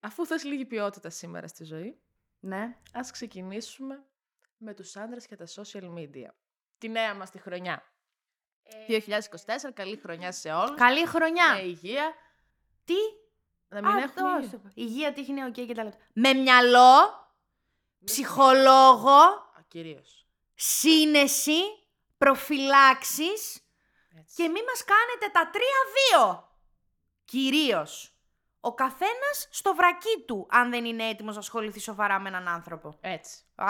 Αφού 0.00 0.26
θες 0.26 0.44
λίγη 0.44 0.64
ποιότητα 0.64 1.10
σήμερα 1.10 1.48
στη 1.48 1.64
ζωή, 1.64 2.00
Ναι. 2.40 2.76
ας 2.92 3.10
ξεκινήσουμε 3.10 4.04
με 4.56 4.74
τους 4.74 4.96
άντρες 4.96 5.26
και 5.26 5.36
τα 5.36 5.46
social 5.56 5.94
media. 5.94 6.28
Τη 6.78 6.88
νέα 6.88 7.14
μας 7.14 7.30
τη 7.30 7.38
χρονιά. 7.38 7.84
2024, 8.88 9.72
καλή 9.74 9.96
χρονιά 9.96 10.32
σε 10.32 10.52
όλους. 10.52 10.76
Καλή 10.76 11.06
χρονιά. 11.06 11.52
Με 11.54 11.60
υγεία. 11.62 12.14
Τι; 12.84 12.94
Να 13.68 13.80
μην 13.82 13.90
Α, 13.90 14.02
έχουμε 14.02 14.20
το 14.20 14.26
υγεία. 14.36 14.46
άστο. 14.56 14.60
Υγεία, 14.74 15.12
τύχη, 15.12 15.44
οκ 15.44 15.52
και 15.52 15.74
τα 15.74 15.84
λεφτά. 15.84 15.98
Με 16.12 16.32
μυαλό, 16.32 16.98
ψυχολόγο, 18.04 19.18
Α, 19.20 19.62
κυρίως. 19.68 20.26
σύνεση, 20.54 21.60
προφυλάξεις 22.18 23.60
Έτσι. 24.18 24.34
και 24.34 24.48
μη 24.48 24.60
μας 24.62 24.84
κάνετε 24.84 25.32
τα 25.32 25.50
τρία-δύο. 25.50 26.48
Κυρίως. 27.24 28.14
Ο 28.62 28.74
καθένας 28.74 29.48
στο 29.50 29.74
βρακί 29.74 30.24
του, 30.26 30.46
αν 30.50 30.70
δεν 30.70 30.84
είναι 30.84 31.04
έτοιμος 31.08 31.34
να 31.34 31.40
ασχοληθεί 31.40 31.80
σοβαρά 31.80 32.20
με 32.20 32.28
έναν 32.28 32.48
άνθρωπο. 32.48 32.94
Έτσι. 33.00 33.38
Α. 33.54 33.68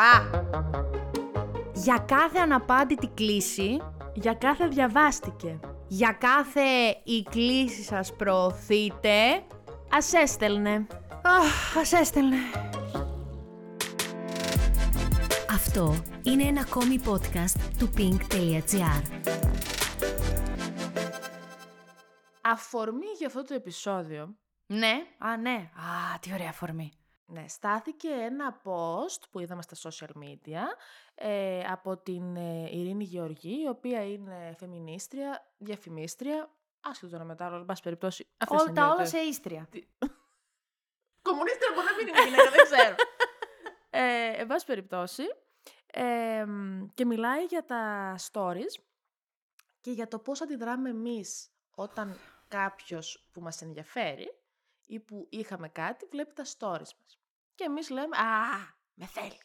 Για 1.73 1.99
κάθε 1.99 2.39
αναπάντητη 2.39 3.07
κλίση, 3.09 3.81
Για 4.15 4.35
κάθε 4.35 4.67
διαβάστηκε. 4.67 5.61
για 5.89 6.13
κάθε 6.13 6.61
η 7.05 7.23
κλίση 7.31 7.83
σας 7.83 8.17
προωθείτε, 8.17 9.45
Ας 9.93 10.13
έστελνε. 10.13 10.87
αχ, 11.23 11.77
ας 11.77 11.93
έστελνε. 11.93 12.37
Αυτό 15.51 15.95
είναι 16.23 16.43
ένα 16.43 16.61
ακόμη 16.61 17.01
podcast 17.07 17.61
του 17.79 17.91
pink.gr. 17.97 19.03
Αφορμή 22.41 23.07
για 23.19 23.27
αυτό 23.27 23.45
το 23.45 23.55
επεισόδιο, 23.55 24.35
Ναι, 24.73 25.07
α, 25.19 25.37
ναι. 25.37 25.71
Α, 25.75 26.19
τι 26.21 26.33
ωραία 26.33 26.49
αφορμή. 26.49 26.93
ναι, 27.27 27.49
στάθηκε 27.49 28.09
ένα 28.09 28.61
post 28.65 29.23
που 29.31 29.41
είδαμε 29.41 29.63
στα 29.63 29.91
social 29.91 30.11
media 30.25 30.61
ε, 31.15 31.61
από 31.65 31.97
την 31.97 32.37
ε, 32.37 32.69
Ειρήνη 32.73 33.05
Γεωργή, 33.05 33.63
η 33.63 33.69
οποία 33.69 34.05
είναι 34.05 34.55
φεμινίστρια, 34.59 35.53
διαφημίστρια, 35.59 36.51
άσχετο 36.81 37.13
τώρα 37.13 37.25
μετά, 37.25 37.47
αλλά 37.47 37.57
εν 37.57 37.65
πάση 37.65 37.83
περιπτώσει. 37.83 38.27
αυτές 38.37 38.61
Όλα 38.61 38.71
είναι 38.71 38.81
τα 38.81 38.87
οι 38.87 38.91
όλα 38.91 38.93
ιδιότητες. 39.03 39.21
σε 39.23 39.29
ίστρια. 39.29 39.69
Κομμουνίστρια 41.23 41.69
μπορεί 41.75 41.87
να 41.87 41.95
μην 41.97 42.07
είναι 42.09 42.25
γυναίκα, 42.25 42.51
δεν 42.51 42.65
ξέρω. 42.65 42.95
Ε, 43.93 44.33
εν 44.41 44.47
πάση 44.47 44.67
περιπτώσει. 44.67 45.23
ε, 45.87 46.45
μ, 46.45 46.87
και 46.95 47.05
μιλάει 47.05 47.45
για 47.45 47.65
τα 47.65 48.15
stories 48.33 48.81
και 49.81 49.91
για 49.91 50.09
το 50.09 50.19
πώς 50.19 50.41
αντιδράμε 50.41 50.89
εμείς 50.91 51.51
όταν 51.75 52.19
κάποιος 52.49 53.29
που 53.33 53.41
μας 53.41 53.63
ενδιαφέρει 53.63 54.35
ή 54.91 55.01
που 55.01 55.27
είχαμε 55.31 55.69
κάτι 55.69 56.07
βλέπει 56.11 56.33
τα 56.33 56.45
stories 56.45 56.93
μας. 57.01 57.21
Και 57.55 57.65
εμείς 57.65 57.91
λέμε 57.91 58.17
«Α, 58.17 58.75
με 58.95 59.07
θέλει». 59.07 59.39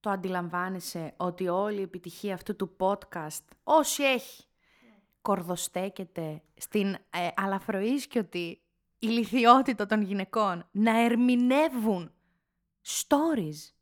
Το 0.00 0.10
αντιλαμβάνεσαι 0.10 1.14
ότι 1.16 1.48
όλη 1.48 1.78
η 1.78 1.82
επιτυχία 1.82 2.34
αυτού 2.34 2.56
του 2.56 2.76
podcast, 2.78 3.44
όσοι 3.62 4.02
έχει, 4.02 4.44
κορδοστέκεται 5.22 6.42
στην 6.56 6.94
ε, 7.10 7.28
αλαφροίσκιωτη 7.36 8.62
ηλικιότητα 8.98 9.86
των 9.86 10.02
γυναικών 10.02 10.68
να 10.70 11.00
ερμηνεύουν 11.00 12.12
stories. 12.82 13.72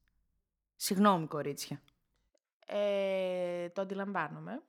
Συγγνώμη, 0.76 1.26
κορίτσια. 1.26 1.82
Ε, 2.66 3.68
το 3.68 3.80
αντιλαμβάνομαι. 3.80 4.62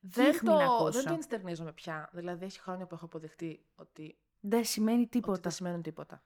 Δεν 0.00 0.32
Δείχνει 0.32 0.48
να 0.48 0.56
το, 0.56 0.62
ακούσω. 0.62 0.90
δεν 0.90 1.04
το 1.04 1.12
ενστερνίζομαι 1.12 1.72
πια. 1.72 2.10
Δηλαδή 2.12 2.44
έχει 2.44 2.60
χρόνια 2.60 2.86
που 2.86 2.94
έχω 2.94 3.04
αποδεχτεί 3.04 3.64
ότι 3.74 4.18
Δεν 4.40 4.64
σημαίνει 4.64 5.00
Ότι 5.00 5.08
τίποτα. 5.08 5.40
δεν 5.40 5.50
σημαίνουν 5.52 5.82
τίποτα. 5.82 6.22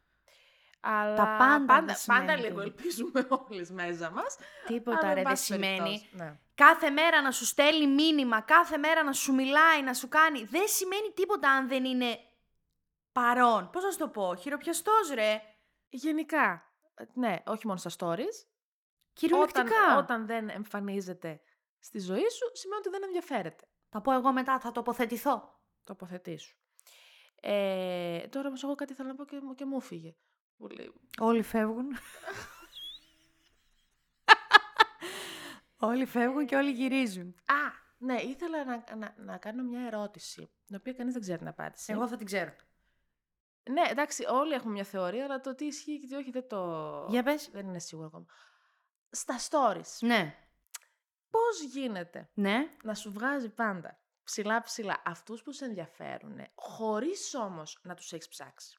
Αλλά 0.81 1.17
πάντα 1.17 1.57
δεν 1.57 1.67
πάντα, 1.67 1.95
σημαίνουν 1.95 2.27
πάντα 2.27 2.39
λίγο 2.41 2.63
τίποτα. 2.63 2.63
ελπίζουμε 2.65 3.27
όλες 3.49 3.71
μέσα 3.71 4.11
μας. 4.11 4.37
Τίποτα 4.67 4.99
αλλά, 4.99 5.07
ρε 5.07 5.21
εν 5.21 5.25
δεν 5.25 5.25
πάση 5.25 5.45
σημαίνει. 5.45 5.77
περιπτώσει, 5.79 6.09
Ναι. 6.13 6.39
Κάθε 6.55 6.91
μέρα 6.91 7.23
να 7.23 7.31
σου 7.31 7.45
στέλνει 7.45 7.87
μήνυμα, 7.87 8.41
κάθε 8.41 8.77
μέρα 8.77 9.03
να 9.03 9.13
σου 9.13 9.35
μιλάει, 9.35 9.83
να 9.83 9.95
σου 9.95 10.09
κάνει. 10.09 10.45
Δεν 10.45 10.69
σημαίνει 10.69 11.11
τίποτα 11.15 11.51
αν 11.51 11.69
δεν 11.69 11.85
είναι 11.85 12.19
παρόν. 13.13 13.71
Πώς 13.71 13.83
να 13.85 13.91
σου 13.91 13.99
το 13.99 14.09
πω, 14.09 14.35
χειροπιαστός 14.37 15.11
ρε. 15.15 15.43
Γενικά, 15.89 16.73
ε, 16.95 17.05
ναι, 17.15 17.43
όχι 17.47 17.67
μόνο 17.67 17.79
στα 17.79 17.91
stories. 17.99 18.17
Όταν, 18.17 19.13
Κυριολεκτικά. 19.13 19.97
όταν 19.99 20.27
δεν 20.27 20.49
εμφανίζεται 20.49 21.41
στη 21.79 21.99
ζωή 22.01 22.29
σου, 22.31 22.51
σημαίνει 22.53 22.79
ότι 22.81 22.91
δεν 22.91 23.03
ενδιαφέρεται. 23.03 23.65
Θα 23.89 24.01
πω 24.01 24.13
εγώ 24.13 24.33
μετά, 24.33 24.59
θα 24.61 24.73
τοποθετηθώ. 24.73 25.61
Τοποθετήσου. 25.85 26.57
Ε, 27.47 28.27
τώρα 28.31 28.49
όμως 28.49 28.63
εγώ 28.63 28.75
κάτι 28.75 28.95
θέλω 28.95 29.09
να 29.09 29.15
πω 29.15 29.25
και, 29.25 29.41
μου- 29.43 29.55
και 29.55 29.65
μου 29.65 29.81
φύγε. 29.81 30.15
Που 30.57 30.67
λέει, 30.69 30.93
Όλοι 31.19 31.43
φεύγουν. 31.43 31.87
όλοι 35.77 36.05
φεύγουν 36.07 36.47
και 36.47 36.57
όλοι 36.57 36.71
γυρίζουν. 36.71 37.29
Α, 37.47 37.71
ναι, 37.99 38.21
ήθελα 38.21 38.65
να, 38.65 38.85
να, 38.97 39.15
να 39.19 39.37
κάνω 39.37 39.63
μια 39.63 39.81
ερώτηση, 39.87 40.51
την 40.67 40.77
οποία 40.77 40.93
κανείς 40.93 41.13
δεν 41.13 41.23
ξέρει 41.23 41.39
την 41.39 41.49
απάντηση. 41.49 41.93
Εγώ 41.93 42.09
θα 42.09 42.17
την 42.17 42.27
ξέρω. 42.27 42.53
Ναι, 43.71 43.83
εντάξει, 43.91 44.25
όλοι 44.29 44.53
έχουμε 44.53 44.73
μια 44.73 44.85
θεωρία, 44.85 45.25
αλλά 45.25 45.41
το 45.41 45.55
τι 45.55 45.65
ισχύει 45.65 45.99
και 46.01 46.07
τι 46.07 46.15
όχι 46.15 46.31
δεν 46.31 46.49
το... 46.49 47.07
Για 47.11 47.23
πες. 47.23 47.49
Δεν 47.53 47.67
είναι 47.69 47.79
σίγουρο 47.79 48.07
ακόμα. 48.07 48.27
Στα 49.11 49.35
stories, 49.51 49.99
Ναι. 50.01 50.35
πώς 51.31 51.63
γίνεται 51.63 52.31
Ναι. 52.35 52.69
να 52.83 52.95
σου 52.95 53.13
βγάζει 53.13 53.49
πάντα 53.49 53.99
ψηλά 54.25 54.63
ψηλά 54.63 55.03
αυτούς 55.05 55.43
που 55.43 55.53
σε 55.53 55.65
ενδιαφέρουν, 55.65 56.41
χωρίς 56.55 57.35
όμως 57.35 57.79
να 57.83 57.95
τους 57.95 58.13
έχεις 58.13 58.29
ψάξει. 58.29 58.79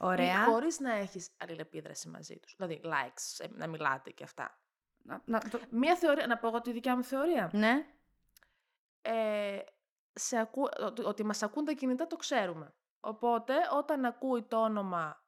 Ωραία. 0.00 0.42
Ή 0.42 0.44
χωρίς 0.44 0.78
να 0.80 0.92
έχεις 0.92 1.28
αλληλεπίδραση 1.36 2.08
μαζί 2.08 2.38
τους. 2.38 2.54
Δηλαδή 2.56 2.80
likes, 2.84 3.44
ε, 3.44 3.46
να 3.50 3.66
μιλάτε 3.66 4.10
και 4.10 4.24
αυτά. 4.24 4.58
Να, 5.02 5.22
να, 5.24 5.40
το... 5.40 5.60
Μία 5.70 5.96
θεωρία, 5.96 6.26
να 6.26 6.38
πω 6.38 6.46
εγώ 6.48 6.60
τη 6.60 6.72
δικιά 6.72 6.96
μου 6.96 7.04
θεωρία. 7.04 7.50
Ναι. 7.52 7.86
Ε, 9.02 9.58
σε 10.12 10.38
ακού, 10.38 10.68
ότι, 10.78 11.04
ότι 11.04 11.24
μας 11.24 11.42
ακούν 11.42 11.64
τα 11.64 11.72
κινητά 11.72 12.06
το 12.06 12.16
ξέρουμε. 12.16 12.74
Οπότε 13.00 13.54
όταν 13.76 14.04
ακούει 14.04 14.42
το 14.42 14.62
όνομα 14.62 15.22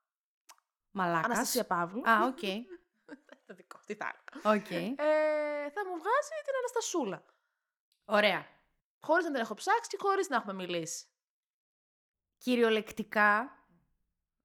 Μαλάκας. 0.90 1.24
Αναστασία 1.24 1.66
Παύλου, 1.66 2.02
Α, 2.08 2.26
οκ. 2.26 2.38
το 3.46 3.54
δικό, 3.54 3.78
τι 3.86 3.94
θα 3.94 4.12
έλεγα. 4.12 4.56
Οκ. 4.56 4.70
ε, 4.70 5.70
θα 5.70 5.86
μου 5.86 5.96
βγάζει 5.96 6.34
την 6.44 6.54
Αναστασούλα. 6.58 7.24
Ωραία. 8.04 8.46
Χωρίς 9.04 9.24
να 9.24 9.30
την 9.30 9.40
έχω 9.40 9.54
ψάξει 9.54 9.88
και 9.90 9.96
χωρίς 10.00 10.28
να 10.28 10.36
έχουμε 10.36 10.52
μιλήσει. 10.52 11.04
Κυριολεκτικά, 12.38 13.50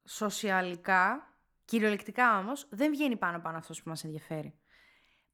σοσιαλικά, 0.08 1.34
κυριολεκτικά 1.66 2.38
όμως, 2.40 2.68
δεν 2.70 2.92
βγαίνει 2.92 3.18
πάνω-πάνω 3.18 3.58
αυτός 3.58 3.84
που 3.84 3.90
μας 3.90 4.04
ενδιαφέρει. 4.04 4.60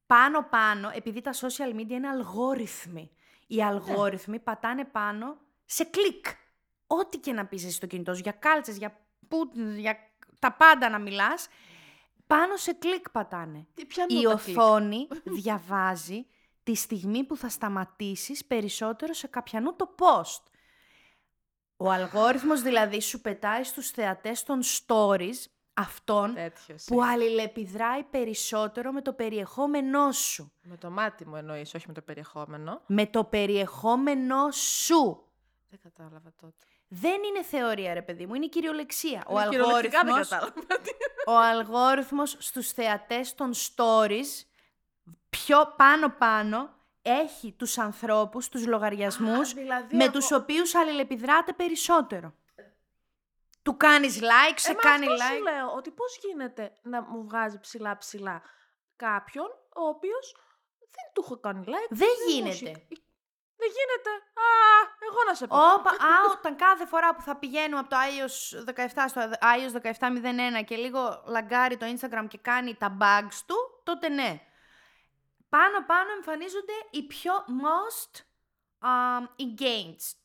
Πάνω-πάνω, 0.06 0.92
επειδή 0.94 1.22
τα 1.22 1.32
social 1.34 1.76
media 1.76 1.90
είναι 1.90 2.08
αλγόριθμοι. 2.08 3.12
Οι 3.48 3.64
αλγόριθμοι 3.64 4.40
πατάνε 4.40 4.86
πάνω 4.86 5.38
σε 5.66 5.84
κλικ. 5.84 6.26
Ό,τι 6.88 7.18
και 7.18 7.34
να 7.34 7.46
πεις 7.46 7.64
εσύ 7.64 7.76
στο 7.76 7.86
κινητό 7.88 8.14
σου, 8.14 8.22
για 8.24 8.32
κάλτσες, 8.32 8.78
για, 8.78 9.08
που, 9.28 9.52
για 9.76 9.98
τα 10.40 10.54
πάντα 10.54 10.90
να 10.90 11.00
μιλάς, 11.00 11.48
πάνω 12.28 12.56
σε 12.56 12.74
κλικ 12.74 13.10
πατάνε. 13.10 13.68
Τι 13.74 13.86
πιάνουν 13.86 14.18
Η 14.20 14.24
τα 14.24 14.42
κλικ; 14.44 14.58
οθόνη 14.58 15.08
διαβάζει 15.42 16.28
τη 16.66 16.76
στιγμή 16.76 17.24
που 17.24 17.38
θα 17.38 17.50
σταματήσεις 17.50 18.46
περισσότερο 18.46 19.14
σε 19.14 19.28
κάποιανού 19.28 19.76
το 19.76 19.96
post. 19.98 20.42
Ο 21.78 21.92
αλγόριθμος 21.92 22.62
δηλαδή 22.62 23.02
σου 23.02 23.22
πετάει 23.22 23.64
στους 23.64 23.90
θεατές 23.90 24.44
των 24.44 24.60
stories 24.64 25.46
αυτών 25.74 26.34
Τέτοιος 26.34 26.84
που 26.84 26.94
είναι. 26.94 27.06
αλληλεπιδράει 27.06 28.04
περισσότερο 28.04 28.92
με 28.92 29.02
το 29.02 29.14
περιεχόμενό 29.14 30.12
σου. 30.12 30.52
Με 30.62 30.78
το 30.78 30.90
μάτι 30.90 31.28
μου 31.28 31.36
εννοείς, 31.36 31.74
όχι 31.74 31.88
με 31.88 31.94
το 31.94 32.02
περιεχόμενο. 32.02 32.82
Με 32.86 33.06
το 33.06 33.24
περιεχόμενό 33.24 34.52
σου. 34.52 35.24
Δεν 35.70 35.80
κατάλαβα 35.84 36.34
τότε. 36.42 36.66
Δεν 36.88 37.24
είναι 37.24 37.44
θεωρία 37.44 37.94
ρε 37.94 38.02
παιδί 38.02 38.26
μου, 38.26 38.34
είναι 38.34 38.48
κυριολεξία. 38.48 39.24
Ο 39.28 39.40
Είναι 39.40 39.50
κυριολεκτικά 39.50 40.04
δεν 40.04 40.14
αλγόριθμος, 40.14 40.30
κατάλαβα. 40.30 40.54
ο 41.26 41.38
αλγόριθμος 41.38 42.36
στους 42.40 42.72
θεατές 42.72 43.36
των 43.36 43.52
stories 43.54 44.44
πιο 45.44 45.74
πάνω-πάνω 45.78 46.70
έχει 47.02 47.52
τους 47.52 47.78
ανθρώπους, 47.78 48.50
τους 48.50 48.66
λογαριασμούς 48.68 49.54
δηλαδή 49.54 49.96
με 49.96 50.04
εγώ- 50.04 50.14
τους 50.14 50.32
οποίους 50.32 50.76
αλληλεπιδράτε 50.76 51.54
περισσότερο. 51.54 52.34
Του 53.64 53.78
κάνεις 53.78 54.20
like, 54.22 54.56
σε 54.56 54.72
Ε, 54.72 54.74
μα 54.74 54.82
κάνει 54.82 55.06
αυτό 55.08 55.24
like. 55.26 55.36
σου 55.38 55.42
λέω, 55.44 55.72
ότι 55.76 55.92
πώς 55.92 56.18
γίνεται 56.22 56.72
να 56.82 57.02
μου 57.02 57.24
βγάζει 57.28 57.60
ψηλά 57.60 57.98
ψηλά 57.98 58.42
κάποιον 58.96 59.46
ο 59.76 59.82
οποίος 59.88 60.36
δεν 60.80 61.06
του 61.14 61.22
έχω 61.26 61.40
κάνει 61.40 61.64
like. 61.68 61.88
Δεν 61.90 62.08
μου 62.28 62.32
γίνεται. 62.34 62.70
έχει- 62.70 63.04
Δεν 63.58 63.70
γίνεται. 63.78 64.10
Α, 64.34 64.48
εγώ 65.10 65.18
να 65.28 65.34
σε 65.34 65.48
πω. 65.48 65.56
Όπα, 65.74 65.90
α, 65.90 65.96
όταν 66.38 66.56
κάθε 66.56 66.86
φορά 66.86 67.16
που 67.16 67.22
θα 67.22 67.36
πηγαίνουμε 67.36 67.80
από 67.80 67.90
το 67.90 67.96
iOS 67.96 68.64
17 68.66 69.06
στο 69.08 69.22
iOS 69.42 69.72
17.01 69.72 70.64
και 70.66 70.76
λίγο 70.76 71.24
λαγκάρει 71.26 71.78
το 71.78 71.86
Instagram 71.86 72.26
και 72.28 72.38
κάνει 72.38 72.76
τα 72.76 72.98
bugs 73.02 73.38
του, 73.46 73.56
τότε 73.84 74.10
ναι. 74.10 74.42
Πάνω-πάνω 75.56 76.12
εμφανίζονται 76.16 76.74
οι 76.92 77.04
πιο 77.04 77.34
most 77.66 78.14
um, 78.90 79.24
engaged. 79.46 80.22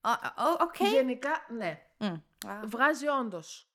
Α, 0.00 0.10
α, 0.12 0.56
οκ. 0.60 0.76
Γενικά, 0.78 1.46
ναι. 1.48 1.80
Μμ. 1.98 2.06
Α, 2.48 2.60
Βγάζει 2.64 3.06
όντως. 3.08 3.66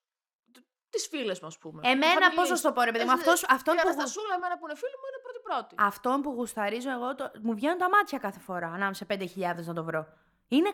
τις 0.90 1.08
φίλες 1.08 1.40
μου, 1.40 1.48
ας 1.48 1.58
πούμε. 1.58 1.82
Εμένα, 1.90 2.14
Θα 2.14 2.20
πώς 2.20 2.24
να 2.26 2.30
μιλήσεις. 2.30 2.58
σου 2.60 2.64
το 2.66 2.72
πω, 2.74 2.82
ρε 2.82 2.92
παιδί 2.92 3.04
μου, 3.04 3.10
Ε, 3.10 3.14
αυτός, 3.14 3.44
αυτόν 3.50 3.74
Η 3.76 3.78
που, 3.78 3.84
γου- 3.88 3.98
Αναστασούλα, 3.98 4.34
εμένα 4.36 4.58
που 4.58 4.66
είναι 4.68 4.76
φίλη 4.76 4.92
μου, 5.02 5.08
είναι 5.10 5.22
πρώτη-πρώτη. 5.24 5.76
αυτόν 5.88 6.22
που 6.22 6.30
γουσταρίζω 6.30 6.92
εγώ, 6.92 7.16
το, 7.16 7.32
μου 7.42 7.54
βγαίνουν 7.56 7.78
τα 7.78 7.90
μάτια 7.90 8.18
κάθε 8.18 8.40
φορά, 8.40 8.68
ανάμεσα 8.68 8.94
σε 8.94 9.06
5.000 9.06 9.66
να 9.66 9.74
το 9.74 9.84
βρω. 9.84 10.08
Είναι 10.48 10.72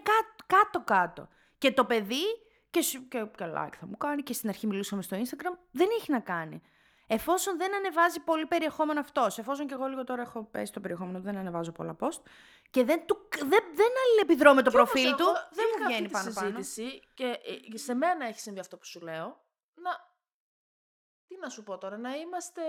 κάτω-κάτω. 0.47 1.27
Και 1.57 1.71
το 1.71 1.85
παιδί, 1.85 2.23
και, 2.69 2.81
σου- 2.81 3.07
και, 3.07 3.19
και 3.37 3.45
like 3.57 3.73
θα 3.79 3.85
μου 3.87 3.97
κάνει, 3.97 4.23
και 4.23 4.33
στην 4.33 4.49
αρχή 4.49 4.67
μιλούσαμε 4.67 5.01
στο 5.01 5.17
Instagram, 5.17 5.57
δεν 5.71 5.87
έχει 5.99 6.11
να 6.11 6.19
κάνει. 6.19 6.61
Εφόσον 7.07 7.57
δεν 7.57 7.75
ανεβάζει 7.75 8.19
πολύ 8.19 8.45
περιεχόμενο 8.45 8.99
αυτός, 8.99 9.37
εφόσον 9.37 9.67
και 9.67 9.73
εγώ 9.73 9.85
λίγο 9.87 10.03
τώρα 10.03 10.21
έχω 10.21 10.43
πέσει 10.43 10.73
το 10.73 10.79
περιεχόμενο, 10.79 11.19
δεν 11.19 11.37
ανεβάζω 11.37 11.71
πολλά 11.71 11.95
post, 11.99 12.21
και 12.69 12.83
δεν, 12.83 13.05
του, 13.05 13.27
δεν, 13.39 13.63
δεν 13.73 13.87
αλληλεπιδρώ 14.05 14.53
με 14.53 14.61
το 14.61 14.69
Κι 14.69 14.77
όμως 14.77 14.91
προφίλ 14.91 15.15
του, 15.15 15.23
εγώ 15.23 15.33
δεν 15.51 15.65
είχα 15.69 15.79
μου 15.79 15.85
βγαίνει 15.87 16.05
αυτή 16.05 16.27
τη 16.27 16.33
πάνω-πάνω. 16.33 16.63
συζήτηση 16.63 17.01
Και 17.13 17.39
ε, 17.73 17.77
σε 17.77 17.93
μένα 17.93 18.25
έχει 18.25 18.39
συμβεί 18.39 18.59
αυτό 18.59 18.77
που 18.77 18.85
σου 18.85 18.99
λέω. 19.01 19.25
Να. 19.73 20.11
Τι 21.27 21.37
να 21.39 21.49
σου 21.49 21.63
πω 21.63 21.77
τώρα, 21.77 21.97
να 21.97 22.15
είμαστε. 22.15 22.61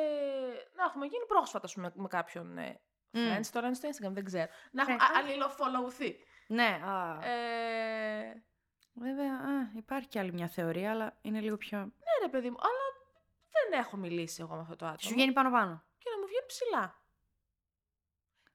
Να 0.74 0.84
έχουμε 0.84 1.06
γίνει 1.06 1.24
πρόσφατα 1.26 1.64
ας 1.66 1.74
πούμε, 1.74 1.92
με 1.94 2.08
κάποιον 2.08 2.58
ε, 2.58 2.80
Μμ. 3.10 3.20
friends, 3.20 3.46
τώρα 3.52 3.66
είναι 3.66 3.74
στο 3.76 3.88
Instagram, 3.88 4.10
δεν 4.12 4.24
ξέρω. 4.24 4.46
Να 4.72 4.84
Ναι, 4.84 4.92
έχουμε 4.92 4.96
καλά. 4.96 5.18
αλληλοfollowθεί. 5.18 6.14
Ναι, 6.46 6.80
α, 6.84 7.18
Ε, 7.28 8.44
βέβαια, 8.92 9.32
α, 9.34 9.70
υπάρχει 9.76 10.08
και 10.08 10.18
άλλη 10.18 10.32
μια 10.32 10.48
θεωρία, 10.48 10.90
αλλά 10.90 11.18
είναι 11.22 11.40
λίγο 11.40 11.56
πιο... 11.56 11.78
ναι, 11.78 12.14
ρε 12.22 12.28
παιδί 12.28 12.50
μου, 12.50 12.56
αλλά 12.60 12.83
δεν 13.70 13.78
έχω 13.80 13.96
μιλήσει 13.96 14.42
εγώ 14.42 14.54
με 14.54 14.60
αυτό 14.60 14.76
το 14.76 14.84
άτομο. 14.84 14.98
Σου 15.00 15.12
βγαίνει 15.14 15.32
πάνω-πάνω. 15.32 15.84
Και 15.98 16.10
να 16.10 16.18
μου 16.20 16.26
βγαίνει 16.26 16.46
ψηλά. 16.46 17.02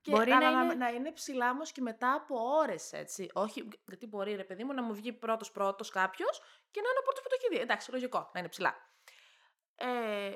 Και 0.01 0.11
Μπορεί 0.11 0.31
αλλά 0.31 0.51
να 0.51 0.57
να, 0.57 0.63
είναι- 0.63 0.73
να 0.75 0.89
είναι 0.89 1.11
ψηλά 1.11 1.49
όμως 1.51 1.71
και 1.71 1.81
μετά 1.81 2.13
από 2.13 2.35
ώρες, 2.39 2.93
έτσι. 2.93 3.29
Όχι, 3.33 3.67
γιατί 3.87 4.07
μπορεί, 4.07 4.35
ρε 4.35 4.43
παιδί 4.43 4.63
μου, 4.63 4.73
να 4.73 4.83
μου 4.83 4.93
βγει 4.93 5.13
πρώτο-πρώτο 5.13 5.83
κάποιος 5.91 6.39
και 6.71 6.81
να 6.81 6.89
είναι 6.89 6.99
ο 6.99 7.03
πρώτος 7.03 7.21
που 7.23 7.29
το 7.29 7.35
έχει 7.39 7.55
δει. 7.55 7.61
Εντάξει, 7.61 7.91
λογικό, 7.91 8.29
να 8.33 8.39
είναι 8.39 8.49
ψηλά. 8.49 8.75
Ε, 9.75 10.31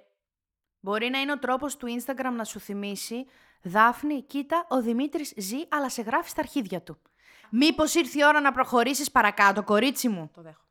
Μπορεί 0.80 1.10
να 1.10 1.20
είναι 1.22 1.32
ο 1.32 1.40
τρόπος 1.40 1.78
του 1.78 1.88
Instagram 2.00 2.32
να 2.36 2.44
σου 2.44 2.60
θυμίσει 2.60 3.26
«Δάφνη, 3.62 4.24
κοίτα, 4.24 4.66
ο 4.70 4.82
Δημήτρης 4.82 5.34
ζει, 5.38 5.58
αλλά 5.70 5.90
σε 5.90 6.02
γράφει 6.02 6.30
στα 6.30 6.42
αρχίδια 6.42 6.82
του». 6.84 7.02
Μήπως 7.50 7.96
ήρθε 7.96 8.20
η 8.20 8.26
ώρα 8.26 8.40
να 8.42 8.52
προχωρήσεις 8.52 9.12
παρακάτω, 9.12 9.64
κορίτσι 9.64 10.10
μου; 10.10 10.30
το 10.34 10.42
δέχομαι. 10.42 10.68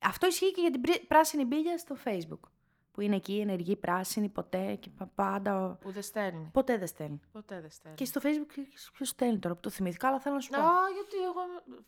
Αυτό 0.00 0.26
ισχύει 0.26 0.52
και 0.52 0.60
για 0.60 0.70
την 0.70 0.80
πρι- 0.80 1.06
πράσινη 1.06 1.44
μπύλια 1.44 1.78
στο 1.78 1.96
Facebook. 2.04 2.40
Που 2.92 3.00
είναι 3.00 3.16
εκεί 3.16 3.38
ενεργή 3.40 3.76
πράσινη, 3.76 4.28
ποτέ 4.28 4.74
και 4.74 4.90
πα- 4.90 5.10
πάντα. 5.14 5.78
Που 5.80 5.90
δεν 5.92 6.02
στέλνει. 6.02 6.48
Ποτέ 6.52 6.78
δεν 6.78 6.86
στέλνει. 6.86 7.20
Ποτέ 7.32 7.60
δεν 7.60 7.70
στέλνει. 7.70 7.96
Και 7.96 8.04
στο 8.04 8.20
Facebook 8.24 8.58
ποιος 8.92 9.08
στέλνει 9.08 9.38
τώρα 9.38 9.54
που 9.54 9.60
το 9.60 9.70
θυμήθηκα, 9.70 10.08
αλλά 10.08 10.20
θέλω 10.20 10.34
να 10.34 10.40
σου 10.40 10.50
πω. 10.50 10.60
Α, 10.60 10.70
γιατί 10.94 11.16
εγώ. 11.24 11.40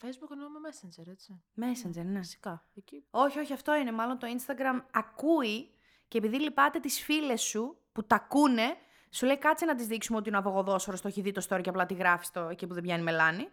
Facebook 0.03 0.31
εννοώ 0.33 0.49
με 0.49 0.59
Messenger, 0.71 1.07
έτσι. 1.11 1.43
Messenger, 1.61 2.05
ναι. 2.05 2.19
Φυσικά. 2.19 2.65
Εκεί. 2.75 3.05
Όχι, 3.11 3.39
όχι, 3.39 3.53
αυτό 3.53 3.75
είναι. 3.75 3.93
Μάλλον 3.93 4.19
το 4.19 4.27
Instagram 4.39 4.85
ακούει 4.93 5.71
και 6.09 6.19
επειδή 6.19 6.41
λυπάται 6.41 6.81
τις 6.81 7.01
φίλες 7.03 7.43
σου 7.43 7.77
που 7.93 8.05
τα 8.05 8.15
ακούνε, 8.17 8.75
σου 9.11 9.27
λέει 9.27 9.39
κάτσε 9.39 9.65
να 9.65 9.75
τις 9.75 9.87
δείξουμε 9.87 10.19
ότι 10.19 10.29
είναι 10.29 10.39
αβογοδόσορος, 10.39 11.01
το 11.01 11.09
έχει 11.09 11.21
δει 11.21 11.33
το 11.33 11.47
story 11.49 11.61
και 11.63 11.69
απλά 11.69 11.87
τη 11.87 11.95
γράφει 11.95 12.27
το 12.33 12.41
εκεί 12.41 12.67
που 12.67 12.75
δεν 12.75 12.83
πιάνει 12.83 13.03
μελάνη. 13.03 13.49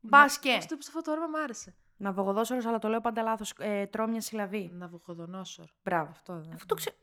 Μπα 0.00 0.24
και. 0.40 0.54
Πώς 0.54 0.66
το 0.66 0.74
είπες 0.74 0.88
αυτό 0.88 1.00
το 1.02 1.12
όνομα 1.12 1.26
μου 1.26 1.38
άρεσε. 1.42 1.74
Να 1.96 2.08
αβογοδόσορος, 2.08 2.66
αλλά 2.66 2.78
το 2.78 2.88
λέω 2.88 3.00
πάντα 3.00 3.22
λάθος. 3.22 3.52
Ε, 3.58 3.86
τρώω 3.86 4.06
μια 4.06 4.20
συλλαβή. 4.20 4.70
Ναυουχοδονόσορ. 4.72 5.66
Μπράβο. 5.82 6.10
Αυτό 6.10 6.32
δεν 6.40 6.52
Αυτό 6.52 6.66
το 6.66 6.74
ξε... 6.74 6.96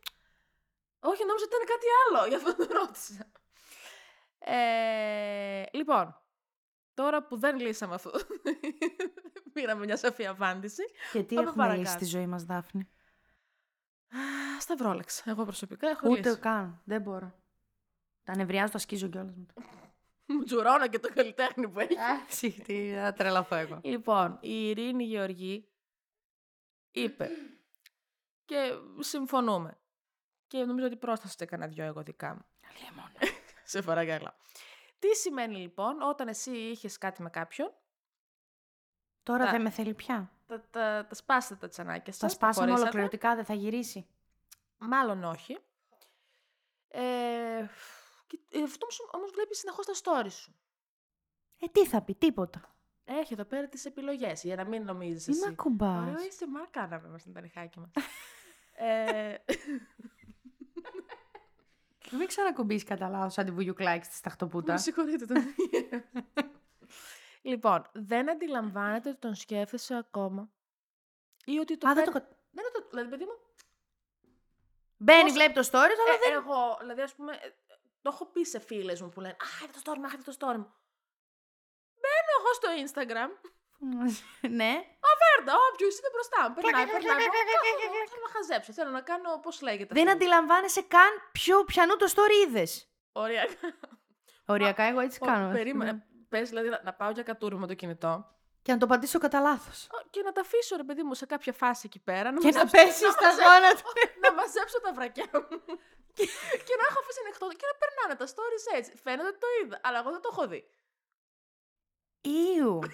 Όχι, 1.00 1.26
νόμιζα 1.26 1.46
ότι 1.46 1.56
ήταν 1.56 1.68
κάτι 1.68 1.86
άλλο, 2.08 2.28
γι' 2.28 2.36
αυτό 2.36 2.56
το 2.56 2.74
ρώτησα. 2.74 3.32
Ε, 4.40 5.64
λοιπόν, 5.74 6.22
τώρα 6.94 7.24
που 7.24 7.38
δεν 7.38 7.60
λύσαμε 7.60 7.94
αυτό, 7.94 8.12
πήραμε 9.54 9.86
μια 9.86 9.98
σαφή 9.98 10.26
απάντηση. 10.28 10.84
Και 11.12 11.24
τι 11.24 11.36
Πάμε 11.36 11.48
έχουμε 11.48 11.64
παρακάτω. 11.64 11.82
λύσει 11.82 11.94
στη 11.94 12.06
ζωή 12.18 12.28
μας, 12.28 12.44
Δάφνη; 12.44 12.82
Α, 14.10 14.60
Σταυρόλεξ. 14.60 15.28
Εγώ 15.28 15.44
προσωπικά 15.44 15.90
έχω 15.90 16.10
Ούτε 16.10 16.30
λύσει. 16.30 16.40
καν. 16.40 16.82
Δεν 16.86 17.02
μπορώ. 17.02 17.34
Τα 18.24 18.36
νευριάζω, 18.36 18.72
τα 18.72 18.78
σκίζω 18.78 19.08
κιόλας 19.08 19.36
μετά. 19.36 19.54
Μου 20.38 20.44
τζουρώνω 20.44 20.88
και 20.88 21.00
το 21.00 21.10
καλλιτέχνη 21.14 21.70
που 21.70 21.80
έχει. 21.80 21.96
Ψυχτή, 22.28 22.94
θα 22.96 23.14
τρελαθώ 23.14 23.56
εγώ. 23.56 23.80
λοιπόν, 23.84 24.38
η 24.42 24.70
Ειρήνη 24.70 25.04
Γεωργή 25.04 25.68
είπε 26.92 27.30
και 28.46 28.72
συμφωνούμε. 29.00 29.78
Και 30.48 30.64
νομίζω 30.64 30.86
ότι 30.88 30.96
πρόσθεσε 30.96 31.46
κανένα 31.46 31.72
δυο 31.72 31.84
εγώ 31.84 32.04
δικά 32.04 32.34
μου. 32.34 32.46
Σε 33.64 33.82
παρακαλώ. 33.82 34.34
Τι 35.00 35.16
σημαίνει 35.16 35.56
λοιπόν 35.56 36.02
όταν 36.02 36.28
εσύ 36.28 36.52
είχες 36.52 36.98
κάτι 36.98 37.22
με 37.22 37.30
κάποιον, 37.30 37.74
Τώρα 39.24 39.46
Τα- 39.46 39.52
δεν 39.52 39.62
με 39.62 39.70
θέλει 39.70 39.94
πια. 39.94 40.32
τα, 40.48 40.62
τα, 40.72 41.06
τα 41.10 41.16
σπάσετε 41.16 41.56
τα 41.56 41.68
τσανάκια 41.68 42.14
σας, 42.14 42.18
Θα 42.22 42.28
τα 42.28 42.34
σπάσαμε 42.34 42.56
χωρίσατε. 42.66 42.82
ολοκληρωτικά, 42.82 43.36
δεν 43.36 43.46
θα 43.46 43.54
γυρίσει. 43.54 44.08
Μάλλον 44.78 45.24
όχι. 45.24 45.58
Ε, 46.88 47.66
και, 48.50 48.58
ε, 48.58 48.64
αυτό 48.64 48.86
όμως- 48.86 49.10
όμως 49.14 49.32
βλέπεις 49.32 49.58
συνεχώς 49.58 49.86
τα 49.86 49.94
story 50.04 50.32
σου. 50.32 50.56
Ε, 51.60 51.66
τι 51.68 51.86
θα 51.88 52.02
πει, 52.02 52.16
τίποτα. 52.16 52.76
Έχει 53.06 53.34
εδώ 53.34 53.44
πέρα 53.46 53.68
τις 53.68 53.86
επιλογές, 53.86 54.44
για 54.44 54.56
να 54.56 54.64
μην 54.66 54.84
νομίζεις 54.84 55.24
Τι 55.26 55.32
εσύ. 55.32 55.40
με 55.40 55.48
ακουμπάς. 55.48 56.08
Ωραίο 56.10 56.26
είσαι, 56.28 56.48
μα 56.48 56.66
κάναμε 56.66 57.08
μας 57.08 57.24
την 57.24 57.34
τανιχάκι 57.34 57.80
μας. 57.80 57.90
ε, 58.72 59.36
Μην 62.12 62.28
ξανακουμπήσει 62.28 62.86
κατά 62.86 63.10
λάθος 63.10 63.34
σαν 63.34 63.46
τη 63.46 63.52
βουγιουκλάκη 63.52 64.06
στη 64.06 64.16
σταχτοπούτα. 64.16 64.72
με 64.74 64.80
συγχωρείτε 64.80 65.26
τον 65.26 65.38
Λοιπόν, 67.42 67.86
δεν 67.94 68.30
αντιλαμβάνεται 68.30 69.10
ότι 69.10 69.20
τον 69.20 69.36
σκέφτεσαι 69.36 69.96
ακόμα. 69.96 70.50
Ή 71.46 71.58
ότι 71.58 71.78
το 71.78 71.88
Α, 71.88 71.94
δεν 71.94 72.06
το 72.06 72.12
παίρνει- 72.12 72.30
κα- 72.30 72.38
Δεν 72.52 72.64
είναι 72.66 72.74
το... 72.84 72.88
Δηλαδή, 72.90 73.10
παιδί 73.10 73.24
μου, 73.24 73.38
Μπαίνει, 74.98 75.22
Πώς- 75.22 75.32
βλέπει 75.32 75.54
το 75.54 75.62
story, 75.62 75.72
αλλά 75.74 76.14
ε, 76.16 76.18
δεν. 76.30 76.34
εγώ, 76.34 76.78
δηλαδή, 76.80 77.02
ας 77.02 77.16
πούμε, 77.16 77.34
ε, 77.34 77.50
το 78.04 78.10
έχω 78.14 78.26
πει 78.26 78.44
σε 78.54 78.60
φίλες 78.60 79.02
μου 79.02 79.10
που 79.10 79.20
λένε 79.24 79.36
«Α, 79.46 79.48
είδα 79.64 79.72
το 79.74 79.82
story 79.86 79.98
μου, 79.98 80.06
αχ, 80.06 80.14
είδα 80.14 80.24
το 80.32 80.36
story 80.40 80.58
μου». 80.62 80.70
Μπαίνω 82.02 82.32
εγώ 82.40 82.52
στο 82.60 82.68
Instagram, 82.84 83.30
ναι. 84.60 84.74
Φέρντα, 85.22 85.54
όποιος 85.72 85.94
είναι 85.98 86.10
μπροστά 86.14 86.50
μου. 86.50 86.56
Περνάει, 86.56 86.86
περνάει. 86.86 87.02
εγώ, 87.02 88.02
«Αχ, 88.02 88.10
Θέλω 88.10 88.24
να 88.28 88.32
χαζέψω. 88.36 88.74
Θέλω 88.74 88.90
να 88.90 89.02
κάνω 89.02 89.40
πώς 89.42 89.62
λέγεται. 89.62 89.94
Δεν 89.94 90.08
αυτό; 90.08 90.16
αντιλαμβάνεσαι 90.16 90.82
καν 90.82 91.12
ποιο, 91.32 91.64
ποιανού 91.64 91.96
το 91.96 92.08
story 92.16 92.48
είδες. 92.48 92.88
Οριακά. 93.12 93.54
Οριακά, 94.46 94.84
εγώ 94.84 95.00
έτσι 95.00 95.20
Ω, 95.22 95.26
κάνω. 95.26 95.48
Ναι. 95.48 95.54
Περίμενε. 95.54 96.06
Πες 96.30 96.50
δηλαδή 96.50 96.70
να, 96.70 96.82
να 96.84 96.94
πάω 96.94 97.12
για 97.12 97.24
κατούρμα 97.24 97.60
με 97.60 97.68
το 97.68 97.74
κινητό 97.74 98.36
Και 98.64 98.72
να 98.72 98.78
το 98.78 98.86
πατήσω 98.86 99.20
κατά 99.20 99.40
λάθος. 99.40 99.88
Ω, 99.92 100.08
και 100.10 100.22
να 100.22 100.32
τα 100.32 100.42
αφήσω 100.42 100.76
ρε 100.76 100.84
παιδί 100.84 101.04
μου 101.04 101.14
σε 101.14 101.26
κάποια 101.26 101.54
φάση 101.54 101.82
εκεί 101.86 102.00
πέρα. 102.00 102.32
Να 102.32 102.40
Και 102.40 102.50
να 102.50 102.64
μαζέψω- 102.64 102.86
πέσει 102.86 103.04
να 103.04 103.12
στα 103.12 103.26
μαζέψω- 103.28 103.50
γόνατα. 103.52 103.82
να 104.24 104.34
μαζέψω 104.34 104.82
τα 104.82 104.94
βρακιά 104.94 105.28
μου. 105.34 105.48
και, 106.18 106.26
και 106.68 106.76
να 106.80 106.84
έχω 106.90 107.00
αφήσει 107.04 107.20
ανοιχτό 107.24 107.48
και 107.60 107.66
να 107.72 107.76
περνάνε 107.82 108.14
τα 108.20 108.26
stories 108.34 108.66
έτσι. 108.78 108.92
Φαίνεται 109.04 109.28
ότι 109.28 109.38
το 109.38 109.48
είδα, 109.64 109.80
αλλά 109.84 109.98
εγώ 110.00 110.12
δεν 110.12 110.22
το 110.22 110.30
έχω 110.32 110.48
δει. 110.48 110.70
Ήου. 112.58 112.80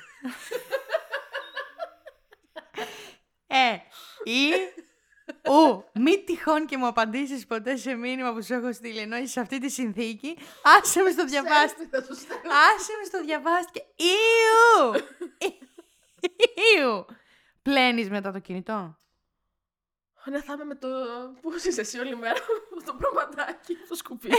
ε, 3.48 3.74
ή. 4.24 4.50
Ου, 5.50 5.84
μη 5.94 6.24
τυχόν 6.24 6.66
και 6.66 6.78
μου 6.78 6.88
απαντήσεις 6.88 7.46
ποτέ 7.46 7.76
σε 7.76 7.94
μήνυμα 7.94 8.34
που 8.34 8.44
σου 8.44 8.54
έχω 8.54 8.74
στείλει 8.74 9.00
ενώ 9.00 9.16
είσαι 9.16 9.28
σε 9.28 9.40
αυτή 9.40 9.60
τη 9.60 9.70
συνθήκη. 9.70 10.38
Άσε 10.64 11.02
με 11.02 11.10
στο 11.10 11.26
διαβάστη. 11.26 11.84
Selfie 11.84 11.88
θα 11.92 12.04
σου 12.04 12.16
στέλνω. 12.16 12.50
Άσε 12.76 12.92
με 13.00 13.06
στο 13.06 13.22
διαβάστηκε. 13.24 13.86
Ήου! 13.96 14.94
Ήου! 16.78 17.06
Πλένεις 17.62 18.10
μετά 18.10 18.32
το 18.32 18.40
κινητό. 18.40 18.98
Ναι, 20.26 20.42
θα 20.42 20.54
είμαι 20.54 20.64
με 20.64 20.76
το. 20.76 20.88
Πώς 21.42 21.64
είσαι 21.64 21.82
εσύ 21.82 22.00
όλη 22.00 22.16
μέρα 22.16 22.40
με 22.76 22.82
το 22.84 22.94
προματάκι, 22.94 23.76
το 23.90 23.96
σκουπίδι. 23.96 24.36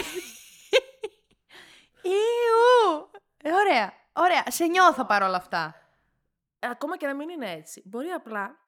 Ήου! 2.02 3.10
Ε, 3.42 3.52
ωραία, 3.52 3.92
ωραία. 4.12 4.44
Σε 4.48 4.66
νιώθω 4.66 5.04
παρόλα 5.04 5.36
αυτά. 5.36 5.74
Ε, 6.58 6.68
ακόμα 6.68 6.96
και 6.96 7.06
να 7.06 7.14
μην 7.14 7.28
είναι 7.28 7.50
έτσι. 7.50 7.82
Μπορεί 7.84 8.08
απλά 8.08 8.58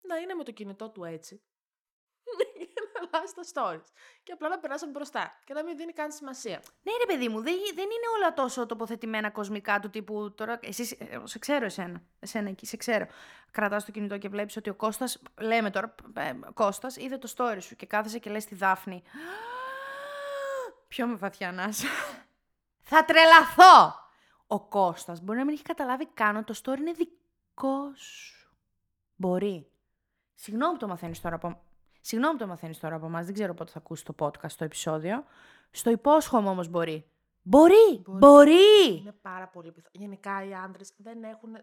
να 0.00 0.16
είναι 0.16 0.34
με 0.34 0.44
το 0.44 0.52
κινητό 0.52 0.90
του 0.90 1.04
έτσι. 1.04 1.42
Και 3.14 3.20
να 3.20 3.24
αλλάζει 3.24 3.32
τα 3.34 3.42
stories. 3.52 3.92
Και 4.22 4.32
απλά 4.32 4.48
να 4.48 4.58
περάσουν 4.58 4.90
μπροστά. 4.90 5.40
Και 5.44 5.54
να 5.54 5.64
μην 5.64 5.76
δίνει 5.76 5.92
καν 5.92 6.12
σημασία. 6.12 6.62
Ναι, 6.82 6.92
ρε 6.98 7.06
παιδί 7.06 7.28
μου, 7.28 7.40
δεν, 7.42 7.54
δεν 7.74 7.84
είναι 7.84 8.08
όλα 8.16 8.34
τόσο 8.34 8.66
τοποθετημένα 8.66 9.30
κοσμικά 9.30 9.80
του 9.80 9.90
τύπου. 9.90 10.34
Τώρα, 10.34 10.58
εσύ, 10.62 10.96
εγώ 11.10 11.26
σε 11.26 11.38
ξέρω 11.38 11.64
εσένα. 11.64 12.02
Εσένα 12.20 12.48
εκεί, 12.48 12.66
σε 12.66 12.76
ξέρω. 12.76 13.06
Κρατάς 13.50 13.84
το 13.84 13.92
κινητό 13.92 14.18
και 14.18 14.28
βλέπεις 14.28 14.56
ότι 14.56 14.70
ο 14.70 14.74
Κώστας, 14.74 15.22
λέμε 15.40 15.70
τώρα, 15.70 15.94
ε, 16.14 16.32
Κώστας, 16.54 16.96
είδε 16.96 17.18
το 17.18 17.32
story 17.36 17.58
σου 17.60 17.76
και 17.76 17.86
κάθεσαι 17.86 18.18
και 18.18 18.30
λες 18.30 18.42
στη 18.42 18.54
Δάφνη. 18.54 19.02
Πιο 20.88 21.06
με 21.06 21.14
βαθιά 21.14 21.48
ανάσα. 21.48 21.88
Θα 22.88 23.04
τρελαθώ! 23.04 24.02
Ο 24.46 24.60
Κώστας 24.60 25.20
μπορεί 25.20 25.38
να 25.38 25.44
μην 25.44 25.54
έχει 25.54 25.62
καταλάβει 25.62 26.06
καν 26.06 26.36
ότι 26.36 26.44
το 26.44 26.60
story 26.64 26.78
είναι 26.78 26.92
δικό 26.92 27.92
σου. 27.94 28.52
Μπορεί. 29.16 29.68
Συγγνώμη 30.34 30.72
που 30.72 30.78
το 30.78 30.88
μαθαίνεις 30.88 31.20
τώρα 31.20 31.34
από. 31.34 31.63
Συγγνώμη 32.06 32.34
που 32.34 32.40
το 32.40 32.46
μαθαίνεις 32.46 32.78
τώρα 32.78 32.94
από 32.94 33.06
εμάς. 33.06 33.24
Δεν 33.24 33.34
ξέρω 33.34 33.54
πότε 33.54 33.72
θα 33.72 33.78
ακούσεις 33.78 34.04
το 34.04 34.14
podcast, 34.18 34.52
το 34.56 34.64
επεισόδιο. 34.64 35.24
Στο 35.70 35.90
υπόσχομαι 35.90 36.48
όμως 36.48 36.68
μπορεί. 36.68 37.10
Μπορεί! 37.42 38.02
Μπορεί. 38.04 38.18
Μπορεί! 38.18 38.96
Είναι 39.00 39.12
πάρα 39.22 39.48
πολύ 39.48 39.72
πιθανό. 39.72 39.92
Γενικά 39.92 40.44
οι 40.44 40.54
άντρες 40.54 40.92
δεν 40.96 41.24
έχουν. 41.24 41.56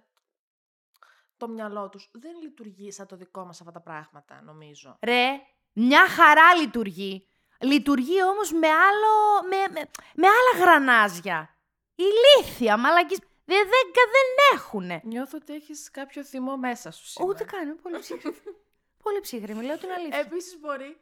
Το 1.37 1.47
μυαλό 1.47 1.89
τους 1.89 2.09
δεν 2.13 2.31
λειτουργεί 2.41 2.91
σαν 2.91 3.07
το 3.07 3.15
δικό 3.15 3.45
μας 3.45 3.59
αυτά 3.59 3.71
τα 3.71 3.79
πράγματα, 3.81 4.41
νομίζω. 4.41 4.97
Ρε, 5.01 5.27
Μια 5.73 6.07
χαρά 6.07 6.55
λειτουργεί. 6.55 7.27
Λειτουργεί 7.59 8.23
όμως 8.23 8.51
με, 8.51 8.67
άλλο, 8.67 9.47
με, 9.49 9.73
με, 9.73 9.89
με 10.15 10.27
άλλα 10.27 10.63
γρανάζια. 10.65 11.55
Ηλίθια, 11.95 12.77
μαλακής. 12.77 13.17
Δεν, 13.45 13.63
δεν, 13.63 13.91
δεν 13.93 14.57
έχουνε. 14.57 15.01
Νιώθω 15.03 15.37
ότι 15.41 15.53
έχεις 15.53 15.91
κάποιο 15.91 16.23
θυμό 16.23 16.57
μέσα 16.57 16.91
σου 16.91 17.05
σήμερα. 17.07 17.33
Ούτε 17.33 17.43
καν, 17.43 17.63
είμαι 17.63 17.75
πολύ 17.81 17.99
ψύχρεμη. 17.99 18.37
πολύ 19.01 19.19
ψύχρεμη, 19.19 19.63
λέω 19.65 19.77
την 19.77 19.89
αλήθεια. 19.91 20.19
Επίσης 20.19 20.59
μπορεί 20.59 20.97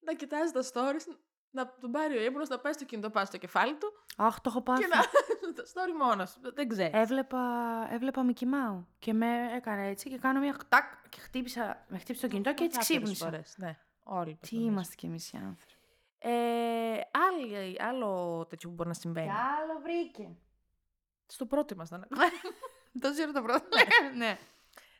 να 0.00 0.14
κοιτάζει 0.14 0.52
τα 0.52 0.62
stories, 0.72 1.14
να 1.50 1.74
τον 1.80 1.90
πάρει 1.90 2.16
ο 2.16 2.22
ύπνος, 2.24 2.48
να 2.48 2.58
πάει 2.58 2.72
στο 2.72 2.84
κινητό 2.84 3.10
πάνω 3.10 3.26
στο 3.26 3.36
κεφάλι 3.38 3.74
του 3.74 3.92
Αχ, 4.16 4.34
το 4.40 4.48
έχω 4.50 4.62
πάθει. 4.62 4.80
και 4.82 4.88
να... 4.88 5.02
το 5.54 5.62
story 5.74 5.92
μόνος. 6.06 6.36
Δεν 6.54 6.68
ξέρει. 6.68 6.90
Έβλεπα, 6.94 7.40
έβλεπα 7.90 8.24
Mickey 8.28 8.42
Mouse 8.44 8.84
και 8.98 9.12
με 9.12 9.52
έκανα 9.56 9.80
έτσι 9.82 10.08
και 10.10 10.18
κάνω 10.18 10.40
μια 10.40 10.52
χτάκ 10.52 11.08
και 11.08 11.20
χτύπησα, 11.20 11.84
με 11.88 11.98
χτύπησε 11.98 12.26
το 12.26 12.32
κινητό 12.32 12.54
και 12.54 12.64
έτσι 12.64 12.78
Κάποιες 12.78 12.98
ξύπνησα. 12.98 13.24
φορές, 13.24 13.54
ναι. 13.58 13.78
Όλοι. 14.02 14.38
Τι 14.40 14.54
νομίζω. 14.54 14.70
είμαστε 14.72 14.94
κι 14.94 15.06
εμείς 15.06 15.32
οι 15.32 15.36
άνθρωποι. 15.36 15.72
Ε, 16.18 17.00
άλλη, 17.28 17.76
άλλο 17.82 18.46
τέτοιο 18.48 18.68
που 18.68 18.74
μπορεί 18.74 18.88
να 18.88 18.94
συμβαίνει. 18.94 19.30
άλλο 19.30 19.80
βρήκε. 19.82 20.36
Στο 21.26 21.46
πρώτο 21.46 21.74
ήμασταν. 21.74 22.06
Το 23.00 23.10
ξέρω 23.10 23.32
το 23.32 23.42
πρώτο. 23.42 23.64
ναι 24.16 24.38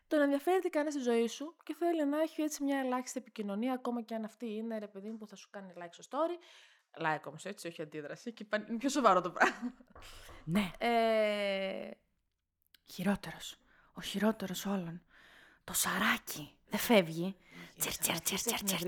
το 0.09 0.17
να 0.17 0.23
ενδιαφέρεται 0.23 0.69
κανένα 0.69 0.91
στη 0.91 1.01
ζωή 1.01 1.27
σου 1.27 1.57
και 1.65 1.75
θέλει 1.75 2.07
να 2.07 2.21
έχει 2.21 2.43
έτσι 2.43 2.65
μια 2.65 2.79
ελάχιστη 2.79 3.19
επικοινωνία, 3.19 3.73
ακόμα 3.73 4.03
και 4.03 4.15
αν 4.15 4.25
αυτή 4.25 4.47
είναι 4.55 4.79
ρε 4.79 4.89
παιδί 4.89 5.11
μου 5.11 5.17
που 5.17 5.27
θα 5.27 5.37
σου 5.37 5.51
κάνει 5.51 5.73
like 5.77 5.89
στο 5.91 6.05
story. 6.11 6.39
Like 7.03 7.23
όμως, 7.25 7.45
έτσι, 7.45 7.69
όχι 7.69 7.83
αντίδραση. 7.83 8.33
Και 8.33 8.47
είναι 8.69 8.79
πιο 8.79 8.89
σοβαρό 8.89 9.21
το 9.21 9.31
πράγμα. 9.31 9.75
Ναι. 10.45 10.71
Ε... 10.79 11.91
Χειρότερος. 12.85 13.57
Ο 13.93 14.01
χειρότερος 14.01 14.67
όλων. 14.67 15.03
Το 15.65 15.73
σαράκι. 15.73 16.59
Δεν 16.69 16.79
φεύγει. 16.79 17.37
Τσερ 17.77 17.93
τσιρ, 17.99 18.21
τσιρ, 18.21 18.39
τσιρ, 18.39 18.87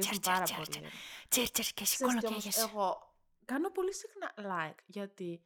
τσιρ, 1.28 1.52
τσιr, 1.52 1.70
και 1.74 1.84
σηκώνω 1.84 2.20
και 2.20 2.34
έγεσαι. 2.34 2.60
Εγώ 2.60 3.14
κάνω 3.44 3.70
πολύ 3.70 3.94
συχνά 3.94 4.34
like, 4.36 4.78
γιατί... 4.86 5.44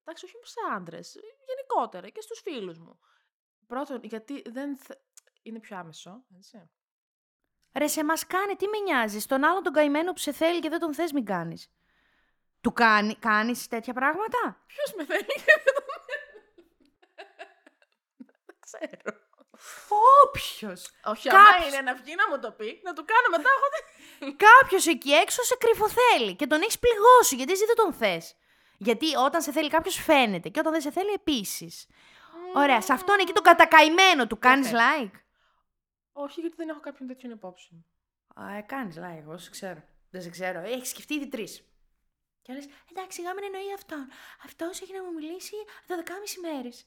Εντάξει, 0.00 0.24
όχι 0.24 0.34
μόνο 0.34 0.46
σε 0.46 0.76
άντρες, 0.76 1.16
γενικότερα 1.46 2.08
και 2.08 2.20
στους 2.20 2.40
φίλους 2.40 2.78
μου. 2.78 2.98
Πρώτον, 3.70 4.00
γιατί 4.02 4.42
δεν. 4.46 4.76
θε- 4.76 4.98
Είναι 5.42 5.58
πιο 5.60 5.76
άμεσο, 5.76 6.24
έτσι. 6.36 6.70
Ρε, 7.74 7.86
σε 7.86 8.04
μας 8.04 8.26
κάνει, 8.26 8.56
τι 8.56 8.66
με 8.68 8.78
νοιάζει; 8.78 9.26
Τον 9.26 9.44
άλλον 9.44 9.62
τον 9.62 9.72
καημένο 9.72 10.12
που 10.12 10.18
σε 10.18 10.32
θέλει 10.32 10.60
και 10.60 10.68
δεν 10.68 10.78
τον 10.78 10.94
θες 10.94 11.12
μην 11.12 11.24
κάνεις. 11.24 11.70
Του 12.60 12.72
κάνει, 12.72 13.14
κάνεις 13.14 13.66
τέτοια 13.68 13.92
πράγματα; 13.92 14.64
Ποιος 14.66 14.92
με 14.96 15.04
θέλει 15.04 15.24
και 15.24 15.42
δεν 15.64 15.74
τον. 15.74 15.84
Δεν 18.46 18.56
ξέρω. 18.60 19.18
Όποιος. 20.24 20.90
Όχι, 21.04 21.28
Κάποιος- 21.28 21.56
άμα 21.56 21.66
είναι 21.66 21.80
να 21.80 21.94
βγει 21.94 22.14
να 22.14 22.28
μου 22.28 22.38
το 22.40 22.52
πει, 22.52 22.80
να 22.84 22.92
του 22.92 23.04
κάνω 23.04 23.28
μετά. 23.36 23.48
Εγώ 23.56 23.66
δεν. 23.74 24.36
Κάποιος 24.36 24.86
εκεί 24.86 25.10
έξω 25.12 25.42
σε 25.42 25.56
κρυφοθέλει 25.56 26.36
και 26.36 26.46
τον 26.46 26.60
έχεις 26.62 26.78
πληγώσει 26.78 27.36
γιατί 27.36 27.52
εσύ 27.52 27.64
δεν 27.64 27.76
τον 27.76 27.92
θες. 27.92 28.34
Γιατί 28.78 29.14
όταν 29.16 29.42
σε 29.42 29.52
θέλει 29.52 29.68
κάποιος 29.70 29.94
φαίνεται 29.96 30.48
και 30.48 30.58
όταν 30.60 30.72
δεν 30.72 30.80
σε 30.80 30.90
θέλει 30.90 31.12
επίσης. 31.12 31.86
Ωραία, 32.54 32.80
σε 32.80 32.92
αυτόν 32.92 33.18
εκεί 33.20 33.32
τον 33.32 33.42
κατακαημένο 33.42 34.26
του 34.26 34.38
κάνεις 34.38 34.68
θέλω. 34.68 34.80
like; 34.80 35.20
Όχι, 36.12 36.40
γιατί 36.40 36.56
δεν 36.56 36.68
έχω 36.68 36.80
κάποιον 36.80 37.08
τέτοιον 37.08 37.32
υπόψη 37.32 37.68
μου. 37.72 37.84
Α, 38.44 38.54
ε, 38.56 38.60
κάνεις 38.60 38.96
like, 38.98 39.18
εγώ 39.20 39.38
σε 39.38 39.50
ξέρω. 39.50 39.82
Δεν 40.10 40.22
σε 40.22 40.30
ξέρω. 40.30 40.58
Έχεις 40.60 40.88
σκεφτεί 40.88 41.14
ήδη 41.14 41.28
τρεις. 41.28 41.64
Και 42.42 42.52
λες, 42.52 42.66
εντάξει, 42.90 43.18
σιγά 43.20 43.34
μην 43.34 43.44
εννοεί 43.44 43.72
αυτόν. 43.74 44.08
Αυτός 44.44 44.80
έχει 44.80 44.92
να 44.92 45.02
μου 45.04 45.12
μιλήσει 45.12 45.54
12,5 45.86 46.40
μέρες. 46.40 46.86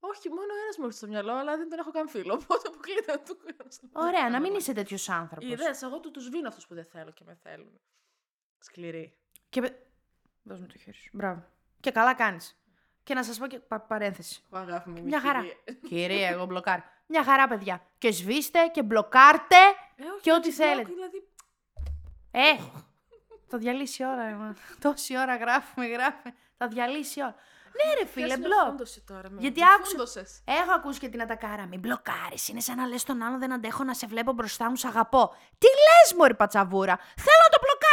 Όχι, 0.00 0.28
μόνο 0.28 0.52
ένας 0.64 0.76
μου 0.78 0.84
έρθει 0.84 0.96
στο 0.96 1.06
μυαλό, 1.06 1.32
αλλά 1.32 1.56
δεν 1.56 1.68
τον 1.68 1.78
έχω 1.78 1.90
καν 1.90 2.08
φίλο. 2.08 2.32
Οπότε 2.42 2.68
αποκλείται 2.68 3.12
να 3.12 3.18
του 3.20 3.36
Ωραία, 3.92 4.28
να 4.30 4.40
μην 4.40 4.54
είσαι 4.54 4.72
τέτοιος 4.72 5.08
άνθρωπος. 5.08 5.50
Είδε, 5.50 5.70
εγώ 5.82 6.00
του 6.00 6.10
τους 6.10 6.28
βίνω 6.28 6.48
αυτούς 6.48 6.66
που 6.66 6.74
δεν 6.74 6.84
θέλω 6.84 7.10
και 7.10 7.24
με 7.24 7.38
θέλουν. 7.42 7.80
Σκληρή. 8.58 9.18
Και. 9.48 9.60
πε- 9.60 9.76
Δώσ' 10.42 10.60
μου 10.60 10.66
το 10.66 10.78
χέρι 10.78 10.96
σου. 10.96 11.10
Μπράβο. 11.12 11.44
Και 11.80 11.90
καλά 11.90 12.14
κάνεις. 12.14 12.61
Και 13.04 13.14
να 13.14 13.22
σας 13.24 13.38
πω 13.38 13.46
και 13.46 13.58
πα- 13.58 13.80
παρένθεση. 13.80 14.42
Που 14.50 14.56
αγάπη 14.56 14.90
μου, 14.90 15.02
Μια 15.04 15.20
χαρά. 15.20 15.40
κυρία. 15.40 15.56
Κυρία, 15.88 16.28
εγώ 16.28 16.44
μπλοκάρω. 16.44 16.82
Μια 17.06 17.24
χαρά, 17.24 17.48
παιδιά. 17.48 17.82
Και 17.98 18.10
σβήστε 18.12 18.66
και 18.72 18.82
μπλοκάρτε. 18.82 19.56
Ε, 19.96 20.02
όχι, 20.12 20.20
Και 20.20 20.32
ό,τι 20.32 20.48
έτσι, 20.48 20.62
μπλοκ, 20.62 20.70
θέλετε. 20.72 20.92
Δηλαδή, 20.94 21.26
Ε! 22.30 22.62
Θα 23.48 23.58
διαλύσει 23.58 24.02
η 24.02 24.06
ώρα, 24.06 24.22
ε, 24.22 24.36
Τόση 24.80 25.18
ώρα 25.18 25.36
γράφουμε, 25.36 25.86
γράφουμε. 25.86 26.34
Θα 26.58 26.68
διαλύσει 26.68 27.18
η 27.20 27.22
ώρα. 27.22 27.34
Ναι, 27.76 27.94
ρε 28.00 28.06
φίλε, 28.06 28.26
ποιος 28.26 28.38
με 28.38 28.46
μπλοκ. 28.46 28.66
φούντωσε 28.70 29.00
τώρα, 29.00 29.30
με- 29.30 29.40
Γιατί 29.40 29.60
με 29.60 29.66
άκουσα- 29.74 29.90
φούντωσες. 29.90 30.40
Έχω 30.44 30.72
ακούσει 30.72 30.98
και 30.98 31.08
την 31.08 31.22
ατακάρα. 31.22 31.66
Μην 31.66 31.80
μπλοκάρεις. 31.80 32.48
Είναι 32.48 32.60
σαν 32.60 32.76
να 32.76 32.86
λες 32.86 33.04
τον 33.04 33.22
άλλον 33.22 33.38
δεν 33.38 33.52
αντέχω 33.52 33.84
να 33.84 33.94
σε 33.94 34.06
βλέπω 34.06 34.32
μπροστά 34.32 34.68
μου, 34.70 34.76
σ' 34.76 34.84
αγαπώ. 34.84 35.34
Τι 35.58 35.66
λες, 35.66 36.14
Μωρή 36.18 36.34
Πατσαβούρα. 36.34 36.96
Θέλω 37.16 37.31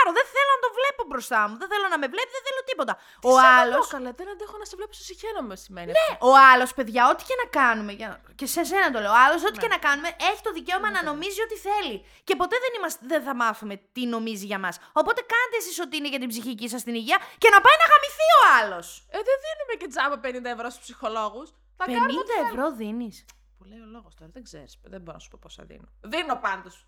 να 0.10 0.16
το 0.16 0.18
μπλοκάρω. 0.18 0.18
Δεν 0.20 0.26
θέλω 0.36 0.52
να 0.58 0.62
το 0.66 0.70
βλέπω 0.78 1.02
μπροστά 1.10 1.40
μου. 1.48 1.56
Δεν 1.62 1.68
θέλω 1.72 1.88
να 1.94 1.98
με 2.04 2.08
βλέπει, 2.14 2.32
δεν 2.38 2.44
θέλω 2.48 2.62
τίποτα. 2.70 2.94
Ο 3.32 3.34
άλλο. 3.58 3.78
Καλά, 3.96 4.12
δεν 4.20 4.28
αντέχω 4.34 4.56
να 4.62 4.66
σε 4.70 4.76
βλέπω 4.80 4.94
στο 4.98 5.04
συχαίνομαι 5.10 5.56
σημαίνει. 5.66 5.92
Ναι, 6.00 6.08
ο 6.30 6.32
άλλος, 6.52 6.70
παιδιά, 6.78 7.02
ό,τι 7.12 7.22
και 7.30 7.36
να 7.44 7.48
κάνουμε. 7.60 7.92
για- 8.00 8.14
Και 8.40 8.48
σε 8.56 8.62
σένα 8.70 8.88
το 8.94 9.00
λέω. 9.04 9.12
Ο 9.18 9.20
άλλος, 9.26 9.40
ό,τι 9.48 9.58
Ναι. 9.58 9.64
και 9.64 9.70
να 9.76 9.80
κάνουμε, 9.88 10.10
έχει 10.30 10.42
το 10.48 10.52
δικαίωμα 10.58 10.88
να 10.96 11.02
νομίζει 11.12 11.40
ό,τι 11.48 11.58
θέλει. 11.68 11.96
Και 12.28 12.34
ποτέ 12.42 12.56
δεν, 12.64 12.72
είμαστε, 12.78 13.00
δεν 13.12 13.22
θα 13.28 13.34
μάθουμε 13.44 13.74
τι 13.96 14.02
νομίζει 14.16 14.46
για 14.52 14.60
μας. 14.66 14.76
Οπότε 15.02 15.20
κάντε 15.34 15.56
εσείς 15.62 15.76
ό,τι 15.86 15.94
είναι 16.00 16.10
για 16.14 16.20
την 16.24 16.30
ψυχική 16.34 16.68
σας 16.74 16.82
την 16.88 16.96
υγεία 17.02 17.18
και 17.42 17.50
να 17.56 17.60
πάει 17.66 17.78
να 17.82 17.86
γαμηθεί 17.92 18.28
ο 18.38 18.42
άλλος. 18.60 18.88
Ε, 19.16 19.18
δεν 19.28 19.38
δίνουμε 19.46 19.74
και 19.82 19.88
τζάμπα 19.92 20.18
50 20.26 20.50
ευρώ 20.56 20.68
στους 20.74 20.84
ψυχολόγους. 20.86 21.48
50 21.78 22.34
ευρώ 22.48 22.66
δίνεις. 22.82 23.26
Που 23.58 23.64
λέει 23.66 23.80
ο 23.80 23.86
λόγος 23.96 24.16
τώρα, 24.16 24.30
δεν 24.34 24.44
ξέρεις. 24.44 24.80
Δεν 24.84 25.02
μπορώ 25.02 25.14
να 25.18 25.24
σου 25.24 25.30
πω 25.30 25.38
πόσα 25.42 25.64
δίνω. 25.64 25.88
Δίνω 26.02 26.36
πάντως. 26.36 26.88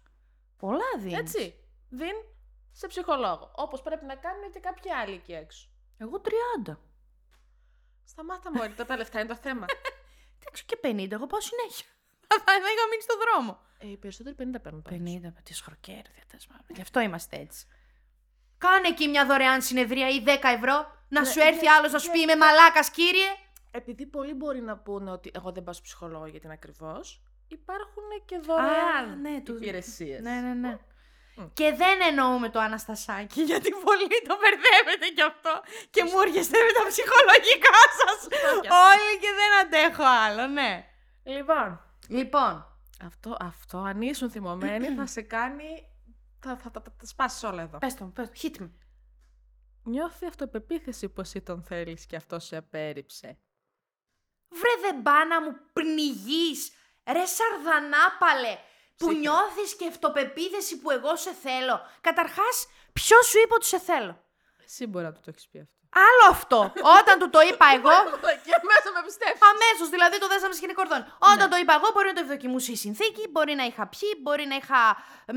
Πολλά 0.58 0.90
δίνεις. 0.98 1.18
Έτσι. 1.20 1.56
Δίν 1.90 2.16
σε 2.72 2.88
ψυχολόγο. 2.88 3.52
Όπως 3.56 3.82
πρέπει 3.82 4.06
να 4.06 4.16
κάνουν 4.16 4.52
και 4.52 4.60
κάποιοι 4.60 4.92
άλλοι 4.92 5.14
εκεί 5.14 5.34
έξω. 5.34 5.70
Εγώ 5.98 6.22
30. 6.68 6.78
Σταμάτα 8.06 8.52
μου, 8.52 8.74
τα 8.86 8.98
λεφτά 8.98 9.20
είναι 9.20 9.28
το 9.30 9.36
θέμα. 9.36 9.66
Εντάξει 10.40 10.66
και 10.66 10.78
50, 10.84 11.12
εγώ 11.12 11.28
πάω 11.28 11.42
συνέχεια. 11.42 11.86
Θα 12.28 12.54
είχα 12.56 12.88
μείνει 12.90 13.02
στο 13.02 13.14
δρόμο. 13.18 13.60
ε, 13.80 13.88
οι 13.88 13.98
περισσότεροι 13.98 14.36
50 14.40 14.62
παίρνουν 14.62 14.82
πάντως. 14.82 15.00
50 15.00 15.20
με 15.22 15.42
τι 15.44 15.54
χροκέρδια. 15.54 16.24
Γι' 16.68 16.82
αυτό 16.82 17.00
είμαστε 17.00 17.38
έτσι. 17.38 17.66
Κάνε 18.58 18.88
εκεί 18.88 19.08
μια 19.08 19.26
δωρεάν 19.26 19.62
συνεδρία 19.62 20.10
ή 20.10 20.24
10 20.26 20.30
ευρώ 20.44 20.92
να 21.10 21.20
Ναι, 21.22 21.28
σου 21.28 21.40
έρθει 21.40 21.66
ναι, 21.66 21.72
άλλος 21.72 21.92
να 21.92 22.00
σου 22.00 22.08
ναι, 22.08 22.14
πει 22.14 22.20
Είμαι 22.22 22.36
μαλάκας, 22.36 22.90
κύριε. 22.92 23.28
Επειδή 23.72 24.06
πολλοί 24.06 24.34
μπορεί 24.34 24.62
να 24.62 24.78
πούνε 24.78 25.12
ότι 25.12 25.32
εγώ 25.34 25.52
δεν 25.52 25.64
πάω 25.64 25.74
στο 25.74 25.84
ψυχολόγο 25.84 26.26
γιατί 26.26 26.46
είναι 26.46 26.54
ακριβώς, 26.54 27.22
υπάρχουν 27.48 28.04
και 28.26 28.38
δωρεάν 28.38 29.22
ναι, 29.22 29.42
του- 29.42 29.56
υπηρεσίες. 29.56 30.22
Ναι, 30.22 30.40
ναι, 30.42 30.54
ναι. 30.54 30.78
Μμ. 31.42 31.48
Και 31.54 31.74
δεν 31.74 31.98
εννοούμε 32.10 32.50
το 32.50 32.60
Αναστασάκι, 32.60 33.42
γιατί 33.52 33.70
πολλοί 33.86 34.08
το 34.28 34.36
μπερδεύετε 34.40 35.08
κι 35.16 35.22
αυτό 35.22 35.54
και 35.90 36.04
μου 36.04 36.20
έρχεστε 36.26 36.58
με 36.66 36.72
τα 36.78 36.84
ψυχολογικά 36.92 37.78
σας. 38.00 38.28
κι 38.30 38.36
αυτό. 38.36 38.76
Όλοι 38.90 39.14
και 39.22 39.32
δεν 39.40 39.52
αντέχω 39.62 40.04
άλλο, 40.26 40.48
ναι. 40.48 40.86
Λοιπόν, 41.24 41.70
Λοιπόν, 42.08 42.66
αυτό, 43.06 43.38
αυτό 43.40 43.78
αν 43.78 44.02
ήσουν 44.02 44.32
θυμωμένοι 44.32 44.88
θα 44.88 45.06
σε 45.06 45.22
κάνει. 45.22 45.86
Θα, 46.40 46.58
θα, 46.58 46.70
θα, 46.74 46.82
θα, 46.82 46.82
τα 46.82 47.06
σπάσεις 47.06 47.44
όλα 47.44 47.62
εδώ. 47.62 47.78
πες 47.78 47.94
το, 47.96 48.06
μου, 48.06 48.12
πες 48.12 48.30
το, 48.30 48.34
hit 48.42 48.62
me. 48.62 48.70
Νιώθει 49.84 50.26
αυτοπεποίθηση 50.26 51.10
που 51.10 51.22
εσύ 51.22 51.42
τον 51.42 51.64
θέλεις 51.64 52.06
και 52.06 52.16
αυτό 52.16 52.40
σε 52.40 52.58
απέρριψε. 52.58 53.38
Βρε 54.50 54.82
δεν 54.82 55.02
πά 55.02 55.26
να 55.26 55.42
μου 55.42 55.56
πνιγείς, 55.74 56.72
ρε 57.12 57.26
σαρδανάπαλε, 57.26 58.58
που 58.98 59.08
Ψύχρεμη. 59.08 59.20
νιώθεις 59.20 59.76
και 59.76 59.88
αυτοπεποίθηση 59.88 60.80
που 60.80 60.92
εγώ 60.92 61.16
σε 61.16 61.34
θέλω. 61.34 61.82
Καταρχάς, 62.02 62.68
ποιος 62.94 63.26
σου 63.28 63.40
είπε 63.40 63.54
ότι 63.54 63.66
σε 63.66 63.80
θέλω; 63.80 64.24
Εσύ 64.64 64.88
μπορεί 64.88 65.06
να 65.06 65.12
του 65.12 65.20
το 65.20 65.30
έχεις 65.30 65.48
πει 65.48 65.60
αυτό. 65.60 65.81
Άλλο 66.08 66.26
αυτό. 66.36 66.60
Όταν 67.00 67.16
του 67.20 67.30
το 67.36 67.40
είπα 67.50 67.66
εγώ, 67.78 67.96
και 68.48 68.56
μέσα 68.72 68.88
με 68.96 69.02
πιστεύει. 69.08 69.38
Αμέσως, 69.52 69.88
δηλαδή 69.96 70.16
το 70.24 70.28
δέσαμε 70.28 70.54
σκηνή 70.54 70.74
κορδόν. 70.80 71.02
Όταν 71.32 71.50
το 71.52 71.58
είπα 71.62 71.74
εγώ, 71.80 71.88
μπορεί 71.94 72.08
να 72.12 72.16
το 72.18 72.22
ευδοκιμούσε 72.26 72.72
η 72.72 72.80
συνθήκη, 72.86 73.24
μπορεί 73.34 73.54
να 73.62 73.66
είχα 73.70 73.84
πιει, 73.94 74.12
μπορεί 74.24 74.46
να 74.52 74.56
είχα. 74.62 74.82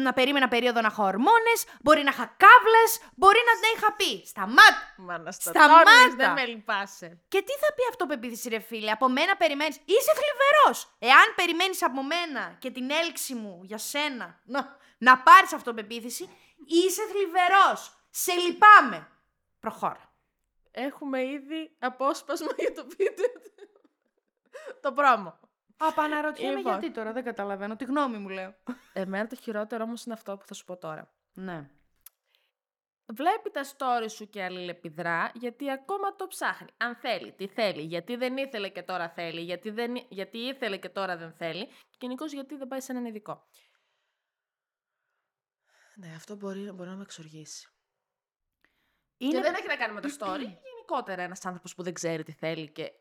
να 0.06 0.12
περίμενα 0.18 0.48
περίοδο 0.54 0.80
να 0.80 0.86
έχω 0.92 1.02
ορμόνες, 1.12 1.58
μπορεί 1.84 2.02
να 2.08 2.12
είχα 2.14 2.26
κάβλες, 2.44 2.90
μπορεί 3.20 3.40
να 3.48 3.52
δεν 3.62 3.70
είχα 3.76 3.90
πει. 4.00 4.12
Σταμάτα! 4.32 4.82
Μα 4.96 5.18
να 5.18 5.30
Σταμάτα! 5.32 5.60
σταματήσει, 5.60 6.16
δεν 6.16 6.32
με 6.38 6.44
λυπάσαι. 6.52 7.08
Και 7.32 7.40
τι 7.46 7.52
θα 7.62 7.68
πει 7.76 7.82
αυτοπεποίθηση, 7.92 8.48
ρε 8.48 8.60
φίλε, 8.68 8.90
από 8.90 9.06
μένα 9.16 9.32
περιμένεις. 9.42 9.76
Είσαι 9.94 10.12
θλιβερός! 10.18 10.76
Εάν 10.98 11.26
περιμένεις 11.40 11.82
από 11.88 12.00
μένα 12.12 12.42
και 12.62 12.70
την 12.70 12.90
έλξη 12.90 13.34
μου 13.34 13.60
για 13.70 13.78
σένα 13.78 14.26
να, 14.44 14.60
να 14.98 15.18
πάρεις 15.18 15.52
αυτοπεποίθηση, 15.52 16.24
είσαι 16.66 17.02
θλιβερός! 17.10 17.80
Σε 18.10 18.32
λυπάμαι! 18.32 19.08
Προχώρα. 19.60 20.12
Έχουμε 20.76 21.22
ήδη 21.24 21.76
απόσπασμα 21.78 22.52
για 22.62 22.72
το 22.72 22.86
βίντεο. 22.96 23.32
του. 23.32 23.52
το 24.80 24.92
πρόμο. 24.92 25.38
Απαναρωτιέμαι 25.76 26.56
Λοιπόν. 26.56 26.72
γιατί 26.72 26.90
τώρα, 26.90 27.12
δεν 27.12 27.24
καταλαβαίνω. 27.24 27.76
Τη 27.76 27.84
γνώμη 27.84 28.18
μου 28.18 28.28
λέω. 28.28 28.54
Εμένα 28.92 29.26
το 29.26 29.36
χειρότερο 29.36 29.84
όμως 29.84 30.04
είναι 30.04 30.14
αυτό 30.14 30.36
που 30.36 30.46
θα 30.46 30.54
σου 30.54 30.64
πω 30.64 30.76
τώρα. 30.76 31.14
Ναι. 31.32 31.70
Βλέπει 33.06 33.50
τα 33.50 33.64
story 33.64 34.06
σου 34.08 34.28
και 34.28 34.42
αλληλεπιδρά 34.42 35.30
γιατί 35.34 35.70
ακόμα 35.70 36.16
το 36.16 36.26
ψάχνει. 36.26 36.68
Αν 36.76 36.96
θέλει, 36.96 37.32
τι 37.32 37.46
θέλει, 37.46 37.82
γιατί 37.82 38.16
δεν 38.16 38.36
ήθελε 38.36 38.68
και 38.68 38.82
τώρα 38.82 39.08
θέλει, 39.08 39.40
γιατί, 39.40 39.70
δεν, 39.70 39.96
γιατί 40.08 40.38
ήθελε 40.38 40.76
και 40.76 40.88
τώρα 40.88 41.16
δεν 41.16 41.32
θέλει 41.32 41.66
και 41.66 41.96
γενικώς 42.00 42.32
γιατί 42.32 42.56
δεν 42.56 42.68
πάει 42.68 42.80
σε 42.80 42.92
έναν 42.92 43.04
ειδικό. 43.04 43.48
Ναι, 45.96 46.14
αυτό 46.16 46.36
μπορεί, 46.36 46.72
μπορεί 46.72 46.88
να 46.88 46.96
με 46.96 47.02
εξοργίσει. 47.02 47.73
Είναι... 49.16 49.32
Και 49.32 49.40
δεν 49.40 49.54
έχει 49.54 49.66
να 49.66 49.76
κάνει 49.76 49.94
με 49.94 50.00
το 50.00 50.08
story. 50.18 50.38
Γενικότερα 50.40 51.22
ένας 51.22 51.44
άνθρωπος 51.44 51.74
που 51.74 51.82
δεν 51.82 51.92
ξέρει 51.94 52.22
τι 52.22 52.32
θέλει 52.32 52.70
και 52.72 52.92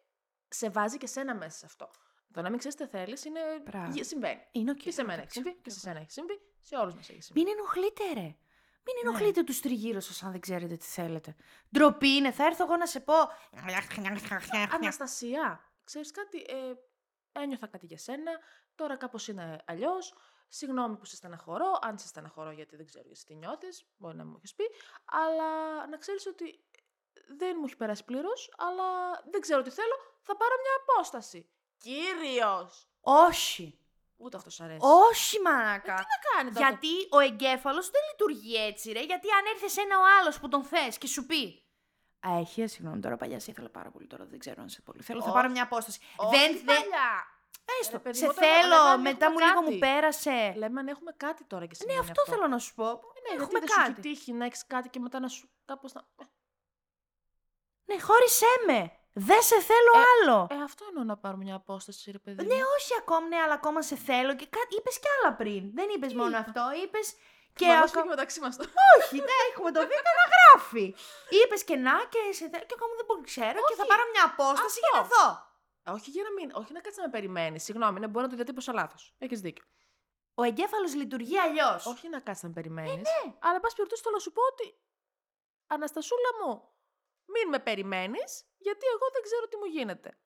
σε 0.48 0.70
βάζει 0.70 0.98
και 0.98 1.08
σένα 1.08 1.36
μέσα 1.36 1.58
σε 1.58 1.66
αυτό. 1.66 1.90
Το 2.34 2.42
να 2.42 2.50
μην 2.50 2.58
ξέρεις 2.60 2.78
τι 2.78 2.86
θέλεις 2.88 3.26
είναι. 3.26 3.40
Μπράβο. 3.64 3.92
γε- 3.92 4.06
Συμβαίνει. 4.06 4.42
Είναι 4.52 4.72
οκ. 4.72 4.78
Και 4.78 4.92
σε 4.92 5.04
μένα 5.04 5.22
έχει 5.22 5.32
συμβεί, 5.32 5.56
και 5.62 5.70
σε 5.70 5.80
σένα 5.80 6.00
έχει 6.00 6.12
συμβεί, 6.12 6.42
σε 6.62 6.76
όλους 6.76 6.94
μας 6.96 7.10
έχει 7.10 7.22
συμβεί. 7.22 7.44
Μην 7.44 7.54
ενοχλείτε, 7.58 8.04
ρε. 8.14 8.36
Μην 8.86 8.96
Ναι. 9.04 9.10
ενοχλείτε 9.10 9.44
τους 9.44 9.60
τριγύρω 9.60 10.00
σας 10.00 10.24
αν 10.24 10.32
δεν 10.32 10.40
ξέρετε 10.40 10.76
τι 10.78 10.86
θέλετε. 10.86 11.36
Ντροπή 11.72 12.08
είναι. 12.08 12.32
Θα 12.32 12.46
έρθω 12.46 12.64
εγώ 12.64 12.76
να 12.78 12.86
σε 12.86 13.00
πω. 13.00 13.14
Αναστασία, 14.72 15.72
ξέρει 15.84 16.12
κάτι, 16.12 16.38
ε, 16.38 16.74
ένιωθα 17.42 17.68
κάτι 17.68 17.86
για 17.86 17.98
σένα, 17.98 18.32
τώρα 18.76 18.98
κάπω 18.98 19.18
είναι 19.30 19.62
αλλιώ. 19.66 19.92
Συγγνώμη 20.60 20.96
που 20.98 21.06
σε 21.06 21.16
στεναχωρώ, 21.16 21.80
αν 21.82 21.98
σε 21.98 22.08
στεναχωρώ 22.08 22.52
γιατί 22.52 22.76
δεν 22.76 22.86
ξέρω 22.86 23.06
εσύ 23.12 23.26
τι 23.26 23.36
νιώθεις, 23.36 23.86
μπορεί 23.98 24.16
να 24.18 24.26
μου 24.26 24.34
έχεις 24.38 24.54
πει, 24.56 24.64
αλλά 25.06 25.50
να 25.88 25.98
ξέρεις 25.98 26.26
ότι 26.26 26.64
δεν 27.38 27.56
μου 27.60 27.66
έχει 27.66 27.76
περάσει 27.76 28.04
πλήρως, 28.04 28.54
αλλά 28.58 29.12
δεν 29.32 29.42
ξέρω 29.42 29.62
τι 29.62 29.70
θέλω, 29.70 29.96
θα 30.22 30.36
πάρω 30.38 30.54
μια 30.64 30.76
απόσταση. 30.82 31.50
Κύριος! 31.78 32.90
Όχι. 33.02 33.78
Ούτε 34.18 34.38
αυτός 34.38 34.54
σ' 34.54 34.62
αρέσει. 34.62 34.80
Όχι, 34.82 35.40
μάνα. 35.42 35.64
Να 35.64 35.78
κάνει 36.36 36.50
τότε; 36.54 36.60
Γιατί 36.60 36.94
ο 37.10 37.20
εγκέφαλος 37.20 37.90
δεν 37.90 38.02
λειτουργεί 38.12 38.56
έτσι, 38.66 38.92
ρε. 38.92 39.04
Γιατί 39.04 39.28
αν 39.32 39.46
έρθει 39.54 39.82
ένα 39.82 40.00
ο 40.00 40.04
άλλος 40.20 40.40
που 40.40 40.48
τον 40.48 40.64
θες 40.64 40.98
και 40.98 41.08
σου 41.08 41.26
πει. 41.26 41.64
Α, 42.28 42.38
έχει, 42.40 42.62
ε, 42.62 42.68
συγγνώμη 42.68 43.00
τώρα, 43.00 43.18
παλιά 43.18 43.40
σε 43.40 43.52
ήθελα 43.52 43.70
πάρα 43.70 43.90
πολύ 43.92 44.08
τώρα. 44.08 44.26
Δεν 44.26 44.40
ξέρω 44.40 44.62
αν 44.62 44.70
σε 44.70 44.82
πολύ 44.82 45.02
θέλω. 45.02 45.20
Θα 45.20 45.26
Όχι. 45.26 45.36
πάρω 45.36 45.50
μια 45.50 45.64
απόσταση. 45.64 46.00
Όχι, 46.16 46.38
δεν 46.38 46.52
δεν. 46.56 46.66
παλιά. 46.66 47.33
Έστω. 47.80 47.98
Ρε, 47.98 48.04
παιδί 48.04 48.18
σε 48.18 48.26
μου, 48.26 48.32
όταν- 48.38 48.50
θέλω, 48.50 48.76
όταν 48.76 49.02
μετά 49.02 49.26
έχουμε 49.26 49.40
μου 49.42 49.48
λίγο 49.48 49.60
κάτι. 49.62 49.72
μου 49.74 49.80
πέρασε. 49.80 50.54
Λέμε 50.58 50.80
αν 50.80 50.88
έχουμε 50.88 51.12
κάτι 51.18 51.44
τώρα 51.44 51.66
και 51.66 51.70
Ναι, 51.72 51.76
συμβαίνει 51.92 52.00
αυτό 52.10 52.22
θέλω 52.32 52.48
να 52.48 52.60
σου 52.60 52.74
πω. 52.74 52.84
Ναι, 52.84 53.30
έχουμε 53.36 53.60
γιατί 53.60 53.60
δεν 53.60 53.68
σου 53.68 53.80
έχει 53.82 53.90
κάτι. 53.90 54.02
τύχει 54.02 54.32
να 54.34 54.46
έχεις 54.46 54.68
κάτι 54.68 54.90
και 54.90 55.00
μετά 55.00 55.20
να 55.20 55.28
σου 55.28 55.50
κάπως 55.66 55.94
να... 55.94 56.02
Ναι, 57.86 58.00
χώρισέ 58.02 58.54
με. 58.68 58.92
Δεν 59.14 59.42
σε 59.42 59.58
θέλω 59.70 59.92
άλλο. 60.12 60.48
Ε, 60.52 60.64
αυτό 60.64 60.86
εννοώ 60.90 61.04
να 61.04 61.18
πάρουμε 61.18 61.44
μια 61.44 61.56
απόσταση, 61.56 62.12
ρε 62.12 62.20
παιδί. 62.20 62.46
Ναι, 62.46 62.56
μου. 62.56 62.62
όχι 62.78 62.92
ακόμα, 63.02 63.28
ναι, 63.28 63.38
αλλά 63.46 63.54
ακόμα 63.54 63.82
σε 63.82 63.96
θέλω. 63.96 64.36
Και 64.36 64.48
κάτι 64.58 64.76
είπες 64.78 65.00
κι 65.00 65.08
άλλα 65.16 65.30
πριν. 65.36 65.64
Δεν 65.78 65.88
είπες 65.96 66.10
Τι 66.10 66.16
μόνο 66.16 66.30
είπα; 66.30 66.38
αυτό. 66.48 66.64
Είπες 66.84 67.08
και. 67.60 67.68
Μα 67.68 67.74
μας 67.76 67.90
ακο- 67.90 67.94
φύγει 68.00 68.08
μεταξύ 68.16 68.40
μας 68.44 68.54
το. 68.58 68.64
Όχι, 68.98 69.16
δεν 69.30 69.38
έχουμε 69.52 69.70
το 69.76 69.80
βίντεο 69.92 70.14
να 70.22 70.26
γράφει. 70.34 70.86
Είπες 71.40 71.62
και 71.64 71.76
να 71.76 71.94
και 72.14 72.20
σε 72.38 72.46
θέλω. 72.52 72.66
Και 72.70 72.76
ακόμα 72.80 72.94
δεν 73.00 73.06
πολύ 73.10 73.24
ξέρω. 73.32 73.60
Και 73.70 73.76
θα 73.80 73.86
Όχι. 73.86 73.92
πάρω 73.92 74.04
μια 74.14 74.24
απόσταση 74.32 74.78
για 74.84 74.92
να 74.96 75.02
Αυτό. 75.06 75.16
δω. 75.16 75.28
Όχι 75.88 76.10
για 76.10 76.24
να 76.24 76.32
μην, 76.32 76.52
όχι 76.54 76.74
να 76.74 76.80
κάτσεις 76.80 76.98
να 77.02 77.04
με 77.06 77.12
περιμένεις. 77.12 77.64
Συγγνώμη, 77.64 78.00
ναι, 78.00 78.08
μπορεί 78.08 78.24
να 78.26 78.30
το 78.30 78.36
διατύπωσα 78.36 78.74
λάθος. 78.74 79.16
Έχεις 79.18 79.42
δίκιο. 79.42 79.64
Ο 80.34 80.44
εγκέφαλος 80.44 80.96
λειτουργεί 80.96 81.38
αλλιώς. 81.40 81.86
Όχι 81.86 82.10
να 82.10 82.20
κάτσεις 82.20 82.44
να 82.44 82.50
με 82.50 82.54
περιμένεις. 82.54 82.94
ναι. 82.96 83.34
Αλλά, 83.40 83.56
εν 83.56 83.62
πάση 83.62 83.76
περιπτώσει, 83.76 84.02
θέλω 84.02 84.16
να 84.16 84.22
σου 84.22 84.32
πω 84.32 84.42
ότι. 84.52 84.78
Αναστασούλα 85.68 86.30
μου, 86.46 86.70
μην 87.26 87.50
με 87.50 87.60
περιμένεις, 87.60 88.46
γιατί 88.58 88.86
εγώ 88.86 89.06
δεν 89.14 89.22
ξέρω 89.22 89.48
τι 89.48 89.58
μου 89.58 89.66
γίνεται. 89.66 90.18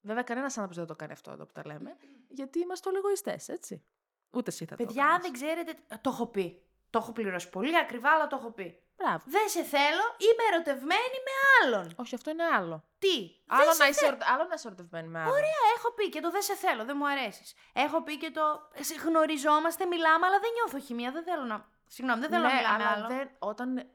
Βέβαια, 0.00 0.22
κανένας 0.22 0.52
άνθρωπος 0.52 0.76
δεν 0.76 0.86
το 0.86 0.96
κάνει 0.96 1.12
αυτό 1.12 1.30
εδώ 1.30 1.46
που 1.46 1.52
τα 1.52 1.62
λέμε, 1.66 1.96
γιατί 2.28 2.58
είμαστε 2.58 2.88
όλοι 2.88 2.98
εγωιστές, 2.98 3.48
έτσι. 3.48 3.84
Ούτε 4.30 4.50
εσύ 4.50 4.64
θα 4.64 4.76
το 4.76 4.84
Παιδιά, 4.84 5.04
κάνεις. 5.04 5.22
δεν 5.22 5.32
ξέρετε. 5.32 5.74
Το 6.00 6.10
έχω 6.10 6.26
πει. 6.26 6.62
Το 6.90 6.98
έχω 6.98 7.12
πληρώσει 7.12 7.48
πολύ 7.48 7.78
ακριβά, 7.78 8.10
αλλά 8.10 8.26
το 8.26 8.36
έχω 8.36 8.50
πει. 8.50 8.82
Μπράβο. 8.98 9.22
Δεν 9.24 9.48
σε 9.48 9.62
θέλω, 9.62 10.04
είμαι 10.18 10.44
ερωτευμένη 10.52 11.16
με 11.26 11.32
άλλον. 11.62 11.92
Όχι, 11.96 12.14
αυτό 12.14 12.30
είναι 12.30 12.44
άλλο. 12.44 12.84
Τι; 12.98 13.14
Άλλο 13.46 13.58
δεν 13.58 13.66
να, 13.68 13.72
σε 13.74 13.84
είσαι, 13.90 14.00
θέλω. 14.00 14.08
ερωτε- 14.12 14.28
άλλο 14.32 14.44
να 14.48 14.54
είσαι 14.54 14.66
ερωτευμένη 14.66 15.08
με 15.08 15.18
άλλο. 15.20 15.30
Ωραία, 15.30 15.60
έχω 15.76 15.92
πει 15.92 16.08
και 16.08 16.20
το 16.20 16.30
δεν 16.30 16.42
σε 16.42 16.54
θέλω, 16.54 16.84
δεν 16.84 16.96
μου 16.98 17.08
αρέσεις. 17.08 17.54
Έχω 17.72 18.02
πει 18.02 18.16
και 18.18 18.30
το 18.30 18.42
σε 18.80 18.94
γνωριζόμαστε, 18.94 19.84
μιλάμε, 19.86 20.26
αλλά 20.26 20.38
δεν 20.38 20.50
νιώθω 20.52 20.86
χημία. 20.86 21.10
Δεν 21.12 21.22
θέλω 21.24 21.42
να. 21.44 21.66
Συγγνώμη, 21.86 22.20
δεν 22.20 22.30
θέλω 22.30 22.42
ναι, 22.42 22.48
να 22.48 22.54
μιλάμε 22.56 22.84
αλλά 22.84 22.92
άλλο. 22.96 23.06
δεν, 23.06 23.30
όταν 23.38 23.86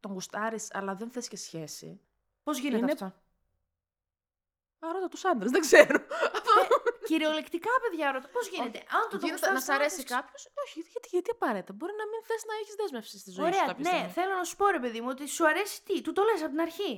τον 0.00 0.12
γουστάρεις, 0.12 0.68
αλλά 0.72 0.94
δεν 0.94 1.10
θες 1.10 1.28
και 1.28 1.36
σχέση. 1.36 2.00
Πώς 2.42 2.58
γίνεται 2.58 2.76
είναι- 2.82 2.92
αυτό; 2.92 3.12
Άρα 4.80 5.08
τους 5.08 5.24
άντρες, 5.24 5.50
δεν 5.50 5.60
ξέρω. 5.60 5.98
Κυριολεκτικά, 7.10 7.70
παιδιά, 7.82 8.06
ρωτώ. 8.12 8.28
Πώς 8.36 8.46
γίνεται; 8.48 8.78
Αν 8.96 9.02
το, 9.10 9.18
το 9.18 9.26
Γίνεται 9.26 9.46
να 9.46 9.52
γουστάρεις, 9.52 9.64
σ' 9.64 9.68
αρέσει 9.76 10.00
άντρας, 10.00 10.14
κάποιος; 10.16 10.42
Όχι, 10.62 10.78
γιατί, 10.92 11.08
γιατί 11.14 11.30
απαραίτητα. 11.36 11.72
Μπορεί 11.78 11.94
να 12.02 12.06
μην 12.10 12.20
θες 12.28 12.42
να 12.50 12.54
έχεις 12.60 12.74
δέσμευση 12.80 13.18
στη 13.18 13.30
ζωή 13.30 13.44
σου 13.44 13.50
Ωραία, 13.52 13.66
κάποια 13.70 13.84
ναι, 13.90 13.96
στιγμή. 13.96 14.12
θέλω 14.18 14.34
να 14.40 14.44
σου 14.48 14.56
πω 14.56 14.66
ρε 14.76 14.80
παιδί 14.82 15.00
μου 15.00 15.08
ότι 15.10 15.24
σου 15.36 15.44
αρέσει 15.48 15.76
τι; 15.84 15.94
Του 16.02 16.12
το 16.12 16.22
λες 16.28 16.40
από 16.40 16.50
την 16.50 16.60
αρχή. 16.60 16.92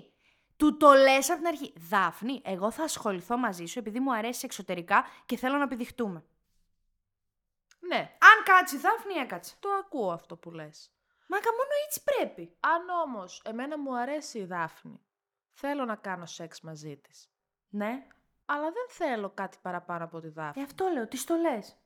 Του 0.57 0.77
το 0.77 0.92
λες 0.92 1.31
από 1.31 1.38
την 1.38 1.46
αρχή. 1.46 1.73
Δάφνη, 1.90 2.42
εγώ 2.44 2.70
θα 2.70 2.83
ασχοληθώ 2.83 3.37
μαζί 3.37 3.64
σου 3.66 3.79
επειδή 3.79 4.01
μου 4.01 4.14
αρέσει 4.14 4.40
εξωτερικά 4.44 5.07
και 5.27 5.37
θέλω 5.37 5.57
να 5.57 5.62
επιδειχτούμε. 5.62 6.25
Ναι, 7.81 8.16
Αν 8.31 8.37
κάτσει, 8.44 8.77
Δάφνη, 8.79 9.14
έκατσε. 9.14 9.55
το 9.61 9.68
ακούω 9.70 10.11
αυτό 10.12 10.37
που 10.37 10.51
λες. 10.51 10.90
Μάκα 11.27 11.51
μόνο 11.51 11.70
έτσι 11.87 12.03
πρέπει. 12.05 12.57
Αν 12.61 12.88
όμως 12.88 13.42
εμένα 13.44 13.79
μου 13.79 13.96
αρέσει 13.96 14.38
η 14.38 14.44
Δάφνη, 14.44 15.01
θέλω 15.53 15.85
να 15.85 15.96
κάνω 15.96 16.27
σεξ 16.27 16.61
μαζί 16.61 16.96
της. 16.96 17.29
Ναι. 17.68 18.07
Αλλά 18.53 18.63
δεν 18.65 18.87
θέλω 18.89 19.31
κάτι 19.31 19.57
παραπάνω 19.63 20.05
από 20.05 20.21
τη 20.21 20.27
Ε, 20.27 20.31
Δάφνη. 20.31 20.63
αυτό 20.63 20.87
λέω, 20.93 21.09
τις 21.09 21.21
στο 21.21 21.35
λες. 21.35 21.69
Α, 21.71 21.77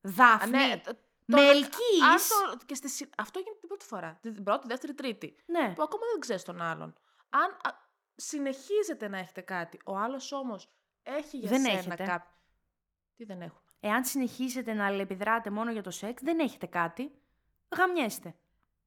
Δάφνη. 0.00 0.50
ναι, 0.50 0.80
το- 0.84 0.96
με 1.24 1.36
το- 1.36 1.42
ελκύεις. 1.42 2.02
αν 2.42 2.58
το- 2.58 2.64
και 2.66 2.74
στη 2.74 2.88
συ- 2.88 3.12
Αυτό 3.16 3.38
γίνεται 3.38 3.58
την 3.58 3.68
πρώτη 3.68 3.84
φορά. 3.84 4.18
Την 4.22 4.42
πρώτη, 4.44 4.66
δεύτερη, 4.66 4.94
τρίτη. 4.94 5.36
Ναι. 5.46 5.72
Που 5.74 5.82
ακόμα 5.82 6.02
δεν 6.12 6.20
ξέρεις 6.20 6.42
τον 6.42 6.60
άλλον. 6.62 6.94
Αν 7.30 7.50
α, 7.50 7.70
συνεχίζετε 8.16 9.08
να 9.08 9.18
έχετε 9.18 9.40
κάτι, 9.40 9.78
ο 9.84 9.96
άλλος 9.96 10.32
όμως 10.32 10.68
έχει 11.02 11.36
για 11.36 11.48
Δεν 11.48 11.60
σένα 11.64 11.78
έχετε. 11.78 12.04
κάποιο. 12.04 12.30
Τι 13.16 13.24
δεν 13.24 13.40
έχουμε. 13.42 13.60
Εάν 13.80 14.04
συνεχίσετε 14.04 14.72
να 14.72 14.86
αλληλεπιδράτε 14.86 15.50
μόνο 15.50 15.70
για 15.72 15.82
το 15.82 15.90
σεξ, 15.90 16.22
δεν 16.22 16.38
έχετε 16.38 16.66
κάτι. 16.66 17.10
Γαμιέστε. 17.76 18.34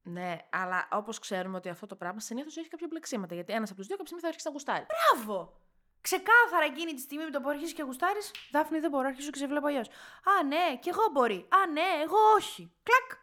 Ναι, 0.01 0.37
αλλά 0.49 0.87
όπως 0.91 1.19
ξέρουμε 1.19 1.57
ότι 1.57 1.69
αυτό 1.69 1.85
το 1.85 1.95
πράγμα 1.95 2.19
συνήθως 2.19 2.57
έχει 2.57 2.67
κάποια 2.67 2.87
μπλεξίματα. 2.89 3.33
Γιατί 3.35 3.53
ένας 3.53 3.69
από 3.69 3.77
τους 3.79 3.87
δύο 3.87 3.97
κάποια 3.97 4.17
στιγμή 4.17 4.21
θα 4.21 4.27
αρχίσει 4.27 4.47
να 4.47 4.53
γουστάρει. 4.53 4.85
Μπράβο! 5.15 5.61
Ξεκάθαρα 6.07 6.65
εκείνη 6.65 6.93
τη 6.93 7.01
στιγμή 7.01 7.23
με 7.23 7.29
το 7.31 7.41
που 7.41 7.49
αρχίσει 7.49 7.73
και 7.73 7.83
γουστάρεις, 7.83 8.31
Δάφνη 8.51 8.79
δεν 8.79 8.89
μπορώ, 8.89 9.07
αρχίσω 9.07 9.29
και 9.31 9.37
σε 9.37 9.47
βλέπω 9.47 9.67
αλλιώς. 9.67 9.87
Α, 10.23 10.43
ναι, 10.43 10.77
κι 10.79 10.89
εγώ 10.89 11.01
μπορεί. 11.11 11.47
Α, 11.49 11.67
ναι, 11.71 12.01
εγώ 12.03 12.17
όχι. 12.35 12.73
Κλακ! 12.83 13.19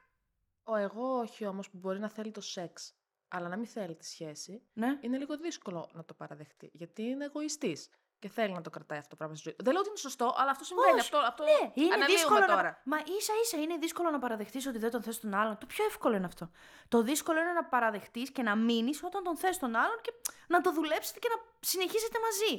Ο 0.62 0.76
εγώ 0.76 1.18
όχι 1.18 1.46
όμως 1.46 1.70
που 1.70 1.78
μπορεί 1.78 1.98
να 1.98 2.08
θέλει 2.08 2.30
το 2.30 2.40
σεξ, 2.40 2.94
αλλά 3.28 3.48
να 3.48 3.56
μην 3.56 3.66
θέλει 3.66 3.94
τη 3.96 4.06
σχέση, 4.06 4.62
Ναι. 4.72 4.98
είναι 5.00 5.18
λίγο 5.18 5.36
δύσκολο 5.36 5.90
να 5.92 6.04
το 6.04 6.14
παραδεχτεί. 6.14 6.70
Γιατί 6.72 7.02
είναι 7.02 7.24
εγωιστής 7.24 7.90
και 8.20 8.28
θέλει 8.28 8.52
να 8.52 8.60
το 8.60 8.70
κρατάει 8.70 8.98
αυτό 8.98 9.10
το 9.10 9.16
πράγμα 9.16 9.34
στη 9.34 9.44
ζωή. 9.46 9.54
του. 9.56 9.64
Δεν 9.64 9.72
λέω 9.72 9.80
ότι 9.82 9.90
είναι 9.90 9.98
σωστό, 10.08 10.34
αλλά 10.36 10.50
αυτό 10.50 10.64
συμβαίνει. 10.64 10.90
Όχι. 10.90 11.00
Αυτό, 11.00 11.18
αυτό 11.18 11.42
Ναι, 11.44 11.50
είναι 11.74 11.94
αναλύουμε 11.94 12.06
δύσκολο 12.06 12.40
τώρα. 12.46 12.62
να. 12.62 12.96
Μα 12.96 12.98
ίσα 13.18 13.32
ίσα 13.42 13.56
είναι 13.62 13.76
δύσκολο 13.76 14.10
να 14.10 14.18
παραδεχτείς 14.18 14.66
ότι 14.66 14.78
δεν 14.78 14.90
τον 14.90 15.02
θες 15.02 15.20
τον 15.20 15.34
άλλον. 15.34 15.58
Το 15.58 15.66
πιο 15.66 15.84
εύκολο 15.84 16.16
είναι 16.16 16.26
αυτό. 16.26 16.50
Το 16.88 17.02
δύσκολο 17.02 17.40
είναι 17.40 17.52
να 17.52 17.64
παραδεχτείς 17.64 18.30
και 18.32 18.42
να 18.42 18.56
μείνεις 18.56 19.02
όταν 19.02 19.22
τον 19.22 19.36
θες 19.36 19.58
τον 19.58 19.76
άλλον 19.76 19.98
και 20.00 20.12
να 20.48 20.60
το 20.60 20.72
δουλέψετε 20.72 21.18
και 21.18 21.28
να 21.34 21.42
συνεχίσετε 21.60 22.18
μαζί. 22.26 22.52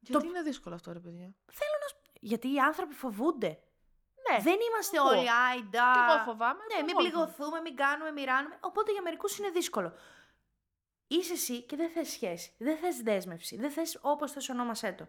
Γιατί 0.00 0.26
είναι 0.26 0.42
δύσκολο 0.42 0.74
αυτό, 0.74 0.92
ρε 0.92 0.98
παιδιά. 0.98 1.34
Γιατί 2.20 2.52
οι 2.54 2.58
άνθρωποι 2.58 2.94
φοβούνται. 2.94 3.58
Ναι, 4.30 4.42
Δεν 4.42 4.56
είμαστε 4.68 4.96
εγώ. 4.96 5.08
όλοι 5.08 5.30
άιντα. 5.50 5.84
Και 5.94 6.12
εγώ 6.12 6.22
φοβάμαι. 6.24 6.60
Ναι, 6.76 6.82
μην 6.82 6.96
όλοι 6.96 7.10
πληγωθούμε, 7.10 7.60
μην 7.60 7.76
κάνουμε, 7.76 8.10
μην 8.10 8.24
ράνουμε. 8.24 8.56
Οπότε 8.60 8.92
για 8.92 9.02
μερικούς 9.02 9.38
είναι 9.38 9.50
δύσκολο. 9.50 9.92
Είσαι 11.06 11.32
εσύ 11.32 11.62
και 11.62 11.76
δεν 11.76 11.90
θες 11.90 12.08
σχέση. 12.08 12.52
Δεν 12.58 12.76
θες 12.76 13.02
δέσμευση. 13.02 13.56
Δεν 13.56 13.70
θες 13.70 13.98
όπως 14.00 14.32
θες 14.32 14.48
ονόμασέ 14.48 14.92
το. 14.92 15.06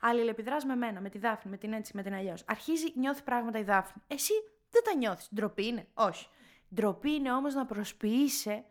Αλληλεπιδράς 0.00 0.64
με 0.64 0.74
μένα, 0.74 1.00
με 1.00 1.08
τη 1.08 1.18
Δάφνη, 1.18 1.50
με 1.50 1.56
την 1.56 1.72
έτσι, 1.72 1.92
με 1.96 2.02
την 2.02 2.14
αλλιώς. 2.14 2.44
Αρχίζει, 2.46 2.92
νιώθει 2.94 3.22
πράγματα 3.22 3.58
η 3.58 3.62
Δάφνη. 3.62 4.02
Εσύ 4.06 4.32
δεν 4.70 4.82
τα 4.84 4.94
νιώθεις. 4.94 5.28
Ντροπή 5.34 5.66
είναι. 5.66 5.88
Όχι. 5.94 6.28
Ντροπή 6.74 7.10
είναι 7.12 7.32
όμως 7.32 7.54
να 7.54 7.66
προσποιείσαι 7.66 8.64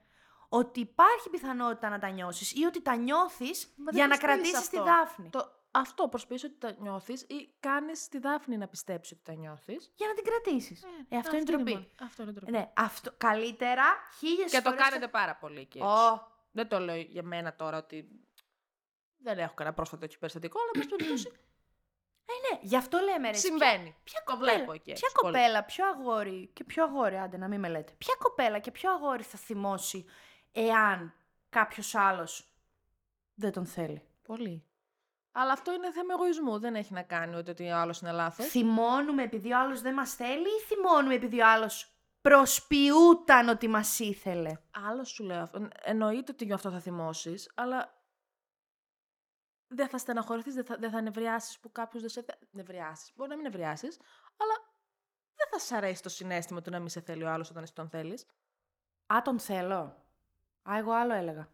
ότι 0.49 0.79
υπάρχει 0.79 1.29
πιθανότητα 1.29 1.89
να 1.89 1.99
τα 1.99 2.09
νιώσεις 2.09 2.51
ή 2.51 2.65
ότι 2.65 2.81
τα 2.81 2.95
νιώθεις 2.95 3.73
Μα 3.77 3.83
δεν 3.83 3.95
για 3.95 4.07
να 4.07 4.17
προσποιείς 4.17 4.51
κρατήσεις 4.51 4.69
τη 4.69 4.77
αυτό. 4.77 4.91
Δάφνη. 4.91 5.29
Το, 5.29 5.51
αυτό 5.71 6.07
προσποιείς 6.07 6.43
ότι 6.43 6.55
τα 6.57 6.75
νιώθεις 6.79 7.21
ή 7.21 7.49
κάνεις 7.59 8.07
τη 8.07 8.19
Δάφνη 8.19 8.57
να 8.57 8.67
πιστέψει 8.67 9.13
ότι 9.13 9.23
τα 9.23 9.33
νιώθεις. 9.33 9.91
Για 9.95 10.07
να 10.07 10.13
την 10.13 10.23
κρατήσεις. 10.23 10.83
Ε, 11.09 11.17
αυτό 11.17 11.35
είναι 11.35 11.45
ντροπή. 11.45 11.91
Αυτό 12.01 12.23
είναι 12.23 12.31
ντροπή. 12.31 12.51
Ναι, 12.51 12.71
αυτό 12.73 13.11
καλύτερα 13.17 13.83
χίλιες 14.17 14.51
Και 14.51 14.61
το 14.61 14.69
φορές 14.69 14.85
κάνετε 14.85 15.07
πάρα 15.07 15.35
πολύ 15.35 15.59
εκεί. 15.59 15.77
έτσι. 15.77 15.89
Ω, 16.49 16.51
Δεν 16.51 16.67
το 16.67 16.79
λέω 16.79 16.95
για 16.95 17.23
μένα 17.23 17.55
τώρα 17.55 17.77
ότι 17.77 18.07
δεν 19.17 19.37
έχω 19.39 19.53
κανένα 19.53 19.75
πρόσφατο 19.75 20.05
έτσι 20.05 20.17
περιστατικό, 20.19 20.59
αλλά 20.59 20.69
εν 20.73 20.81
πάση 20.81 20.95
περιπτώσει 20.95 21.31
ναι, 22.51 22.59
γι' 22.61 22.75
αυτό 22.75 22.97
λέμε 22.97 23.29
ρε. 23.31 23.37
συμβαίνει. 23.37 23.95
Ποια 24.03 24.23
Το 24.25 24.31
κοπέλα, 24.33 24.53
βλέπω 24.55 24.71
εκεί. 24.71 24.91
Ποια 24.91 25.07
έτσι, 25.07 25.15
πολύ. 25.21 25.33
κοπέλα, 25.33 25.63
ποιο 25.63 25.87
αγόρι 25.87 26.49
και 26.53 26.63
ποιο 26.63 26.83
αγόρι, 26.83 27.17
άντε 27.17 27.37
να 27.37 27.47
μην 27.47 27.59
με 27.59 27.69
λέτε. 27.69 27.93
Ποια 27.97 28.15
κοπέλα 28.19 28.59
και 28.59 28.71
ποιο 28.71 28.91
αγόρι 28.91 29.23
θα 29.23 29.37
θυμώσει 29.37 30.05
εάν 30.51 31.13
κάποιος 31.49 31.95
άλλος 31.95 32.53
δεν 33.33 33.51
τον 33.51 33.65
θέλει; 33.65 34.01
Πολύ. 34.21 34.63
Αλλά 35.31 35.51
αυτό 35.51 35.73
είναι 35.73 35.91
θέμα 35.91 36.13
εγωισμού. 36.13 36.59
Δεν 36.59 36.75
έχει 36.75 36.93
να 36.93 37.01
κάνει 37.01 37.35
ότι, 37.35 37.49
ότι 37.49 37.71
ο 37.71 37.75
άλλος 37.75 37.99
είναι 37.99 38.11
λάθος. 38.11 38.45
Θυμώνουμε 38.45 39.23
επειδή 39.23 39.51
ο 39.51 39.59
άλλος 39.59 39.81
δεν 39.81 39.93
μας 39.93 40.13
θέλει 40.15 40.47
ή 40.47 40.61
θυμώνουμε 40.67 41.13
επειδή 41.13 41.41
ο 41.41 41.47
άλλος 41.47 41.93
προσποιούταν 42.21 43.49
ότι 43.49 43.67
μας 43.67 43.99
ήθελε. 43.99 44.57
Άλλο 44.87 45.03
σου 45.03 45.23
λέω 45.23 45.41
αυτό. 45.41 45.67
Εννοείται 45.81 46.31
ότι 46.31 46.45
γι' 46.45 46.53
αυτό 46.53 46.71
θα 46.71 46.79
θυμώσεις, 46.79 47.51
αλλά 47.55 47.97
δεν 49.67 49.87
θα 49.87 49.97
στεναχωρηθείς, 49.97 50.53
δεν 50.53 50.65
θα, 50.65 50.75
δεν 50.79 50.89
θα 50.89 51.01
νευριάσεις 51.01 51.59
που 51.59 51.71
κάποιος 51.71 52.01
δεν 52.01 52.11
σε 52.11 52.21
θέλει. 52.21 52.49
Νευριάσεις. 52.51 53.11
Μπορεί 53.15 53.29
να 53.29 53.35
μην 53.35 53.43
νευριάσεις, 53.43 53.99
αλλά 54.37 54.53
δεν 55.35 55.47
θα 55.51 55.59
σ' 55.59 55.71
αρέσει 55.71 56.03
το 56.03 56.09
συνέστημα 56.09 56.61
του 56.61 56.69
να 56.69 56.79
μην 56.79 56.89
σε 56.89 57.01
θέλει 57.01 57.23
ο 57.23 57.29
άλλος 57.29 57.49
όταν 57.49 57.63
εσύ 57.63 57.73
τον 57.73 57.89
θέλεις. 57.89 58.25
Α, 59.13 59.21
τον 59.23 59.39
θέλω. 59.39 59.75
Α, 60.69 60.77
εγώ 60.77 60.91
άλλο 60.91 61.13
έλεγα. 61.13 61.49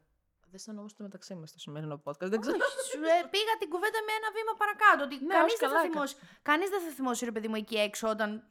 Δεν 0.49 0.59
σαν 0.59 0.77
όμως 0.77 0.93
το 0.93 1.03
μεταξύ 1.03 1.35
μας 1.35 1.49
στο 1.49 1.59
σημερινό 1.59 2.01
podcast. 2.03 2.29
Δεν 2.29 2.39
ξέρω. 2.39 2.57
Όχι, 2.57 2.89
σου, 2.89 2.97
ε, 2.97 3.27
πήγα 3.29 3.53
την 3.59 3.69
κουβέντα 3.69 3.99
με 4.05 4.11
ένα 4.11 4.31
βήμα 4.31 4.53
παρακάτω. 4.57 5.03
Ότι 5.03 5.25
Ναι, 5.25 5.33
κανείς 5.33 5.53
όχι, 5.53 5.59
δεν 5.59 5.69
θα 5.69 5.75
καλά 5.75 5.89
θυμώσει. 5.89 6.15
Κανείς 6.41 6.69
δεν 6.69 6.81
θα 6.81 6.89
θυμώσει, 6.89 7.25
ρε 7.25 7.31
παιδί 7.31 7.47
μου, 7.47 7.55
εκεί 7.55 7.75
έξω 7.75 8.09
όταν 8.09 8.47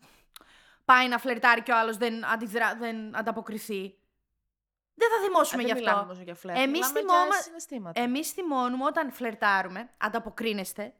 πάει 0.84 1.08
να 1.08 1.18
φλερτάρει 1.18 1.62
και 1.62 1.72
ο 1.72 1.78
άλλος 1.78 1.96
δεν, 1.96 2.24
αντιδρά, 2.26 2.76
δεν 2.76 3.16
ανταποκριθεί. 3.16 3.98
Δεν 4.94 5.08
θα 5.10 5.24
θυμώσουμε 5.24 5.62
δεν 5.62 5.70
γι' 5.70 5.78
μιλάμε 5.78 5.98
αυτό. 6.00 6.10
όμως 6.12 6.24
για 6.24 6.34
φλερτ. 6.34 6.58
Εμείς 6.58 6.78
Μιλάμε 6.78 6.98
θυμώμα- 6.98 7.24
για 7.26 7.42
συναισθήματα. 7.42 8.00
Εμείς 8.00 8.30
θυμώνουμε 8.30 8.84
όταν 8.84 9.12
φλερτάρουμε, 9.12 9.90
ανταποκρίνεστε, 9.98 10.94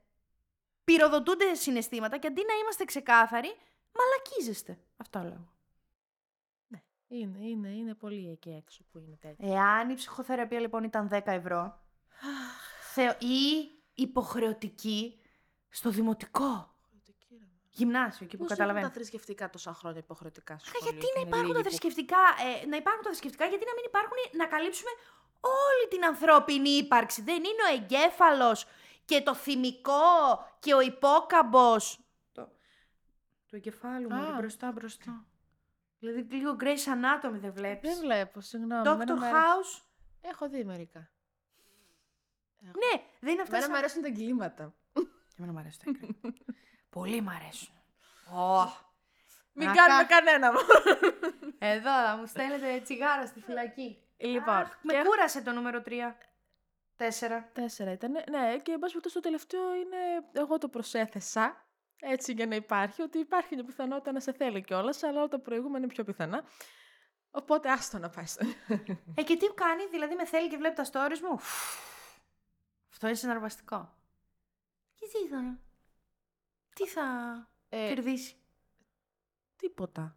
πυροδοτούνται 0.85 1.55
συναισθήματα 1.55 2.19
και 2.19 2.27
αντί 2.27 2.43
να 2.47 2.55
είμαστε 2.55 2.85
ξεκάθαροι, 2.85 3.57
μαλακίζεστε. 3.95 4.79
Αυτό 4.97 5.23
λέω. 5.23 5.53
Είναι, 7.09 7.39
είναι, 7.39 7.69
είναι 7.69 7.95
πολύ 7.95 8.31
εκεί 8.31 8.51
έξω 8.51 8.83
που 8.93 8.99
είναι 8.99 9.17
τέτοιο. 9.21 9.53
Εάν 9.53 9.91
η 9.91 9.95
ψυχοθεραπεία 9.95 10.61
λοιπόν 10.61 10.85
ήταν 10.85 11.09
10 11.13 11.21
ευρώ 11.25 11.81
θεω... 12.93 13.11
ή 13.19 13.71
υποχρεωτική 13.95 15.21
στο 15.69 15.91
δημοτικό. 15.91 16.74
Γυμνάσιο, 17.77 18.27
εκεί 18.27 18.37
που 18.37 18.43
Πώς 18.43 18.53
καταλαβαίνω. 18.53 18.87
τα 18.87 18.93
θρησκευτικά 18.93 19.51
τόσα 19.51 19.75
χρόνια 19.75 19.99
υποχρεωτικά 19.99 20.59
στο 20.59 20.71
Α, 20.71 20.73
σχολείο. 20.75 20.91
γιατί 20.91 21.07
και 21.07 21.13
να 21.15 21.21
είναι 21.21 21.29
υπάρχουν 21.29 21.53
τα 21.53 21.59
λίγοι 21.59 21.63
που- 21.63 21.69
θρησκευτικά, 21.69 22.23
ε, 22.63 22.67
να 22.67 22.77
υπάρχουν 22.77 23.03
τα 23.03 23.09
θρησκευτικά, 23.11 23.45
γιατί 23.47 23.65
να 23.71 23.75
μην 23.77 23.85
υπάρχουν 23.87 24.17
να 24.41 24.47
καλύψουμε 24.47 24.91
όλη 25.41 25.85
την 25.91 26.05
ανθρώπινη 26.05 26.69
ύπαρξη. 26.69 27.23
Δεν 27.23 27.37
είναι 27.37 27.63
ο 27.71 27.75
εγκέφαλος 27.79 28.67
και 29.05 29.21
το 29.23 29.35
θυμικό 29.35 30.03
και 30.61 30.75
ο 30.75 30.81
υπόκαμπος. 30.81 31.99
Το, 32.33 32.43
του 33.47 33.57
εγκεφάλου 33.57 34.09
μου, 34.09 34.15
Α. 34.21 34.27
είναι 34.27 34.37
μπροστά 34.39 34.73
μπροστά. 34.73 35.25
Δηλαδή 35.99 36.21
λίγο 36.35 36.57
Grace 36.61 36.87
Anatomy 36.97 37.39
δεν 37.45 37.53
βλέπεις. 37.53 37.91
Δεν 37.91 37.99
βλέπω, 38.01 38.41
συγγνώμη. 38.41 38.83
Dr. 38.87 38.93
Εμένα 38.93 39.15
μου 39.17 39.25
αρέ- 39.25 39.35
House. 39.37 39.83
Έχω 40.21 40.49
δει 40.49 40.65
μερικά. 40.65 41.09
Ναι, 42.61 43.03
δεν 43.21 43.33
είναι 43.33 43.43
αυτά 43.43 43.57
Εμένα 43.57 43.61
σαν... 43.63 43.71
μου 43.71 43.77
αρέσουν 43.77 44.03
τα 44.03 44.09
εγκλήματα. 44.09 44.75
Εμένα 45.39 45.53
μου 45.53 45.59
αρέσουν 45.59 45.81
τα 45.85 45.91
εκκρέμα. 45.91 46.35
Πολύ 46.95 47.21
μου 47.21 47.31
αρέσουν. 47.31 47.75
Ω, 48.39 48.63
Μην 49.53 49.69
Να 49.69 49.75
κάνουμε 49.75 50.05
κα- 50.05 50.15
κανένα 50.15 50.53
μου. 50.53 50.59
Εδώ 51.59 51.91
θα 52.07 52.17
μου 52.17 52.27
στέλνετε 52.27 52.81
τσιγάρα 52.81 53.27
στη 53.27 53.41
φυλακή. 53.41 53.99
Λοιπόν, 54.17 54.55
Αχ, 54.55 54.79
με 54.83 54.93
και- 54.93 55.03
κούρασε 55.05 55.43
το 55.43 55.53
νούμερο 55.53 55.83
3. 55.87 55.91
Τέσσερα. 56.97 57.49
Τέσσερα 57.53 57.93
ήταν. 57.93 58.11
Ναι, 58.13 58.59
και 58.59 58.73
εν 58.73 58.79
πάση 58.79 58.93
περιπτώσει 58.93 59.15
το 59.15 59.21
τελευταίο 59.21 59.75
είναι. 59.75 59.97
Εγώ 60.33 60.59
το 60.59 60.69
προσέθεσα. 60.69 61.67
Έτσι 62.01 62.33
για 62.33 62.47
να 62.47 62.55
υπάρχει, 62.55 63.03
ότι 63.03 63.19
υπάρχει 63.19 63.55
μια 63.55 63.65
πιθανότητα 63.65 64.13
να 64.13 64.21
σε 64.21 64.33
θέλει 64.33 64.63
κιόλας, 64.63 65.03
αλλά 65.03 65.19
όλα 65.19 65.29
τα 65.29 65.39
προηγούμενα 65.41 65.79
είναι 65.85 65.93
πιο 65.95 66.05
πιθανά. 66.05 66.45
Οπότε 67.31 67.71
άστο 67.71 67.99
να 67.99 68.11
πάει 68.11 68.27
στο. 68.27 68.47
Ε, 69.15 69.23
και 69.23 69.37
τι 69.37 69.47
κάνει, 69.55 69.87
δηλαδή 69.91 70.15
με 70.15 70.25
θέλει 70.27 70.49
και 70.49 70.57
βλέπει 70.57 70.75
τα 70.75 70.85
stories 70.93 71.19
μου. 71.29 71.39
Αυτό 72.91 73.07
είναι 73.07 73.17
συναρπαστικό. 73.17 73.95
Και 74.95 75.07
τι 75.13 75.29
θα... 75.29 75.59
Τι 76.75 76.87
θα 76.89 77.03
Ε, 77.69 77.89
κερδίσει; 77.95 78.37
τίποτα. 79.57 80.17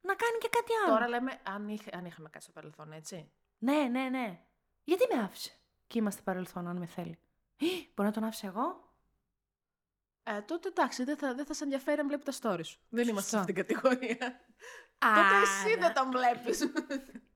Να 0.00 0.14
κάνει 0.14 0.38
και 0.40 0.48
κάτι 0.48 0.72
άλλο. 0.84 0.92
Τώρα 0.94 1.08
λέμε 1.08 1.40
αν, 1.42 1.68
είχ, 1.68 1.82
αν 1.92 2.04
είχαμε 2.04 2.28
κάτι 2.28 2.44
στο 2.44 2.52
παρελθόν, 2.52 2.92
έτσι. 2.92 3.30
Ναι, 3.58 3.88
ναι, 3.90 4.08
ναι. 4.08 4.40
Γιατί 4.84 5.14
με 5.14 5.22
άφησε; 5.22 5.50
Και 5.86 5.98
είμαστε 5.98 6.22
παρελθόν, 6.22 6.68
αν 6.68 6.76
με 6.76 6.86
θέλει. 6.86 7.18
Ε, 7.56 7.64
Μπορεί 7.94 8.08
να 8.08 8.14
τον 8.14 8.24
άφησε 8.24 8.46
εγώ; 8.46 8.90
Ε, 10.22 10.40
τότε 10.40 10.68
εντάξει, 10.68 11.04
δεν 11.04 11.16
θα, 11.16 11.34
δεν 11.34 11.46
θα 11.46 11.54
σε 11.54 11.64
ενδιαφέρει 11.64 12.00
αν 12.00 12.06
βλέπει 12.06 12.24
τα 12.24 12.32
stories 12.40 12.64
σου. 12.66 12.80
Δεν 12.88 13.08
είμαστε 13.08 13.28
σε 13.30 13.36
Σωστό. 13.36 13.38
αυτήν 13.38 13.54
την 13.54 13.64
κατηγορία. 13.64 14.40
Τότε 14.98 15.40
εσύ 15.42 15.76
δεν 15.78 15.94
τον 15.94 16.10
βλέπεις. 16.10 16.72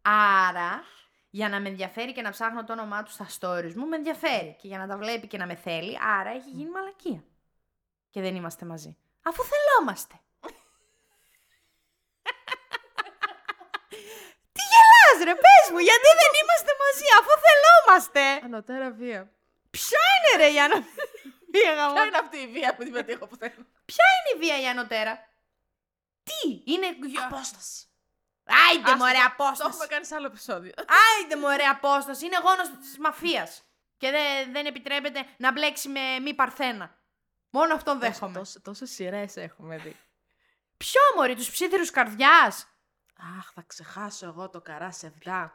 Άρα, 0.02 0.82
για 1.30 1.48
να 1.48 1.60
με 1.60 1.68
ενδιαφέρει 1.68 2.12
και 2.12 2.22
να 2.22 2.30
ψάχνω 2.30 2.64
το 2.64 2.72
όνομά 2.72 3.02
του 3.02 3.10
στα 3.10 3.26
stories 3.38 3.72
μου, 3.74 3.86
με 3.88 3.96
ενδιαφέρει. 3.96 4.56
Και 4.60 4.68
για 4.68 4.78
να 4.78 4.86
τα 4.86 4.96
βλέπει 4.96 5.26
και 5.26 5.38
να 5.38 5.46
με 5.46 5.54
θέλει, 5.54 5.98
άρα 6.02 6.30
έχει 6.30 6.50
γίνει 6.50 6.70
μαλακία. 6.70 7.24
Και 8.16 8.22
δεν 8.22 8.34
είμαστε 8.36 8.64
μαζί. 8.66 8.96
Αφού 9.22 9.42
θελόμαστε. 9.44 10.14
Τι 14.52 14.62
γελάς 14.70 15.24
ρε, 15.24 15.34
πες 15.34 15.66
μου, 15.72 15.78
γιατί 15.78 16.08
δεν 16.20 16.32
είμαστε 16.40 16.70
μαζί, 16.84 17.06
αφού 17.18 17.32
θελόμαστε. 17.44 18.44
Ανωτέρα 18.44 18.90
βία. 18.90 19.32
Ποια 19.70 19.98
είναι 20.16 20.44
ρε 20.44 20.52
η 20.52 20.60
ανω... 20.60 20.74
Βία 21.52 21.74
γαμώ. 21.74 21.92
Ποια 21.94 22.04
είναι 22.04 22.18
αυτή 22.18 22.36
η 22.36 22.46
βία 22.46 22.74
που 22.74 22.82
την 22.82 22.92
πετύχω 22.92 23.26
που 23.26 23.36
θέλω; 23.36 23.66
Ποια 23.84 24.04
είναι 24.16 24.30
η 24.34 24.38
βία 24.46 24.60
η 24.60 24.68
ανωτέρα; 24.68 25.28
Τι, 26.22 26.62
είναι... 26.72 26.86
Απόσταση. 27.24 27.86
Άιντε 28.44 28.90
Άστο, 28.90 28.96
μωρέ 28.96 29.12
Το 29.12 29.24
απόσταση. 29.26 29.68
έχουμε 29.68 29.86
κάνει 29.86 30.04
σε 30.04 30.14
άλλο 30.14 30.26
επεισόδιο. 30.26 30.72
Άιντε 30.76 31.36
μωρέ 31.36 31.64
απόσταση, 31.64 32.24
είναι 32.26 32.38
γόνος 32.42 32.68
της 32.80 32.98
μαφίας. 32.98 33.62
Και 33.96 34.10
δεν, 34.10 34.52
δεν 34.52 34.66
επιτρέπεται 34.66 35.26
να 35.36 35.52
μπλέξει 35.52 35.88
με 35.88 36.18
μη 36.22 36.34
παρθένα. 36.34 37.04
Μόνο 37.50 37.74
αυτόν 37.74 37.98
δέχομαι. 37.98 38.42
Τόσες 38.62 38.90
σειρές 38.90 39.36
έχουμε 39.36 39.76
δει. 39.78 39.96
Ποιο 40.76 41.00
μωρέ, 41.16 41.34
τους 41.34 41.50
ψήθυρους 41.50 41.90
καρδιάς; 41.90 42.66
Αχ, 43.38 43.50
θα 43.54 43.62
ξεχάσω 43.66 44.26
εγώ 44.26 44.50
το 44.50 44.60
καρά 44.60 44.92
σεβδά. 44.92 45.52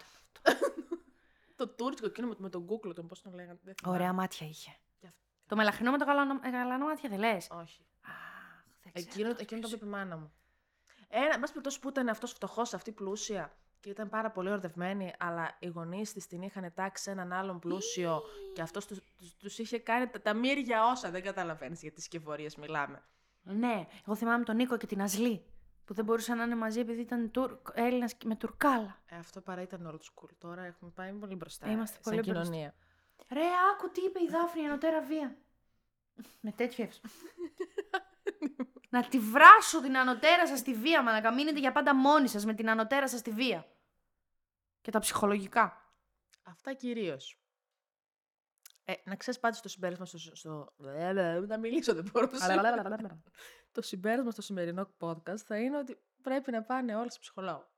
το 1.55 1.67
τούρκικο 1.67 2.07
εκείνο 2.07 2.27
με- 2.27 2.35
με 2.37 2.49
τον 2.49 2.65
κούκλο, 2.65 2.93
τον 2.93 3.07
πώς 3.07 3.21
τον 3.21 3.33
λέγανε. 3.33 3.59
δεν 3.63 3.73
θυμάμαι. 3.81 3.97
Ωραία 3.97 4.13
μάτια 4.13 4.47
είχε. 4.47 4.71
Και 4.99 5.07
αυτό. 5.07 5.19
Το 5.47 5.55
μελαχρινό 5.55 5.91
με 5.91 5.97
το 5.97 6.05
γαλανό, 6.05 6.39
ε, 6.43 6.49
γαλανό 6.49 6.85
μάτια 6.85 7.09
δεν 7.09 7.19
λες; 7.19 7.47
Όχι. 7.51 7.85
Αχ, 8.01 8.11
δεν 8.81 8.93
ξέρω. 8.93 9.09
Εκείνο, 9.09 9.35
εκείνο 9.39 9.61
το 9.61 9.69
είπε 9.73 9.85
η 9.85 9.89
μάνα 9.89 10.17
μου. 10.17 10.33
Ένα, 11.09 11.39
μας 11.39 11.49
περιπτώσει 11.49 11.79
που 11.79 11.89
ήταν 11.89 12.09
αυτός 12.09 12.31
φτωχός, 12.31 12.73
αυτή 12.73 12.91
πλούσια 12.91 13.55
και 13.81 13.89
ήταν 13.89 14.09
πάρα 14.09 14.31
πολύ 14.31 14.49
ορδευμένη, 14.49 15.13
αλλά 15.19 15.57
οι 15.59 15.67
γονείς 15.67 16.13
της 16.13 16.27
την 16.27 16.41
είχαν 16.41 16.71
τάξει 16.73 17.03
σε 17.03 17.11
έναν 17.11 17.33
άλλον 17.33 17.59
πλούσιο 17.59 18.21
και 18.53 18.61
αυτός 18.61 18.85
τους 18.85 18.99
τους 19.39 19.59
είχε 19.59 19.79
κάνει 19.79 20.07
τα, 20.07 20.21
τα 20.21 20.33
μύρια 20.33 20.85
όσα. 20.85 21.09
Δεν 21.09 21.23
καταλαβαίνεις 21.23 21.81
για 21.81 21.91
τις 21.91 22.03
σκευωρίες 22.03 22.55
μιλάμε. 22.55 23.03
Ναι, 23.43 23.87
εγώ 24.05 24.15
θυμάμαι 24.15 24.43
τον 24.43 24.55
Νίκο 24.55 24.77
και 24.77 24.85
την 24.85 25.01
Αζλή. 25.01 25.45
Που 25.85 25.93
δεν 25.93 26.05
μπορούσαν 26.05 26.37
να 26.37 26.43
είναι 26.43 26.55
μαζί 26.55 26.79
επειδή 26.79 27.01
ήταν 27.01 27.31
Τουρκ, 27.31 27.67
Έλληνας 27.73 28.13
και 28.13 28.27
με 28.27 28.35
Τουρκάλα. 28.35 28.97
Ε, 29.05 29.15
αυτό 29.15 29.41
παρά 29.41 29.61
ήταν 29.61 29.89
old 29.91 30.23
school. 30.23 30.29
Τώρα 30.37 30.63
έχουμε 30.63 30.91
πάει 30.95 31.11
πολύ 31.11 31.35
μπροστά. 31.35 31.71
Είμαστε 31.71 31.99
σαν 32.01 32.15
πολύ 32.15 32.29
μπροστά. 32.29 32.43
κοινωνία. 32.43 32.73
Ρε, 33.31 33.47
άκου 33.73 33.91
τι 33.91 34.01
είπε 34.01 34.19
η 34.19 34.27
Δάφνη 34.31 34.65
ανωτέρα 34.65 35.01
βία. 35.01 35.37
με 36.41 36.51
τέτοιο 36.51 36.83
εύσο. 36.83 37.01
να 38.93 39.07
τη 39.07 39.19
βράσω 39.19 39.81
την 39.81 39.97
ανωτέρα 39.97 40.47
σας 40.47 40.59
στη 40.59 40.73
βία, 40.73 41.03
μα 41.03 41.21
να 41.21 41.33
μείνετε 41.33 41.59
για 41.59 41.71
πάντα 41.71 41.95
μόνοι 41.95 42.27
σας 42.27 42.45
με 42.45 42.53
την 42.53 42.69
ανωτέρα 42.69 43.07
σας 43.07 43.19
στη 43.19 43.31
βία. 43.31 43.65
Και 44.81 44.91
τα 44.91 44.99
ψυχολογικά. 44.99 45.93
Αυτά 46.43 46.73
κυρίως. 46.73 47.35
Ε, 48.85 48.93
να 49.05 49.15
ξέρεις 49.15 49.39
πάντω 49.39 49.57
το 49.61 49.69
συμπέρασμα 49.69 50.05
στο. 50.05 50.17
στο... 50.17 50.73
Να 51.47 51.57
μιλήσω 51.57 51.93
δεν 51.93 52.09
μπορούσα. 52.13 52.45
το 53.71 53.81
συμπέρασμα 53.81 54.31
στο 54.31 54.41
σημερινό 54.41 54.89
podcast 54.99 55.37
θα 55.37 55.57
είναι 55.57 55.77
ότι 55.77 55.97
πρέπει 56.21 56.51
να 56.51 56.63
πάνε 56.63 56.95
όλοι 56.95 57.11
σε 57.11 57.19
ψυχολόγο. 57.19 57.69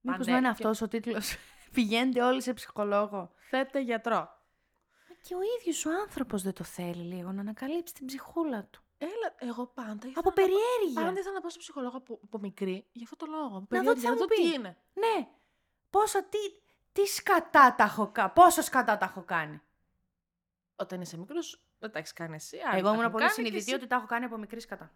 Μήπως 0.00 0.18
Πάνε 0.26 0.30
να 0.32 0.36
είναι 0.38 0.46
και- 0.46 0.52
αυτός 0.52 0.80
ο 0.80 0.88
τίτλος; 0.88 1.36
Πηγαίνετε 1.74 2.22
όλοι 2.22 2.42
σε 2.42 2.52
ψυχολόγο. 2.52 3.32
Θέτε 3.50 3.80
γιατρό. 3.80 4.36
Και 5.22 5.34
ο 5.34 5.38
ίδιος 5.58 5.84
ο 5.86 5.90
άνθρωπος 6.02 6.42
δεν 6.42 6.52
το 6.52 6.64
θέλει 6.64 7.02
λίγο 7.02 7.32
να 7.32 7.40
ανακαλύψει 7.40 7.94
την 7.94 8.06
ψυχούλα 8.06 8.64
του. 8.64 8.82
Έλα, 8.98 9.34
εγώ 9.38 9.66
πάντα. 9.66 9.92
ήθελα 9.92 10.12
Από 10.16 10.28
να 10.28 10.34
πάω- 10.34 10.34
περιέργεια. 10.34 11.02
Πάντα 11.02 11.18
ήθελα 11.18 11.34
να 11.34 11.40
πάω 11.40 11.50
στο 11.50 11.58
ψυχολόγο 11.58 11.96
από, 11.96 12.20
από 12.24 12.38
μικρή 12.38 12.88
για 12.92 13.04
αυτό 13.10 13.16
το 13.16 13.26
λόγο. 13.30 13.56
Από 13.56 13.66
Να 13.76 13.82
δω 13.82 13.92
τι 13.92 14.00
περιέργεια, 14.00 14.02
θα 14.02 14.08
να 14.08 14.14
μου 14.14 14.18
δω 14.20 14.26
τι 14.26 14.34
πει. 14.42 14.54
είναι. 14.54 14.76
Ναι. 14.92 15.28
Πόσο, 15.90 16.24
τι, 16.24 16.38
τι 16.92 17.06
σκατά 17.06 17.74
τα 17.74 17.84
έχω 17.84 18.10
κάνει. 18.12 18.30
Πόσο 18.34 18.62
σκατά 18.62 18.96
τα 18.98 19.04
έχω 19.04 19.22
κάνει; 19.22 19.60
Όταν 20.76 21.00
είσαι 21.00 21.16
μικρός, 21.18 21.62
δεν 21.78 21.90
τα 21.90 21.98
έχεις 21.98 22.12
κάνει 22.12 22.34
εσύ. 22.34 22.56
άλλοι 22.58 22.78
Εγώ 22.78 22.86
τα 22.88 22.92
ήμουν 22.92 23.00
έχουν 23.00 23.12
πολύ 23.12 23.24
κάνει 23.24 23.34
και 23.36 23.42
συνειδητή 23.42 23.70
εσύ. 23.70 23.74
ότι 23.74 23.86
τα 23.86 23.96
έχω 23.96 24.06
κάνει 24.06 24.24
από 24.24 24.36
μικρή 24.36 24.60
σκατά. 24.60 24.92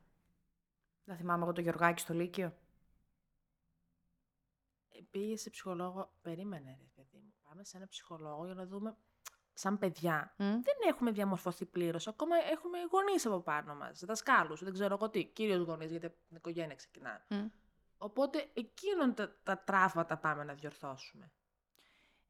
Δεν 1.05 1.17
θυμάμαι 1.17 1.43
εγώ 1.43 1.53
το 1.53 1.61
Γιωργάκη 1.61 2.01
στο 2.01 2.15
Λύκειο. 2.15 2.57
Ε, 4.89 4.99
Πήγε 5.11 5.37
σε 5.37 5.51
ψυχολόγο. 5.51 6.13
Περίμενε, 6.23 6.77
ρε 6.81 6.89
παιδί 6.95 7.19
μου. 7.19 7.35
Πάμε 7.49 7.65
σε 7.65 7.77
ένα 7.77 7.87
ψυχολόγο 7.87 8.45
για 8.45 8.55
να 8.55 8.67
δούμε. 8.67 8.97
Σαν 9.55 9.79
παιδιά, 9.79 10.35
Μμ. 10.37 10.45
δεν 10.51 10.77
έχουμε 10.89 11.11
διαμορφωθεί 11.11 11.67
πλήρως. 11.67 12.09
Ακόμα 12.09 12.37
έχουμε 12.51 12.79
γονείς 12.91 13.27
από 13.27 13.41
πάνω 13.41 13.75
μας, 13.75 14.05
δασκάλους, 14.05 14.65
δεν 14.65 14.73
ξέρω 14.73 14.95
εγώ 14.95 15.11
τι. 15.11 15.25
Κυρίω 15.25 15.63
γονείς, 15.63 15.91
γιατί 15.91 16.07
από 16.07 16.17
την 16.29 16.37
οικογένεια 16.37 16.75
ξεκινά. 16.75 17.25
Μμ. 17.29 17.47
Οπότε 18.03 18.51
εκείνον 18.55 19.15
τα, 19.15 19.37
τα 19.43 19.59
τραύματα 19.59 20.17
πάμε 20.19 20.45
να 20.45 20.55
διορθώσουμε. 20.55 21.33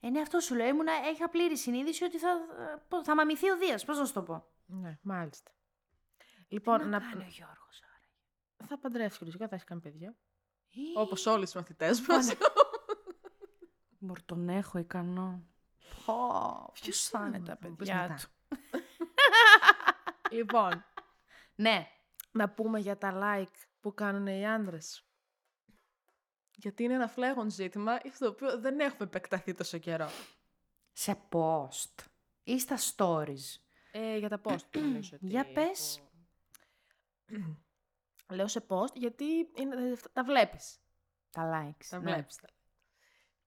Ε, 0.01 0.11
ναι, 0.11 0.21
αυτό 0.21 0.41
σου 0.41 0.55
λέω. 0.55 0.67
Ήμουνα, 0.67 0.93
είχα 1.15 1.29
πλήρη 1.29 1.59
συνείδηση 1.59 2.05
ότι 2.05 2.19
θα, 2.19 2.29
ε, 2.31 2.83
πώς- 2.89 3.05
θα 3.05 3.15
μαμηθεί 3.15 3.51
ο 3.51 3.57
Δίας. 3.57 3.85
Πώς 3.85 3.99
να 3.99 4.05
σου 4.05 4.13
το 4.13 4.23
πω; 4.23 4.53
Ναι, 4.67 4.99
μάλιστα. 5.03 5.51
Λοιπόν, 6.49 6.79
Τι 6.79 6.85
να, 6.85 6.99
κάνει 6.99 7.25
ο 7.25 7.27
Γιώργος 7.29 7.83
άρα. 7.83 8.67
θα 8.69 8.79
παντρεύσει 8.79 9.25
φυσικά, 9.25 9.49
θα 9.49 9.55
έχει 9.55 9.65
κάνει 9.65 9.81
παιδιά. 9.81 10.17
Ή, 10.71 10.81
Όπως 10.97 11.27
όλοι 11.27 11.45
οι 11.45 11.53
μαθητές 11.55 12.01
μα. 12.07 12.17
Μωρ, 13.99 14.23
τον 14.23 14.49
έχω 14.49 14.79
ικανό. 14.79 15.47
Πω, 16.07 16.71
ποιος 16.73 17.09
θα 17.09 17.27
είναι 17.27 17.41
τα 17.41 17.57
θα 17.61 17.69
μου 17.69 17.77
πεις 17.77 17.89
παιδιά 17.89 18.01
μετά. 18.09 18.15
του; 18.23 18.29
λοιπόν, 20.37 20.85
Ναι. 21.55 21.87
να 22.33 22.51
πούμε 22.51 22.79
για 22.79 22.99
τα 22.99 23.13
like 23.23 23.55
που 23.81 23.95
κάνουν 23.95 24.27
οι 24.27 24.49
άντρες. 24.49 25.07
Γιατί 26.63 26.83
είναι 26.83 26.95
ένα 26.95 27.09
φλέγον 27.09 27.51
ζήτημα 27.51 27.99
στο 28.13 28.29
οποίο 28.29 28.59
δεν 28.61 28.81
έχουμε 28.81 29.05
επεκταθεί 29.05 29.55
τόσο 29.55 29.79
καιρό. 29.79 30.09
Σε 30.93 31.19
post 31.33 32.05
ή 32.45 32.59
στα 32.61 32.77
stories; 32.97 33.61
Ε, 33.93 34.17
για 34.17 34.29
τα 34.29 34.41
post 34.45 34.57
νομίζω. 34.81 35.17
ότι 35.17 35.27
Για 35.27 35.53
πες. 35.53 35.97
έχω- 37.31 37.57
Λέω 38.37 38.47
σε 38.49 38.65
post 38.69 38.95
γιατί 38.95 39.25
είναι, 39.57 39.97
τα 40.13 40.25
βλέπεις. 40.25 40.77
Τα 41.31 41.43
likes. 41.51 41.85
Τα 41.89 41.99
ναι. 41.99 42.13
βλέπεις. 42.13 42.37
τα- 42.37 42.49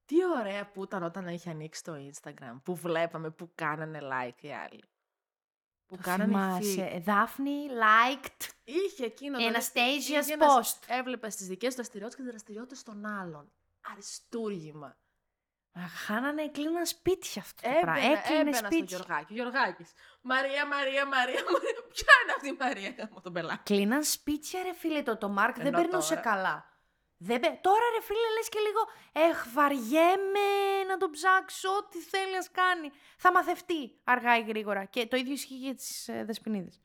Τι 0.05 0.15
ωραία 0.39 0.71
που 0.71 0.83
ήταν 0.83 1.03
όταν 1.03 1.27
είχε 1.27 1.49
ανοίξει 1.49 1.83
το 1.83 1.93
Instagram, 2.11 2.59
που 2.63 2.75
βλέπαμε 2.75 3.29
που 3.29 3.51
κάνανε 3.55 3.99
like 4.01 4.41
οι 4.43 4.53
άλλοι. 4.53 4.83
Που 5.87 5.95
Το 5.95 6.01
κάνανε 6.03 6.23
θυμάσαι. 6.31 6.89
feed. 6.89 6.93
Ε, 6.95 6.99
Δάφνη, 6.99 7.67
liked. 7.69 8.49
Είχε 8.63 9.05
εκείνο 9.05 9.39
Η 9.39 9.51
το- 9.51 9.57
Αναστasia's 9.59 9.97
είχε 9.97 10.33
ένας- 10.33 10.79
post. 10.79 10.83
Έβλεπες 10.87 11.35
τις 11.35 11.47
δικές 11.47 11.69
του 11.69 11.75
δραστηριότητες 11.75 12.15
και 12.15 12.21
τις 12.21 12.31
δραστηριότητες 12.31 12.83
των 12.83 13.05
άλλων. 13.05 13.51
Αριστούργημα. 13.91 14.97
Μα 15.77 15.87
Χάνανε, 15.87 16.49
κλείναν 16.49 16.85
σπίτια 16.85 17.41
αυτό 17.41 17.61
το 17.69 17.69
πράγμα. 17.81 17.99
Έμπαινα, 18.01 18.19
Έκλεινε 18.19 18.39
έμπαινα 18.39 18.57
στο 18.57 18.65
σπίτια. 18.65 18.97
Γιωργάκη. 18.97 19.33
Γιωργάκης. 19.33 19.91
Μαρία, 20.21 20.67
Μαρία, 20.67 21.05
Μαρία, 21.07 21.43
Μαρία. 21.51 21.83
Ποια 21.93 22.13
είναι 22.23 22.33
αυτή 22.35 22.47
η 22.47 22.55
Μαρία; 22.59 23.09
Με 23.13 23.21
τον 23.21 23.33
πελάτη. 23.33 23.61
Κλείναν 23.63 24.03
σπίτια, 24.03 24.63
ρε 24.63 24.73
φίλε, 24.73 25.03
το, 25.03 25.17
το 25.17 25.29
Μάρκ 25.29 25.55
δεν 25.57 25.65
Ενώ 25.65 25.77
περνούσε 25.81 26.09
τώρα. 26.15 26.21
καλά. 26.21 26.73
Δεν 27.17 27.39
πε- 27.39 27.61
Τώρα, 27.61 27.83
ρε 27.95 28.01
φίλε, 28.01 28.29
λες 28.37 28.49
και 28.49 28.59
λίγο, 28.59 28.79
εχ, 29.11 29.45
βαριέμαι 29.53 30.83
να 30.87 30.97
τον 30.97 31.11
ψάξω, 31.11 31.69
ό,τι 31.75 31.99
θέλει 31.99 32.37
ας 32.37 32.51
κάνει. 32.51 32.91
Θα 33.17 33.31
μαθευτεί 33.31 33.99
αργά 34.03 34.37
ή 34.37 34.41
γρήγορα. 34.41 34.85
Και 34.85 35.07
το 35.07 35.17
ίδιο 35.17 35.33
ισχύει 35.33 35.57
για 35.57 35.75
τις 35.75 36.07
ε, 36.07 36.23
δεσποινίδες. 36.23 36.79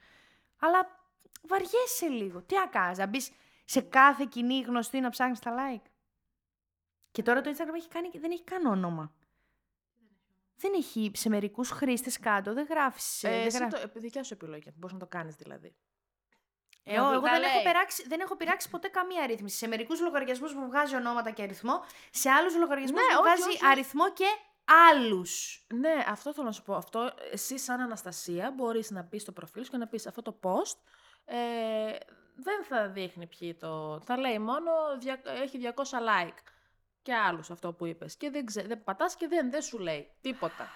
Αλλά 0.58 1.08
βαριέσαι 1.42 2.08
λίγο. 2.08 2.42
Τι 2.42 2.54
να 2.54 2.66
κάνεις, 2.66 2.98
να 2.98 3.06
μπεις 3.06 3.30
σε 3.64 3.80
κάθε 3.80 4.26
κοινή 4.30 4.60
γνωστή 4.60 5.00
να 5.00 5.08
ψάχνεις 5.10 5.38
τα 5.38 5.54
like. 5.58 5.90
Και 7.10 7.22
τώρα 7.22 7.40
το 7.40 7.50
Instagram 7.50 7.74
έχει 7.74 7.88
κάνει, 7.88 8.10
δεν 8.18 8.30
έχει 8.30 8.44
καν 8.44 8.66
όνομα. 8.66 9.14
Δεν 10.56 10.72
έχει 10.74 11.10
σε 11.14 11.28
μερικούς 11.28 11.70
χρήστες 11.70 12.18
κάτω, 12.18 12.52
δεν 12.54 12.66
γράφεις. 12.70 13.24
Ε, 13.24 13.28
εσύ 13.42 13.66
το, 13.68 13.78
επί 13.82 13.98
δικιά 14.00 14.22
σου 14.22 14.34
επιλογή. 14.34 14.72
Μπορείς 14.74 14.92
να 14.94 15.00
το 15.00 15.06
κάνεις 15.06 15.34
δηλαδή. 15.36 15.74
Ε, 16.92 16.96
Να 17.00 17.12
εγώ 17.12 17.20
δει- 17.20 17.22
να 17.22 17.30
δεν 17.30 17.42
έχω, 17.42 17.54
λέει. 17.54 17.62
περάξει, 17.62 18.06
δεν 18.08 18.20
έχω 18.20 18.36
πειράξει 18.36 18.70
ποτέ 18.70 18.88
καμία 18.88 19.26
ρύθμιση. 19.26 19.56
Σε 19.56 19.66
μερικούς 19.66 20.00
λογαριασμούς 20.00 20.54
μου 20.54 20.66
βγάζει 20.66 20.94
ονόματα 20.96 21.30
και 21.30 21.42
αριθμό, 21.42 21.82
σε 22.10 22.30
άλλους 22.30 22.56
λογαριασμούς 22.56 23.00
Ναι, 23.00 23.14
μου 23.14 23.20
όχι, 23.24 23.36
βγάζει 23.36 23.48
όχι. 23.56 23.66
αριθμό 23.66 24.12
και 24.12 24.26
άλλους. 24.90 25.64
Ναι, 25.74 26.04
αυτό 26.08 26.32
θέλω 26.34 26.46
να 26.46 26.52
σου 26.52 26.62
πω. 26.62 26.74
Αυτό, 26.74 27.12
εσύ 27.32 27.58
σαν 27.58 27.80
Αναστασία 27.80 28.50
μπορείς 28.50 28.90
να 28.90 29.02
μπει 29.02 29.18
στο 29.18 29.32
προφίλ 29.32 29.64
σου 29.64 29.70
και 29.70 29.76
να 29.76 29.86
πεις 29.86 30.06
αυτό 30.06 30.22
το 30.22 30.38
post 30.42 30.78
ε, 31.24 31.96
δεν 32.34 32.64
θα 32.64 32.88
δείχνει 32.88 33.26
ποιοι 33.26 33.54
το... 33.54 34.00
Θα 34.00 34.16
λέει 34.18 34.38
μόνο 34.38 34.70
δια- 34.98 35.20
έχει 35.24 35.58
200 35.74 35.98
like 35.98 36.38
και 37.02 37.14
άλλους 37.14 37.50
αυτό 37.50 37.72
που 37.72 37.86
είπες. 37.86 38.16
Και 38.16 38.30
δεν, 38.30 38.44
ξέ, 38.46 38.62
δεν 38.62 38.84
πατάς 38.84 39.14
και 39.16 39.28
δεν, 39.28 39.50
δεν 39.50 39.62
σου 39.62 39.78
λέει 39.78 40.10
τίποτα. 40.20 40.68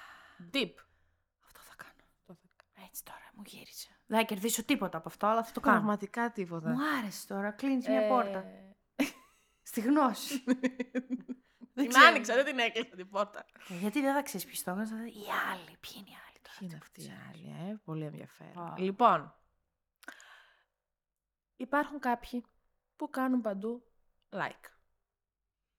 Deep. 0.53 0.72
Αυτό 1.46 1.61
θα 1.61 1.74
κάνω. 1.77 2.38
Έτσι 2.88 3.05
τώρα 3.05 3.31
μου 3.35 3.42
γύρισε. 3.46 3.93
Δεν 4.14 4.22
θα 4.22 4.29
κερδίσω 4.35 4.64
τίποτα 4.64 4.98
από 4.98 5.09
αυτό, 5.09 5.27
αλλά 5.27 5.44
θα 5.44 5.53
το 5.53 5.61
κάνω. 5.61 5.77
Πραγματικά 5.77 6.33
τίποτα. 6.33 6.70
Μου 6.70 6.79
άρεσε 6.98 7.27
τώρα, 7.27 7.50
κλείνεις 7.50 7.88
μια 7.88 8.00
Ε, 8.00 8.09
πόρτα. 8.09 8.44
Στη 9.62 9.81
γνώση. 9.81 10.44
Την 11.74 11.88
ξέρω. 11.88 12.07
άνοιξα, 12.07 12.35
δεν 12.35 12.44
την 12.44 12.59
έκλεισα 12.59 12.96
την 12.96 13.09
πόρτα. 13.11 13.44
Ε, 13.68 13.74
Γιατί 13.77 14.00
δεν 14.00 14.14
θα 14.14 14.22
ξέρεις 14.22 14.46
ποιο 14.46 14.62
το 14.64 14.70
έκανε, 14.70 14.87
θα 14.87 14.96
δεις. 14.96 15.14
Οι 15.14 15.27
άλλοι, 15.53 15.77
ποιοι 15.81 15.92
είναι 15.96 16.09
οι 16.11 16.16
άλλοι 16.29 16.38
τώρα. 16.42 16.57
Ποιοι 16.59 16.68
είναι 16.68 16.70
δεν 16.70 16.79
αυτοί 16.83 17.00
οι 17.00 17.05
ξέρω. 17.05 17.20
άλλοι, 17.31 17.70
ε; 17.70 17.81
Πολύ 17.85 18.05
ενδιαφέρον. 18.05 18.66
Α. 18.66 18.74
Λοιπόν, 18.79 19.35
υπάρχουν 21.57 21.98
κάποιοι 21.98 22.44
που 22.96 23.11
κάνουν 23.11 23.40
παντού 23.40 23.85
like. 24.31 24.68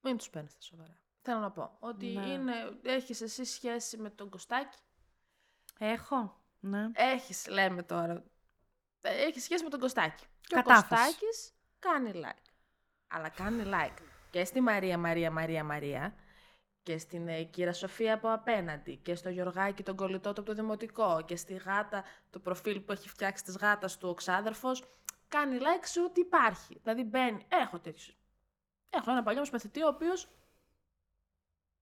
Μην 0.01 0.17
τους 0.17 0.29
παίρνεις 0.29 0.51
στα 0.51 0.61
σοβαρά. 0.61 0.99
Θέλω 1.21 1.39
να 1.39 1.51
πω 1.51 1.77
ότι 1.79 2.05
Ναι. 2.05 2.25
είναι, 2.25 2.53
έχεις 2.83 3.21
εσύ 3.21 3.43
σχέση 3.45 3.97
με 3.97 4.09
τον 4.09 4.29
Κωστάκη; 4.29 4.77
Έχω. 5.77 6.43
Ναι. 6.67 6.89
Έχεις, 6.93 7.47
λέμε 7.47 7.83
τώρα, 7.83 8.23
ε, 9.01 9.23
έχεις 9.25 9.43
σχέση 9.43 9.63
με 9.63 9.69
τον 9.69 9.79
Κωστάκη. 9.79 10.25
Και 10.41 10.55
Κατάφαση. 10.55 10.85
ο 10.85 10.97
Κωστάκης 10.97 11.53
κάνει 11.79 12.11
like. 12.15 12.51
Αλλά 13.07 13.29
κάνει 13.29 13.63
like 13.65 14.01
και 14.29 14.45
στη 14.45 14.61
Μαρία, 14.61 14.97
Μαρία, 14.97 15.31
Μαρία, 15.31 15.63
Μαρία 15.63 16.15
και 16.83 16.97
στην 16.97 17.27
ε, 17.27 17.43
κύρα 17.43 17.73
Σοφία 17.73 18.13
από 18.13 18.31
απέναντι 18.31 18.95
και 18.95 19.15
στο 19.15 19.29
Γιωργάκη 19.29 19.83
τον 19.83 19.95
κολλητό 19.95 20.33
του 20.33 20.41
από 20.41 20.49
το 20.49 20.55
δημοτικό 20.55 21.21
και 21.25 21.35
στη 21.35 21.53
γάτα 21.53 22.03
το 22.29 22.39
προφίλ 22.39 22.79
που 22.79 22.91
έχει 22.91 23.09
φτιάξει 23.09 23.43
της 23.43 23.57
γάτας 23.57 23.97
του 23.97 24.09
ο 24.09 24.13
ξάδερφος 24.13 24.83
κάνει 25.27 25.57
like 25.61 25.83
σε 25.83 26.01
ό,τι 26.01 26.21
υπάρχει. 26.21 26.79
Δηλαδή 26.83 27.03
μπαίνει, 27.03 27.45
έχω 27.47 27.79
τέτοιους. 27.79 28.17
Έχω 28.89 29.11
ένα 29.11 29.23
παλιό 29.23 29.41
μου 29.41 29.49
μαθητή 29.51 29.83
ο 29.83 29.87
οποίος 29.87 30.29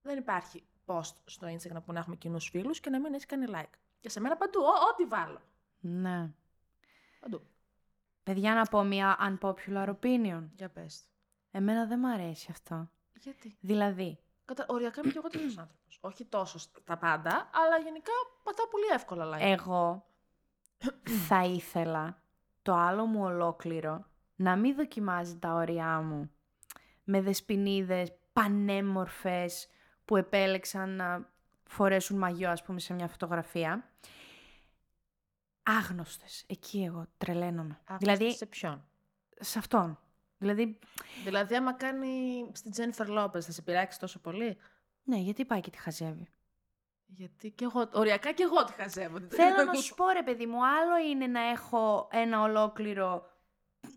δεν 0.02 0.18
υπάρχει 0.18 0.64
post 0.86 1.14
στο 1.24 1.46
Instagram 1.46 1.82
που 1.84 1.92
να 1.92 1.98
έχουμε 1.98 2.16
κοινούς 2.16 2.48
φίλους 2.48 2.80
και 2.80 2.90
να 2.90 3.00
μην 3.00 3.14
έχει 3.14 3.26
κάνει 3.26 3.46
like. 3.48 3.78
Και 4.04 4.10
σε 4.10 4.20
μένα 4.20 4.36
παντού, 4.36 4.60
ό- 4.60 4.88
ό,τι 4.92 5.04
βάλω. 5.04 5.40
ναι. 5.80 6.30
Παντού. 7.20 7.42
Παιδιά, 8.22 8.54
να 8.54 8.62
πω 8.64 8.82
μια 8.82 9.16
unpopular 9.40 9.94
opinion. 10.00 10.42
Για 10.56 10.68
πες. 10.68 11.04
Εμένα 11.50 11.86
δεν 11.86 11.98
μ' 11.98 12.04
αρέσει 12.06 12.48
αυτό. 12.50 12.88
Γιατί; 13.20 13.56
Δηλαδή, 13.60 14.18
Κατα... 14.44 14.64
Οριακά 14.68 15.00
είμαι 15.04 15.12
και 15.12 15.18
εγώ 15.18 15.28
τέτοιος 15.28 15.58
άνθρωπος. 15.58 15.98
Όχι 16.00 16.24
τόσο 16.24 16.58
στα 16.58 16.96
πάντα, 16.96 17.50
αλλά 17.52 17.78
γενικά 17.78 18.12
πατάω 18.42 18.68
πολύ 18.68 18.84
εύκολα 18.94 19.36
like. 19.36 19.40
εγώ 19.40 20.06
θα 21.28 21.44
ήθελα 21.44 22.22
το 22.62 22.74
άλλο 22.74 23.04
μου 23.06 23.24
ολόκληρο 23.24 24.04
να 24.36 24.56
μην 24.56 24.74
δοκιμάζει 24.74 25.38
τα 25.38 25.52
όρια 25.54 26.00
μου 26.00 26.30
με 27.04 27.20
δεσποινίδες 27.20 28.12
πανέμορφες 28.32 29.68
που 30.04 30.16
επέλεξαν 30.16 30.90
να 30.96 31.32
φορέσουν 31.66 32.18
μαγιό 32.18 32.50
ας 32.50 32.62
πούμε 32.62 32.80
σε 32.80 32.94
μια 32.94 33.08
φωτογραφία. 33.08 33.88
Άγνωστες. 35.62 36.44
Εκεί 36.46 36.82
εγώ 36.82 37.06
τρελαίνομαι. 37.18 37.80
Άγνωστη 37.84 38.04
δηλαδή, 38.16 38.36
Σε 38.36 38.46
ποιον; 38.46 38.84
σε 39.40 39.58
αυτόν. 39.58 39.98
Δηλαδή, 40.38 40.78
Δηλαδή, 41.24 41.56
άμα 41.56 41.72
κάνει 41.72 42.10
στην 42.52 42.70
Τζένιφερ 42.70 43.08
Λόπες, 43.08 43.46
θα 43.46 43.52
σε 43.52 43.62
πειράξει 43.62 43.98
τόσο 43.98 44.18
πολύ; 44.20 44.56
ναι, 45.04 45.16
γιατί 45.16 45.44
πάει 45.44 45.60
και 45.60 45.70
τη 45.70 45.78
χαζεύει. 45.78 46.28
Γιατί 47.06 47.50
και 47.50 47.64
εγώ. 47.64 47.88
Οριακά 47.92 48.32
και 48.32 48.42
εγώ 48.42 48.64
τη 48.64 48.72
χαζεύω. 48.72 49.18
την 49.18 49.28
Θέλω 49.28 49.48
Τζένιφερ 49.54 49.66
να 49.66 49.74
σου 49.74 49.94
πω 49.94 50.08
ρε 50.08 50.22
παιδί 50.22 50.46
μου, 50.46 50.66
άλλο 50.66 50.96
είναι 51.10 51.26
να 51.26 51.40
έχω 51.40 52.08
ένα 52.12 52.40
ολόκληρο, 52.42 53.30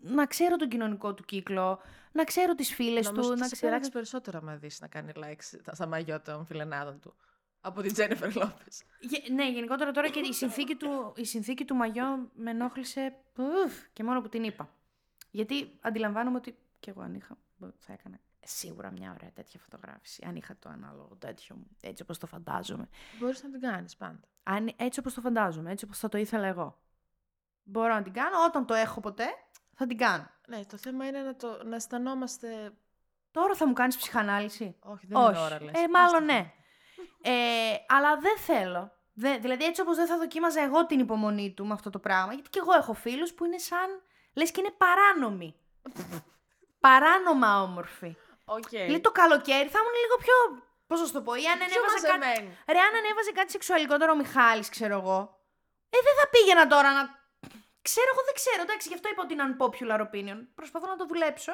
να 0.02 0.26
ξέρω 0.26 0.56
τον 0.56 0.68
κοινωνικό 0.68 1.14
του 1.14 1.24
κύκλο, 1.24 1.80
να 2.12 2.24
ξέρω 2.24 2.54
τις 2.54 2.74
φίλες 2.74 3.06
Νομίζω 3.06 3.22
του, 3.22 3.28
ότι 3.30 3.38
να 3.40 3.42
θα 3.42 3.48
σε 3.48 3.54
ξέρω... 3.54 3.70
πειράξει 3.70 3.90
περισσότερο 3.92 4.38
άμα 4.38 4.56
δεις 4.56 4.80
να 4.80 4.86
κάνει 4.88 5.12
like 5.16 5.36
στα- 5.38 5.74
στα 5.74 5.86
μαγιό 5.86 6.20
των 6.20 6.46
φιλενάδων 6.46 7.00
του. 7.00 7.14
Από 7.68 7.82
την 7.82 7.92
Τζένιφερ 7.92 8.34
Λόπες. 8.36 8.82
Γε- 9.00 9.28
Ναι, 9.30 9.50
γενικότερα 9.50 9.90
τώρα 9.90 10.08
και 10.08 10.18
η 10.18 10.32
συνθήκη 10.32 10.74
του, 10.74 11.12
η 11.16 11.24
συνθήκη 11.24 11.64
του 11.64 11.74
μαγιό 11.74 12.30
με 12.34 12.50
ενόχλησε 12.50 13.14
ουφ, 13.36 13.88
και 13.92 14.04
μόνο 14.04 14.20
που 14.20 14.28
την 14.28 14.42
είπα. 14.44 14.68
Γιατί 15.30 15.78
αντιλαμβάνομαι 15.80 16.36
ότι 16.36 16.58
κι 16.80 16.90
εγώ 16.90 17.00
αν 17.02 17.14
είχα, 17.14 17.36
θα 17.78 17.92
έκανα 17.92 18.18
σίγουρα 18.44 18.90
μια 18.90 19.12
ωραία 19.18 19.30
τέτοια 19.32 19.60
φωτογράφηση. 19.60 20.24
Αν 20.28 20.36
είχα 20.36 20.56
το 20.58 20.68
ανάλογο 20.68 21.16
τέτοιο, 21.18 21.56
έτσι 21.80 22.02
όπως 22.02 22.18
το 22.18 22.26
φαντάζομαι. 22.26 22.88
Μπορείς 23.18 23.42
να 23.42 23.50
την 23.50 23.60
κάνεις 23.60 23.96
πάντα. 23.96 24.20
Αν, 24.42 24.72
έτσι 24.76 25.00
όπως 25.00 25.14
το 25.14 25.20
φαντάζομαι, 25.20 25.70
έτσι 25.70 25.84
όπως 25.84 25.98
θα 25.98 26.08
το 26.08 26.18
ήθελα 26.18 26.46
εγώ. 26.46 26.78
Μπορώ 27.62 27.94
να 27.94 28.02
την 28.02 28.12
κάνω, 28.12 28.36
όταν 28.46 28.66
το 28.66 28.74
έχω 28.74 29.00
ποτέ, 29.00 29.26
θα 29.74 29.86
την 29.86 29.96
κάνω. 29.96 30.30
Ναι, 30.48 30.64
το 30.64 30.76
θέμα 30.76 31.06
είναι 31.06 31.20
να, 31.20 31.36
το, 31.36 31.60
να 31.64 31.74
αισθανόμαστε. 31.76 32.72
Τώρα 33.30 33.54
θα 33.54 33.66
μου 33.66 33.72
κάνεις 33.72 33.96
ψυχανάλυση; 33.96 34.76
Όχι, 34.80 35.06
δεν 35.06 35.16
Όχι. 35.18 35.28
είναι 35.28 35.38
ώρα, 35.38 35.62
λες. 35.62 35.72
Ε, 35.74 35.88
μάλλον 35.88 36.22
Άστα. 36.22 36.32
ναι. 36.34 36.52
Ε, 37.22 37.74
αλλά 37.88 38.16
δεν 38.16 38.38
θέλω. 38.38 38.92
Δε- 39.14 39.38
δηλαδή 39.38 39.64
έτσι 39.64 39.80
όπως 39.80 39.96
δεν 39.96 40.06
θα 40.06 40.18
δοκίμαζα 40.18 40.62
εγώ 40.62 40.86
την 40.86 40.98
υπομονή 40.98 41.54
του 41.56 41.66
με 41.66 41.72
αυτό 41.72 41.90
το 41.90 41.98
πράγμα. 41.98 42.32
Γιατί 42.32 42.48
και 42.48 42.58
εγώ 42.58 42.72
έχω 42.72 42.92
φίλους 42.94 43.32
που 43.32 43.44
είναι 43.44 43.58
σαν... 43.58 44.02
Λες 44.34 44.50
και 44.50 44.60
είναι 44.60 44.70
παράνομοι. 44.70 45.54
Παράνομα 46.80 47.62
όμορφοι. 47.62 48.16
Οκ. 48.44 48.68
Δηλαδή 48.68 49.00
το 49.00 49.10
καλοκαίρι 49.10 49.68
θα 49.68 49.78
ήμουν 49.78 49.96
λίγο 50.04 50.16
πιο... 50.24 50.62
Πώς 50.86 51.00
να 51.00 51.06
σου 51.06 51.12
το 51.12 51.22
πω, 51.22 51.34
ή 51.34 51.46
αν 51.46 51.58
Πιο 51.58 51.66
ανέβαζε 51.66 52.06
κάτι... 52.06 52.18
μαζεμένη. 52.18 52.56
Ρε, 52.74 52.78
αν 52.78 52.94
ανέβαζε 53.00 53.32
κάτι 53.38 53.50
σεξουαλικότερο 53.50 54.12
ο 54.12 54.16
Μιχάλης, 54.16 54.68
ξέρω 54.68 54.94
εγώ. 55.02 55.18
Ε, 55.90 55.98
δεν 56.06 56.14
θα 56.20 56.26
πήγαινα 56.34 56.66
τώρα 56.66 56.92
να... 56.92 57.02
Ξέρω 57.82 58.08
εγώ, 58.12 58.22
δεν 58.28 58.34
ξέρω. 58.40 58.62
Εντάξει, 58.62 58.88
γι' 58.88 58.94
αυτό 58.94 59.08
είπα 59.08 59.22
ότι 59.24 59.32
είναι 59.34 59.46
unpopular 59.50 60.00
opinion. 60.06 60.38
Προσπαθώ 60.54 60.86
να 60.86 60.96
το 60.96 61.06
δουλέψω. 61.06 61.52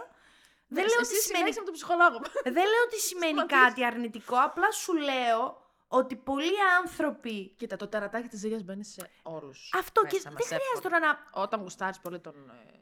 Δεν 0.68 0.84
λέω, 0.84 0.98
ότι 0.98 1.08
Εσύ 1.12 1.20
σημαίνει, 1.20 1.36
συνέχισε 1.38 1.60
με 1.60 1.66
τον 1.66 1.74
ψυχολόγο. 1.74 2.18
δεν 2.44 2.66
λέω 2.72 2.82
ότι 2.88 2.98
σημαίνει 3.10 3.32
Σταματήστε. 3.38 3.64
κάτι 3.64 3.84
αρνητικό. 3.84 4.36
Απλά 4.48 4.70
σου 4.70 4.92
λέω 4.94 5.62
ότι 5.88 6.16
πολλοί 6.16 6.56
άνθρωποι... 6.80 7.54
Κοίτα, 7.58 7.76
το 7.76 7.86
τερατάκι 7.88 8.28
της 8.28 8.38
ζύγια 8.40 8.58
μπαίνει 8.64 8.84
σε 8.84 9.10
όλου. 9.22 9.52
Αυτό 9.82 10.00
και 10.10 10.20
δεν 10.22 10.32
χρειάζεται 10.36 10.80
τώρα 10.82 10.98
να... 10.98 11.10
Όταν 11.44 11.60
γουστάρεις 11.60 11.98
πολύ 11.98 12.20
τον. 12.20 12.34
ε, 12.34 12.72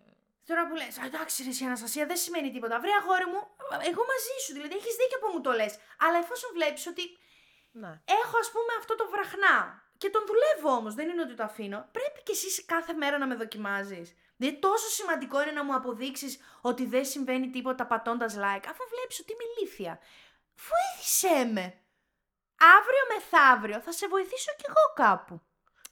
Τώρα 0.47 0.67
που 0.69 0.75
λες, 0.75 0.99
«Α, 0.99 1.05
εντάξει 1.11 1.43
ρε 1.43 1.49
εσύ 1.49 1.65
Αναστασία, 1.65 2.07
δεν 2.07 2.17
σημαίνει 2.17 2.51
τίποτα. 2.51 2.81
Βρε 2.81 2.91
αγόρι 3.01 3.27
μου, 3.33 3.41
εγώ 3.91 4.03
μαζί 4.13 4.35
σου, 4.45 4.53
δηλαδή 4.57 4.75
έχεις 4.81 4.95
δίκιο 5.01 5.19
που 5.23 5.29
μου 5.33 5.41
το 5.41 5.53
λες. 5.53 5.73
Αλλά 6.05 6.19
εφόσον 6.25 6.51
βλέπεις 6.55 6.87
ότι 6.87 7.05
Ναι. 7.73 7.93
έχω 8.23 8.37
ας 8.45 8.51
πούμε 8.55 8.73
αυτό 8.79 8.95
το 8.95 9.05
βραχνά 9.15 9.83
και 10.01 10.09
τον 10.11 10.23
δουλεύω 10.31 10.71
όμως, 10.81 10.95
δεν 10.95 11.09
είναι 11.09 11.23
ότι 11.23 11.35
το 11.35 11.43
αφήνω. 11.51 11.89
Πρέπει 11.97 12.23
κι 12.23 12.31
εσύ 12.33 12.65
κάθε 12.65 12.93
μέρα 12.93 13.19
να 13.19 13.27
με 13.27 13.35
δοκιμάζεις. 13.35 14.15
Δηλαδή 14.37 14.59
τόσο 14.59 14.89
σημαντικό 14.89 15.43
είναι 15.43 15.53
να 15.53 15.65
μου 15.65 15.75
αποδείξεις 15.75 16.39
ότι 16.61 16.87
δεν 16.87 17.05
συμβαίνει 17.05 17.51
τίποτα 17.51 17.87
πατώντας 17.87 18.35
like, 18.35 18.65
αφού 18.69 18.83
βλέπεις 18.91 19.21
ότι 19.21 19.33
είμαι 19.33 19.45
ηλίθια. 19.57 19.99
Βοήθησέ 20.55 21.53
με. 21.53 21.83
Αύριο 22.79 23.05
μεθαύριο 23.15 23.81
θα 23.81 23.93
σε 23.93 24.09
βοηθήσω 24.09 24.53
κι 24.57 24.65
εγώ 24.69 24.93
κάπου. 24.95 25.41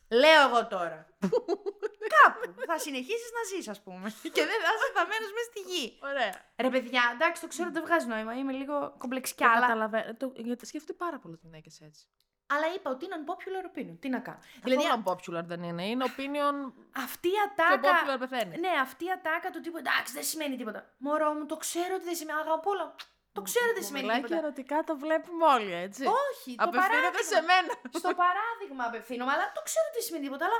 Λέω 0.09 0.49
εγώ 0.49 0.67
τώρα. 0.67 1.07
κάπου. 2.17 2.55
θα 2.67 2.79
συνεχίσεις 2.79 3.31
να 3.37 3.43
ζεις, 3.51 3.69
ας 3.69 3.81
πούμε. 3.83 4.09
και 4.37 4.45
δεν 4.51 4.59
θα 4.65 4.71
είσαι 4.75 4.91
θαμμένο 4.95 5.27
μες 5.35 5.45
στη 5.51 5.61
γη. 5.61 5.99
Ωραία. 6.03 6.35
Ρε 6.57 6.71
παιδιά, 6.71 7.03
εντάξει, 7.15 7.41
το 7.41 7.49
ξέρω 7.49 7.69
ότι 7.69 7.79
δεν 7.79 7.87
βγάζει 7.87 8.07
νόημα. 8.07 8.35
Είμαι 8.35 8.53
λίγο 8.53 8.95
κομπλεξικιά, 8.99 9.47
Και 9.47 9.53
αλλά 9.53 9.67
καταλαβαίνω. 9.67 10.17
Το, 10.17 10.33
γιατί 10.37 10.67
σκέφτονται 10.67 10.99
πάρα 11.05 11.19
πολλέ 11.19 11.37
γυναίκες 11.43 11.81
έτσι. 11.81 12.07
Αλλά 12.55 12.67
είπα 12.75 12.91
ότι 12.91 13.05
είναι 13.05 13.17
unpopular 13.21 13.65
opinion. 13.71 13.97
Τι 14.01 14.09
να 14.09 14.19
κάνω. 14.19 14.39
Δηλαδή, 14.63 14.83
δηλαδή, 14.83 15.03
unpopular 15.07 15.45
δεν 15.45 15.63
είναι. 15.63 15.87
Είναι 15.87 16.05
opinion. 16.09 16.73
αυτή 17.05 17.29
η 17.29 17.31
Το 17.57 17.63
ατάκα. 17.65 17.91
popular 17.93 18.19
πεθαίνει. 18.19 18.59
Ναι, 18.59 18.69
αυτή 18.83 19.05
η 19.05 19.11
ατάκα 19.11 19.51
του 19.51 19.61
τύπου 19.61 19.77
εντάξει, 19.77 20.13
δεν 20.13 20.23
σημαίνει 20.25 20.57
τίποτα. 20.57 20.81
Μωρό 20.99 21.33
μου, 21.33 21.47
το 21.47 21.57
ξέρω 21.57 21.95
ότι 21.95 22.05
δεν 22.05 22.15
σημαίνει. 22.15 22.39
Αγαπώ 22.39 22.71
όλα. 22.71 22.95
Το 23.33 23.43
ξέρω 23.43 23.65
ότι 23.71 23.75
δεν 23.75 23.83
Μου 23.83 23.89
σημαίνει 23.89 24.05
Μιλάει 24.07 24.21
και 24.21 24.27
τίποτα. 24.27 24.47
ερωτικά 24.47 24.77
το 24.85 24.97
βλέπουμε 25.05 25.45
όλοι, 25.57 25.73
έτσι. 25.87 26.03
Όχι, 26.07 26.51
το 26.57 26.65
Απευθύνεται 26.65 26.95
παράδειγμα. 26.95 27.33
σε 27.35 27.41
μένα. 27.51 27.71
Στο 28.01 28.11
παράδειγμα 28.23 28.83
απευθύνομαι, 28.91 29.33
αλλά 29.35 29.47
το 29.57 29.61
ξέρω 29.69 29.85
ότι 29.89 29.95
δεν 29.99 30.05
σημαίνει 30.07 30.25
τίποτα. 30.29 30.45
Αλλά 30.49 30.59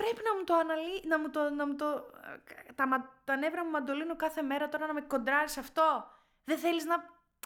πρέπει 0.00 0.20
να 0.28 0.32
μου 0.36 0.44
το 0.48 0.54
αναλύει, 0.62 1.00
να 1.12 1.16
μου 1.20 1.28
το. 1.30 1.40
Να 1.50 1.64
μου 1.66 1.74
το 1.82 1.88
τα, 2.74 2.84
μα- 2.90 3.08
τα 3.24 3.34
νεύρα 3.36 3.64
μου 3.64 3.70
μαντολίνουν 3.70 4.16
κάθε 4.16 4.42
μέρα 4.42 4.68
τώρα 4.68 4.86
να 4.86 4.92
με 4.92 5.00
κοντράρεις 5.00 5.56
αυτό. 5.58 5.86
Δεν 6.44 6.58
θέλεις 6.58 6.84
να. 6.84 6.96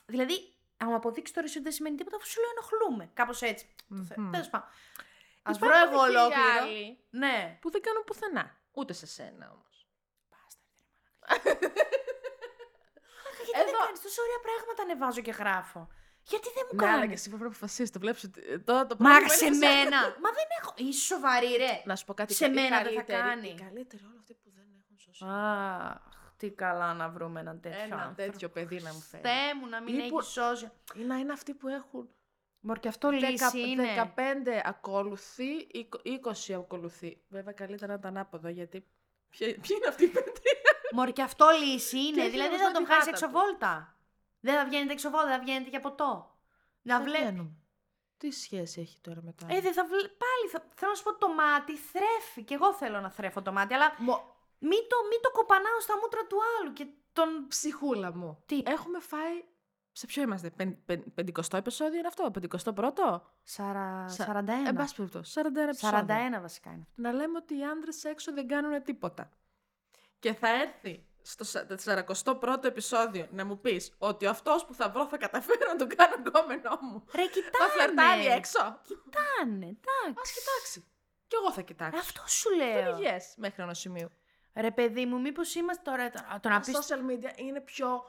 Δηλαδή, 0.07 0.37
αν 0.81 0.89
μου 0.89 0.95
αποδείξεις 0.95 1.35
τώρα 1.35 1.47
εσύ 1.47 1.57
ότι 1.57 1.67
δεν 1.67 1.77
σημαίνει 1.77 1.97
τίποτα, 1.97 2.17
αφού 2.17 2.27
σου 2.27 2.41
λέω 2.41 2.51
ενοχλούμε. 2.57 3.11
Κάπως 3.15 3.43
έτσι. 3.43 3.75
Μμμ. 3.87 4.31
Τέλος 4.31 4.49
πάντων. 4.49 4.69
Α 4.69 5.51
Υπάρχουν 5.55 5.69
βρω 5.69 5.77
εγώ 5.79 6.05
και 6.07 6.13
οι 6.13 6.17
ολόκληρο. 6.17 6.63
άλλοι 6.63 6.99
Ναι. 7.11 7.59
Που 7.61 7.71
δεν 7.71 7.81
κάνουν 7.83 8.05
πουθενά. 8.05 8.57
Ούτε 8.73 8.93
σε 8.93 9.07
σένα 9.07 9.51
όμως. 9.55 9.87
Γιατί 13.45 13.61
δεν 13.67 13.75
Εδώ- 13.75 13.85
κάνεις 13.85 14.01
τόσο 14.03 14.23
ωραία 14.23 14.41
πράγματα 14.47 14.83
ανεβάζω 14.83 15.21
και 15.21 15.31
γράφω. 15.31 15.89
Γιατί 16.23 16.49
δεν 16.55 16.65
μου 16.71 16.77
Ναι, 16.79 16.85
αλλά 16.87 16.93
κάνεις; 16.95 17.09
και 17.09 17.15
εσύ 17.15 17.29
πρέπει 17.29 17.43
να 17.43 17.49
αποφασίσεις. 17.49 17.91
Το 17.91 17.99
βλέπεις 17.99 18.25
ότι 18.25 18.41
ε, 18.49 18.59
τώρα 18.59 18.87
το 18.87 18.97
Μα 18.99 19.09
πρόβλημα 19.09 19.35
σε 19.35 19.45
είναι 19.47 19.55
σε 19.55 19.61
σένα. 19.61 19.79
μένα. 19.85 20.01
Μα 20.25 20.31
δεν 20.39 20.49
έχω. 20.61 20.73
Είσαι 20.77 21.01
σοβαρή, 21.07 21.53
ρε. 21.57 21.83
Να 21.85 21.97
σου 21.97 22.05
πω 22.05 22.15
κάτι. 22.15 22.35
Σε 22.35 22.47
οι 22.47 22.51
μένα 22.51 22.69
δεν 22.69 22.79
θα 22.79 23.03
καλύτεροι- 23.03 23.21
κάνει. 23.23 23.49
Οι 23.49 23.55
καλύτεροι 23.65 24.03
όλοι 24.05 24.17
αυτοί 24.19 24.35
που 24.35 24.51
δεν 24.55 24.67
έχουν 24.81 24.97
σώσει. 24.99 25.25
Αχ, 25.29 26.28
τι 26.39 26.51
καλά 26.51 26.95
να 26.95 27.09
βρούμε 27.09 27.41
έναν 27.41 27.61
τέτοιο 27.61 27.81
Ένα 27.81 27.95
άνθρωπο. 28.03 28.15
τέτοιο 28.31 28.49
παιδί 28.49 28.81
να 28.81 28.93
μου 28.93 29.01
φέρει. 29.01 29.23
Θεέ 29.23 29.55
μου 29.61 29.67
να 29.69 29.81
μην 29.83 29.99
Ή 29.99 30.09
που- 30.09 30.19
έχει 30.19 30.31
σώσει. 30.31 30.71
Ή 30.95 31.01
να 31.03 31.17
είναι 31.17 31.33
αυτοί 31.33 31.55
που 31.55 31.69
έχουν 31.69 32.09
Μωρ 32.61 32.79
και 32.81 32.89
αυτό 32.89 33.09
δεκα- 33.11 33.29
λύση 33.31 33.61
είναι. 33.71 34.13
15 34.17 34.61
ακολουθεί, 34.65 35.51
20 36.03 36.53
ακολουθεί. 36.55 37.21
Βέβαια 37.29 37.53
καλύτερα 37.53 37.93
να 37.93 37.99
ήταν 37.99 38.17
ανάποδο 38.17 38.49
γιατί. 38.49 38.87
Ποιοι 39.39 39.55
ποιοι 39.55 39.77
είναι 39.79 39.89
αυτοί 39.89 40.05
οι 40.05 40.09
παιδί. 40.09 40.31
Μωρ 40.93 41.13
και 41.13 41.23
αυτό 41.23 41.47
λύση 41.65 41.99
είναι. 41.99 42.21
έχει 42.23 42.31
δηλαδή 42.31 42.57
δεν 42.57 42.59
γνωστό 42.61 42.67
θα 42.67 42.73
τον 42.73 42.83
τη 42.85 42.89
βγάζει 42.91 43.11
γάτα 43.11 43.19
του. 43.19 43.25
εξωβόλτα. 43.25 43.95
Δεν 44.41 44.55
θα 44.55 44.65
βγαίνετε 44.65 44.93
εξωβόλτα, 44.93 45.29
θα 45.31 45.39
βγαίνετε 45.39 45.69
για 45.71 45.81
ποτό. 45.81 46.37
Να 46.83 46.97
Δεν 46.97 47.07
βλέπει. 47.07 47.23
βγαίνουμε. 47.25 47.51
Τι 48.19 48.31
σχέση 48.31 48.81
έχει 48.81 48.99
τώρα 49.01 49.21
με 49.23 49.33
το 49.33 49.47
Ε, 49.49 49.61
δεν 49.61 49.73
θα 49.73 49.85
βλέ... 49.85 49.99
Πάλι 50.03 50.49
θα... 50.53 50.65
θέλω 50.75 50.91
να 50.91 50.97
σου 50.97 51.03
πω 51.03 51.15
το 51.15 51.29
μάτι 51.35 51.77
θρέφει. 51.77 52.43
Και 52.43 52.55
εγώ 52.55 52.75
θέλω 52.75 53.01
να 53.01 53.11
θρέφω 53.11 53.43
το 53.43 53.53
μάτι, 53.53 53.75
αλλά 53.75 53.95
Μο... 53.99 54.37
μην 54.59 54.79
το, 54.89 54.97
μην 55.11 55.21
το 55.23 55.31
κοπανάω 55.31 55.81
στα 55.81 55.95
μούτρα 56.03 56.27
του 56.27 56.37
άλλου 56.61 56.73
και 56.73 56.87
τον. 57.13 57.47
Ψυχούλα 57.49 58.17
μου. 58.17 58.43
Τι; 58.47 58.63
Έχουμε 58.67 59.01
φάει. 59.01 59.45
Σε 59.93 60.07
ποιο 60.07 60.23
είμαστε, 60.23 60.51
πεν, 60.51 60.85
πεν, 60.85 61.05
πεντηκοστό 61.15 61.57
επεισόδιο 61.57 61.99
είναι 61.99 62.09
αυτό, 62.09 62.31
πεντηκοστό 62.31 62.73
πρώτο; 62.73 63.27
Σαρα... 63.43 64.09
Σα- 64.09 64.25
41. 64.27 64.49
Εν 64.67 64.75
πάση 64.75 64.95
περιπτώσει, 64.95 65.41
41 65.45 65.57
επεισόδια. 65.57 66.07
41 66.39 66.41
βασικά 66.41 66.71
είναι. 66.71 66.87
Να 66.95 67.13
λέμε 67.13 67.39
ότι 67.39 67.59
οι 67.59 67.65
άντρε 67.65 67.91
έξω 68.11 68.33
δεν 68.33 68.49
κάνουν 68.49 68.83
τίποτα. 68.83 69.31
Και 70.19 70.35
θα 70.35 70.49
έρθει 70.49 71.07
στο 71.23 71.45
σα- 71.45 71.67
41ο 71.67 72.65
επεισόδιο 72.65 73.27
να 73.31 73.45
μου 73.45 73.61
πεις 73.61 73.95
ότι 73.99 74.27
αυτός 74.27 74.65
που 74.67 74.75
θα 74.75 74.89
βρω 74.91 75.07
θα 75.07 75.17
καταφέρω 75.17 75.67
να 75.73 75.77
τον 75.77 75.89
κάνω 75.89 76.15
γκόμενό 76.19 76.79
μου. 76.83 77.05
Ρε, 77.15 77.23
Θα 77.23 77.29
κοιτάνε. 77.31 77.71
φλερτάρει 77.73 78.27
έξω. 78.27 78.81
Κοιτάνε, 78.83 79.67
εντάξει. 79.67 80.09
Α 80.09 80.23
κοιτάξει. 80.35 80.85
Κι 81.27 81.35
εγώ 81.43 81.53
θα 81.53 81.63
κοιτάξω. 81.63 81.99
Αυτό 82.01 82.23
σου 82.27 82.51
λέω. 82.55 82.97
Υγιές 82.97 83.35
μέχρι 83.37 83.63
ενός 83.63 83.79
σημείου. 83.79 84.09
Ρε, 84.61 84.71
παιδί 84.71 85.07
μου, 85.07 85.21
μήπως 85.21 85.55
είμαστε 85.55 85.83
τώρα. 85.83 86.11
Το, 86.11 86.21
το 86.41 86.49
να 86.49 86.61
Τα 86.61 86.61
πει. 86.61 86.73
social 86.73 87.11
media 87.11 87.39
είναι 87.39 87.61
πιο 87.61 88.05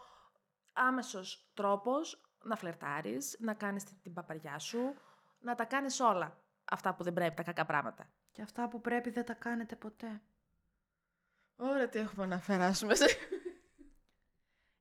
άμεσος 0.73 1.49
τρόπος 1.53 2.21
να 2.43 2.55
φλερτάρεις, 2.55 3.37
να 3.39 3.53
κάνεις 3.53 3.83
την, 3.83 3.95
την 4.01 4.13
παπαριά 4.13 4.59
σου, 4.59 4.95
να 5.39 5.55
τα 5.55 5.65
κάνεις 5.65 5.99
όλα. 5.99 6.37
Αυτά 6.71 6.93
που 6.93 7.03
δεν 7.03 7.13
πρέπει, 7.13 7.35
τα 7.35 7.43
κακά 7.43 7.65
πράγματα. 7.65 8.09
Και 8.31 8.41
αυτά 8.41 8.67
που 8.67 8.81
πρέπει 8.81 9.09
δεν 9.09 9.25
τα 9.25 9.33
κάνετε 9.33 9.75
ποτέ. 9.75 10.21
Ωραία, 11.55 11.89
τι 11.89 11.99
έχουμε 11.99 12.25
να 12.25 12.39
φεράσουμε 12.39 12.95
σε... 12.95 13.05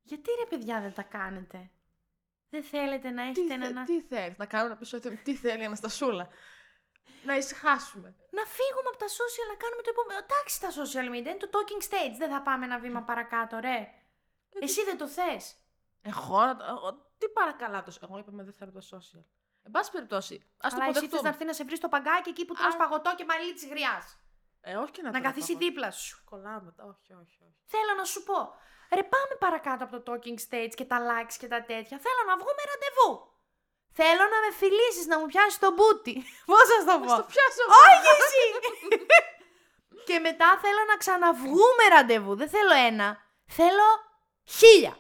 Γιατί 0.03 0.31
ρε, 0.41 0.57
παιδιά, 0.57 0.81
δεν 0.81 0.95
τα 0.95 1.03
κάνετε; 1.03 1.71
Δεν 2.51 2.63
θέλετε 2.63 3.11
να 3.11 3.23
τι, 3.33 3.41
έχετε 3.41 3.59
θε, 3.59 3.67
ένα. 3.67 3.85
τι 3.85 4.01
θέλεις, 4.03 4.37
να 4.39 4.47
κάνουμε 4.47 4.69
ένα 4.71 4.79
επεισόδιο, 4.81 5.19
τι 5.25 5.35
θέλει 5.35 5.63
η 5.63 5.65
Αναστασούλα. 5.65 6.29
Να 7.25 7.37
ησυχάσουμε. 7.37 8.09
Να 8.31 8.45
φύγουμε 8.57 8.89
από 8.93 8.99
τα 9.05 9.07
social, 9.19 9.47
να 9.53 9.57
κάνουμε 9.63 9.83
το 9.83 9.91
επόμενο. 9.95 10.19
Εντάξει, 10.27 10.55
τα 10.65 10.71
social 10.79 11.07
media 11.15 11.31
είναι 11.33 11.43
το 11.47 11.51
talking 11.57 11.83
stage. 11.89 12.15
Δεν 12.19 12.31
θα 12.31 12.43
πάμε 12.43 12.65
ένα 12.65 12.79
βήμα 12.79 13.03
παρακάτω, 13.03 13.59
ρε. 13.59 13.79
Εσύ 14.61 14.85
δεν 14.85 14.97
το 14.99 15.09
θες. 15.09 15.57
Εγώ, 16.03 16.45
να 16.45 16.57
το- 16.57 16.65
εγώ 16.69 16.89
τι 17.19 17.29
παρακαλά 17.29 17.83
το... 17.83 17.93
Εγώ 18.03 18.19
είπαμε 18.19 18.43
δεν 18.43 18.53
θέλω 18.53 18.73
το 18.73 18.83
social. 18.93 19.25
Εν 19.63 19.71
πάση 19.71 19.91
περιπτώσει, 19.91 20.35
ας 20.57 20.73
το 20.75 20.81
Αλλά 20.81 20.89
εσύ 20.91 20.99
θες 20.99 20.99
αποδεχτούμε. 20.99 21.23
να 21.23 21.29
έρθει 21.29 21.45
να 21.45 21.53
σε 21.53 21.65
βρει 21.65 21.79
το 21.79 21.89
παγκάκι 21.89 22.29
εκεί 22.29 22.45
που 22.45 22.55
τρως 22.55 22.75
Α. 22.75 22.77
παγωτό 22.77 23.15
και 23.15 23.25
μαλλί 23.25 23.53
τη 23.55 23.67
γριάς. 23.69 24.19
Ε, 24.61 24.77
όχι 24.77 24.91
και 24.91 25.03
να, 25.03 25.11
Να 25.11 25.19
το 25.21 25.25
καθίσει 25.25 25.53
δω. 25.53 25.59
δίπλα 25.59 25.91
σου. 25.91 26.25
Κολλάμε, 26.25 26.73
τα- 26.77 26.85
όχι, 26.85 27.13
όχι, 27.13 27.39
όχι. 27.49 27.61
Θέλω 27.67 27.93
να 27.97 28.05
σου 28.05 28.23
πω. 28.23 28.39
Ρε, 28.95 29.03
πάμε 29.03 29.35
παρακάτω 29.39 29.85
από 29.85 30.01
το 30.01 30.13
talking 30.13 30.39
stage 30.49 30.73
και 30.75 30.85
τα 30.85 30.99
likes 31.09 31.35
και 31.39 31.47
τα 31.49 31.63
τέτοια. 31.65 31.99
Θέλω 31.99 32.23
να 32.27 32.35
βγούμε 32.37 32.63
ραντεβού. 32.73 33.28
Θέλω 34.01 34.25
να 34.35 34.39
με 34.45 34.51
φιλήσεις, 34.61 35.07
να 35.07 35.19
μου 35.19 35.27
πιάσεις 35.33 35.59
το 35.59 35.71
μπούτι. 35.77 36.15
Πώς 36.51 36.65
θα 36.71 36.79
το 36.85 36.99
Να 36.99 36.99
πω; 37.07 37.09
στο 37.15 37.25
πιάσω. 37.33 37.63
Όχι 37.85 38.09
εσύ! 38.19 38.45
και 40.09 40.19
μετά 40.19 40.49
θέλω 40.63 40.83
να 40.91 40.97
ξαναβγούμε 41.03 41.85
ραντεβού. 41.95 42.37
Δεν 42.37 42.49
θέλω 42.49 42.75
ένα. 42.91 43.09
Θέλω 43.47 43.87
χίλια. 44.45 44.95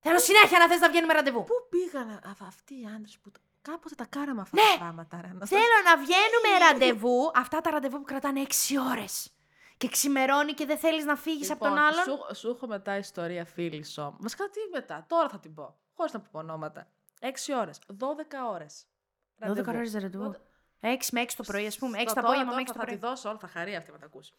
Θέλω 0.00 0.18
συνέχεια 0.18 0.58
να 0.58 0.68
θες 0.68 0.80
να 0.80 0.88
βγαίνουμε 0.88 1.12
ραντεβού. 1.12 1.44
Πού 1.44 1.54
πήγαν 1.70 2.08
α- 2.10 2.36
αυτοί 2.46 2.74
οι 2.74 2.84
άντρες 2.96 3.18
που 3.22 3.30
τα- 3.30 3.40
κάποτε 3.62 3.94
τα 3.94 4.04
κάναμε 4.04 4.40
αυτά 4.40 4.56
Ναι. 4.62 4.70
τα 4.72 4.78
πράγματα. 4.78 5.18
Ρε, 5.20 5.26
Αναστασία. 5.28 5.58
Θέλω 5.58 5.76
να 5.84 5.94
βγαίνουμε 6.04 6.58
ραντεβού. 6.66 7.30
Αυτά 7.34 7.60
τα 7.60 7.70
ραντεβού 7.70 7.98
που 7.98 8.04
κρατάνε 8.04 8.40
6 8.40 8.76
ώρες. 8.90 9.30
Και 9.76 9.88
ξημερώνει 9.88 10.52
και 10.52 10.66
δεν 10.66 10.78
θέλεις 10.78 11.04
να 11.04 11.16
φύγεις 11.16 11.50
από 11.50 11.64
τον 11.64 11.72
Λοιπόν, 11.74 11.86
άλλον. 11.86 12.04
Σου, 12.04 12.34
σου 12.40 12.48
έχω 12.50 12.66
μετά 12.66 12.96
ιστορία 12.96 13.44
φίλη 13.44 13.84
όμω. 13.96 14.16
Βασικά 14.20 14.44
τι 14.48 14.60
μετά, 14.72 15.04
τώρα 15.08 15.28
θα 15.28 15.38
την 15.38 15.54
πω. 15.54 15.76
Χωρίς 15.96 16.12
να 16.12 16.20
πω 16.20 16.38
ονόματα. 16.38 16.88
6 17.26 17.54
ώρες, 17.54 17.78
12 17.86 18.48
ώρες. 18.50 18.86
12 19.38 19.66
ώρες 19.66 19.92
ραντεβού. 19.92 20.34
6 20.80 21.12
με 21.12 21.20
6 21.20 21.36
το 21.36 21.42
πρωί, 21.42 21.66
ας 21.66 21.78
πούμε. 21.78 21.98
6 21.98 22.04
το 22.06 22.14
τώρα, 22.14 22.26
απόγευμα 22.26 22.52
τώρα 22.52 22.56
με 22.56 22.62
6 22.62 22.66
το 22.66 22.72
θα, 22.72 22.78
θα 22.80 22.86
τη 22.86 22.96
πρωί. 22.96 23.10
δώσω 23.10 23.28
όλα, 23.28 23.38
θα 23.38 23.48
χαρεί 23.48 23.76
αυτή 23.76 23.90
να 23.90 23.98
τα 23.98 24.06
ακούσει. 24.06 24.34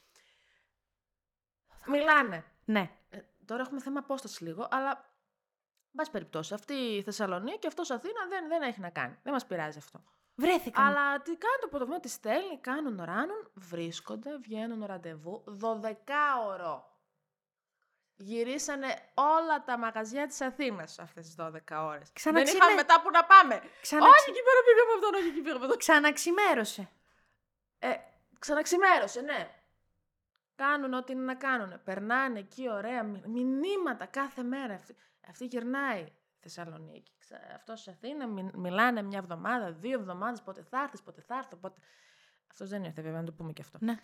Μιλάνε. 1.88 2.46
Ναι. 2.66 2.92
Ε, 3.10 3.20
τώρα 3.46 3.62
έχουμε 3.62 3.82
θέμα 3.82 4.00
απόστασης 4.00 4.40
λίγο, 4.40 4.68
αλλά. 4.72 5.16
Μπας 5.92 6.10
περιπτώσει, 6.10 6.54
αυτή 6.54 6.74
η 6.74 7.02
Θεσσαλονίκη 7.02 7.58
και 7.58 7.68
αυτός 7.68 7.92
Αθήνα 7.92 8.28
δεν, 8.30 8.48
δεν 8.48 8.62
έχει 8.62 8.80
να 8.80 8.90
κάνει. 8.90 9.18
Δεν 9.24 9.34
μας 9.34 9.46
πειράζει 9.46 9.78
αυτό. 9.78 10.04
Βρέθηκαν. 10.36 10.86
Αλλά 10.86 11.22
τι 11.22 11.32
κάνει 11.32 11.58
το 11.62 11.68
πρωτοβουλίο, 11.68 12.00
τη 12.00 12.10
στέλνει, 12.10 12.58
κάνουν 12.58 13.02
ράνουν, 13.04 13.52
βρίσκονται, 13.54 14.38
βγαίνουν 14.38 14.86
ραντεβού, 14.86 15.44
12 15.62 15.88
ώρο. 16.48 16.97
Γυρίσανε 18.20 18.88
όλα 19.14 19.64
τα 19.64 19.78
μαγαζιά 19.78 20.28
της 20.28 20.42
Αθήνας 20.42 21.00
αυτές 21.00 21.26
τις 21.26 21.36
12 21.36 21.86
ώρες. 21.86 22.02
Δεν 22.04 22.14
Ξαναξημέ- 22.14 22.62
είχαμε 22.64 22.74
μετά 22.76 23.02
που 23.02 23.10
να 23.12 23.26
πάμε. 23.26 23.62
Ξαναξε- 23.82 24.20
Όχι 24.20 24.30
εκεί 24.30 24.40
πέρα 24.44 24.60
πήγαμε 24.68 24.92
αυτόν, 24.96 25.14
όχι 25.20 25.28
εκεί 25.28 25.42
πήγαμε 25.42 25.64
αυτόν. 25.66 25.78
Ξαναξημέρωσε. 25.80 26.90
Ε, 27.80 27.94
ξαναξημέρωσε, 28.40 29.22
ναι. 29.22 29.50
Κάνουν 30.56 30.94
ό,τι 30.94 31.12
είναι 31.12 31.24
να 31.24 31.36
κάνουν. 31.36 31.84
Περνάνε 31.84 32.40
εκεί 32.40 32.70
ωραία 32.70 33.04
μη- 33.04 33.26
μηνύματα 33.26 34.06
κάθε 34.06 34.44
μέρα. 34.44 34.74
Αυτή, 34.74 34.96
αυτή 35.30 35.46
γυρνάει 35.46 36.06
Θεσσαλονίκη. 36.40 37.12
Ξα- 37.20 37.52
Αυτός 37.56 37.82
σε 37.82 37.90
Αθήνα 37.90 38.28
μι- 38.28 38.54
μιλάνε 38.56 39.02
μια 39.02 39.18
εβδομάδα, 39.18 39.72
δύο 39.72 40.00
εβδομάδες, 40.00 40.42
πότε 40.42 40.62
θα 40.70 40.82
έρθεις, 40.82 41.02
πότε 41.02 41.22
θα 41.22 41.36
έρθω, 41.38 41.56
πότε... 41.56 41.80
Αυτός 42.52 42.70
δεν 42.70 42.84
ήρθε 42.84 43.02
βέβαια, 43.02 43.20
να 43.20 43.26
το 43.26 43.32
πούμε 43.32 43.52
και 43.54 43.62
αυτό. 43.62 43.78
Ναι. 43.82 43.96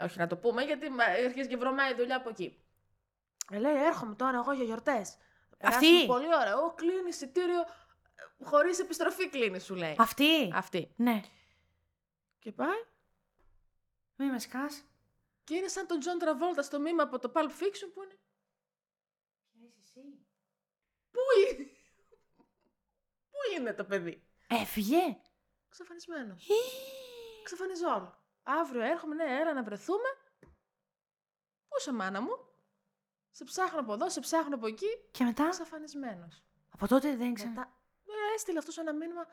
Όχι 0.00 0.18
να 0.18 0.26
το 0.26 0.36
πούμε, 0.36 0.62
γιατί 0.62 0.90
μα- 0.90 1.04
αρχίζει 1.04 1.48
και 1.48 1.56
βρωμάει 1.56 1.92
η 1.92 1.94
δουλειά 1.94 2.16
από 2.16 2.28
εκεί. 2.28 2.65
Ε, 3.50 3.58
λέει, 3.58 3.74
έρχομαι 3.84 4.14
τώρα 4.14 4.38
εγώ 4.38 4.52
για 4.52 4.64
γιορτές. 4.64 5.16
Αυτή; 5.60 6.06
Πολύ 6.06 6.26
ωραία. 6.26 6.56
Ω, 6.58 6.74
κλείνει 6.74 7.08
εισιτήριο, 7.08 7.60
ε, 7.60 8.44
χωρίς 8.44 8.78
επιστροφή 8.78 9.28
κλείνει, 9.28 9.60
σου 9.60 9.74
λέει. 9.74 9.96
Αυτή; 9.98 10.50
Αυτή. 10.54 10.92
Ναι. 10.96 11.22
Και 12.38 12.52
πάει 12.52 12.84
Μη 14.16 14.26
με 14.26 14.38
σκας. 14.38 14.84
και 15.44 15.54
είναι 15.54 15.68
σαν 15.68 15.86
τον 15.86 16.00
Τζον 16.00 16.18
Τραβόλτα 16.18 16.62
στο 16.62 16.80
meme 16.80 17.02
από 17.02 17.18
το 17.18 17.32
Pulp 17.34 17.48
Fiction 17.48 17.90
που 17.94 18.02
είναι. 18.02 18.18
Πού 21.10 21.20
είναι, 21.50 21.64
Πού 23.30 23.38
είναι 23.56 23.74
το 23.74 23.84
παιδί; 23.84 24.26
Έφυγε; 24.48 25.16
Εξαφανισμένο. 25.66 26.36
Εξαφανιζόλ. 27.40 28.02
Αύριο 28.42 28.82
έρχομαι, 28.82 29.14
ναι, 29.14 29.40
έλα 29.40 29.52
να 29.52 29.62
βρεθούμε. 29.62 30.08
Πού 31.68 31.76
είσαι, 31.78 31.92
μάνα 31.92 32.20
μου; 32.20 32.32
Σε 33.36 33.44
ψάχνω 33.44 33.80
από 33.80 33.92
εδώ, 33.92 34.10
σε 34.10 34.20
ψάχνω 34.20 34.54
από 34.54 34.66
εκεί. 34.66 34.86
Και 35.10 35.24
μετά, 35.24 35.46
Εξαφανισμένος. 35.46 36.42
από 36.70 36.86
τότε 36.88 37.16
δεν 37.16 37.34
ξέρω. 37.34 37.50
Μετά 37.50 37.72
ε, 38.06 38.34
έστειλε 38.34 38.58
αυτός 38.58 38.78
ένα 38.78 38.94
μήνυμα. 38.94 39.26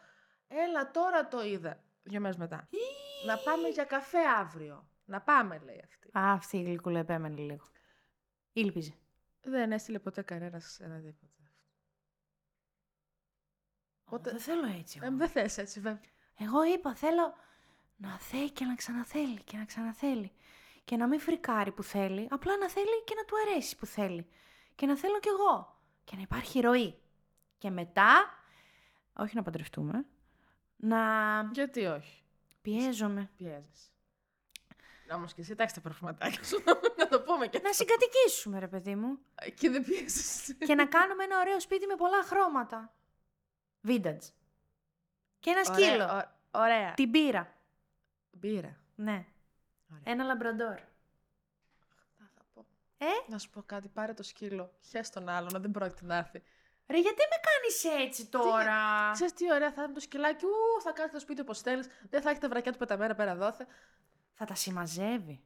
Έλα, 0.48 0.92
τώρα 0.92 1.28
το 1.28 1.44
είδα. 1.44 1.84
Δύο 2.04 2.20
μέρες 2.20 2.38
μετά. 2.38 2.70
Να 3.26 3.38
πάμε 3.38 3.68
για 3.68 3.84
καφέ 3.84 4.28
αύριο. 4.40 4.90
Να 5.06 5.22
πάμε, 5.22 5.58
λέει 5.58 5.82
αυτή. 5.86 6.18
Α, 6.18 6.32
αυτή 6.34 6.58
η 6.58 6.64
γλυκούλα 6.64 7.00
επέμενε 7.00 7.42
λίγο. 7.42 7.66
Ήλπιζε. 8.54 8.94
Δεν 9.42 9.72
έστειλε 9.72 10.00
ποτέ 10.00 10.22
κανένα 10.22 10.62
ένα 10.80 10.96
τίποτα. 11.00 11.52
Οπότε... 14.06 14.32
Δεν 14.32 14.40
θέλω 14.40 14.66
έτσι. 14.80 15.00
Ε, 15.02 15.06
εγώ. 15.06 15.16
δεν 15.16 15.30
θες 15.30 15.58
έτσι, 15.58 15.80
βέβαια. 15.80 16.02
Εγώ 16.38 16.64
είπα, 16.64 16.96
θέλω 16.96 17.34
να 17.96 18.20
θέλει 18.20 18.52
και 18.52 18.66
να 18.66 18.76
ξαναθέλει 18.76 19.44
και 19.44 19.58
να 19.58 19.66
ξαναθέλει. 19.66 20.32
Και 20.86 20.96
να 20.98 21.08
μην 21.08 21.20
φρικάρει 21.20 21.72
που 21.72 21.84
θέλει, 21.84 22.28
απλά 22.32 22.58
να 22.58 22.70
θέλει 22.70 23.04
και 23.06 23.14
να 23.16 23.26
του 23.26 23.36
αρέσει 23.48 23.76
που 23.76 23.86
θέλει. 23.86 24.28
Και 24.76 24.86
να 24.86 24.98
θέλω 24.98 25.20
κι 25.20 25.28
εγώ. 25.30 25.80
Και 26.04 26.16
να 26.16 26.22
υπάρχει 26.22 26.60
ροή. 26.60 26.98
Και 27.58 27.70
μετά, 27.70 28.34
όχι 29.14 29.36
να 29.36 29.44
παντρευτούμε, 29.44 30.06
να 30.76 31.00
Γιατί 31.54 31.86
όχι; 31.86 32.24
πιέζομαι. 32.62 33.30
Πιέζεσαι. 33.38 33.88
Όμως 35.14 35.34
και 35.34 35.42
εσύ, 35.42 35.52
εντάξει 35.52 35.76
τα 35.76 35.82
παρφουματάκια 35.82 36.44
σου, 36.44 36.64
να 36.98 37.08
το 37.08 37.22
πούμε 37.22 37.48
και 37.48 37.60
να 37.64 37.70
αυτό. 37.70 37.84
συγκατοικήσουμε, 37.84 38.60
ρε 38.60 38.68
παιδί 38.68 38.96
μου. 38.96 39.18
Και 39.56 39.70
δεν 39.70 39.84
πιέζεσαι. 39.86 40.54
και 40.54 40.76
να 40.76 40.86
κάνουμε 40.86 41.24
ένα 41.24 41.40
ωραίο 41.40 41.60
σπίτι 41.60 41.86
με 41.86 41.96
πολλά 41.96 42.24
χρώματα. 42.24 42.94
Vintage. 43.88 44.32
Και 45.40 45.50
ένα 45.50 45.64
σκύλο. 45.64 45.94
Ωραία. 45.94 46.18
ω- 46.18 46.60
ωραία. 46.60 46.94
Την 46.94 47.12
πύρα. 47.12 47.58
Μπύρα. 48.32 48.78
Ναι. 48.96 49.26
Ωραία. 50.02 50.14
Ένα 50.14 50.24
λαμπραντόρ. 50.24 50.76
Θα, 52.18 52.30
θα 52.36 52.44
πω. 52.54 52.66
Ε; 52.98 53.06
Να 53.28 53.38
σου 53.38 53.50
πω 53.50 53.64
κάτι, 53.66 53.88
πάρε 53.88 54.14
το 54.14 54.24
σκύλο. 54.24 54.74
Χες 54.82 55.10
τον 55.10 55.30
άλλον, 55.30 55.62
δεν 55.62 55.72
πρόκειται 55.72 56.06
να 56.06 56.16
έρθει. 56.16 56.44
Ρε, 56.88 57.00
γιατί 57.00 57.18
με 57.30 57.36
κάνεις 57.50 58.06
έτσι 58.06 58.26
τώρα; 58.30 59.10
Ξέρεις 59.14 59.34
τι 59.34 59.52
ωραία 59.54 59.72
θα 59.72 59.84
είναι 59.84 59.94
το 59.94 60.00
σκυλάκι, 60.00 60.46
ου, 60.46 60.82
θα 60.84 60.92
κάνει 60.92 61.12
το 61.12 61.20
σπίτι 61.20 61.42
όπως 61.42 61.62
θέλεις. 61.62 61.88
Δεν 62.10 62.22
θα 62.22 62.30
έχει 62.30 62.40
τα 62.40 62.50
βρακιά 62.50 62.72
του 62.72 62.78
πεταμένα 62.78 63.16
πέρα 63.16 63.36
δόθε. 63.36 63.68
Θα 64.34 64.46
τα 64.46 64.56
συμμαζεύει. 64.56 65.44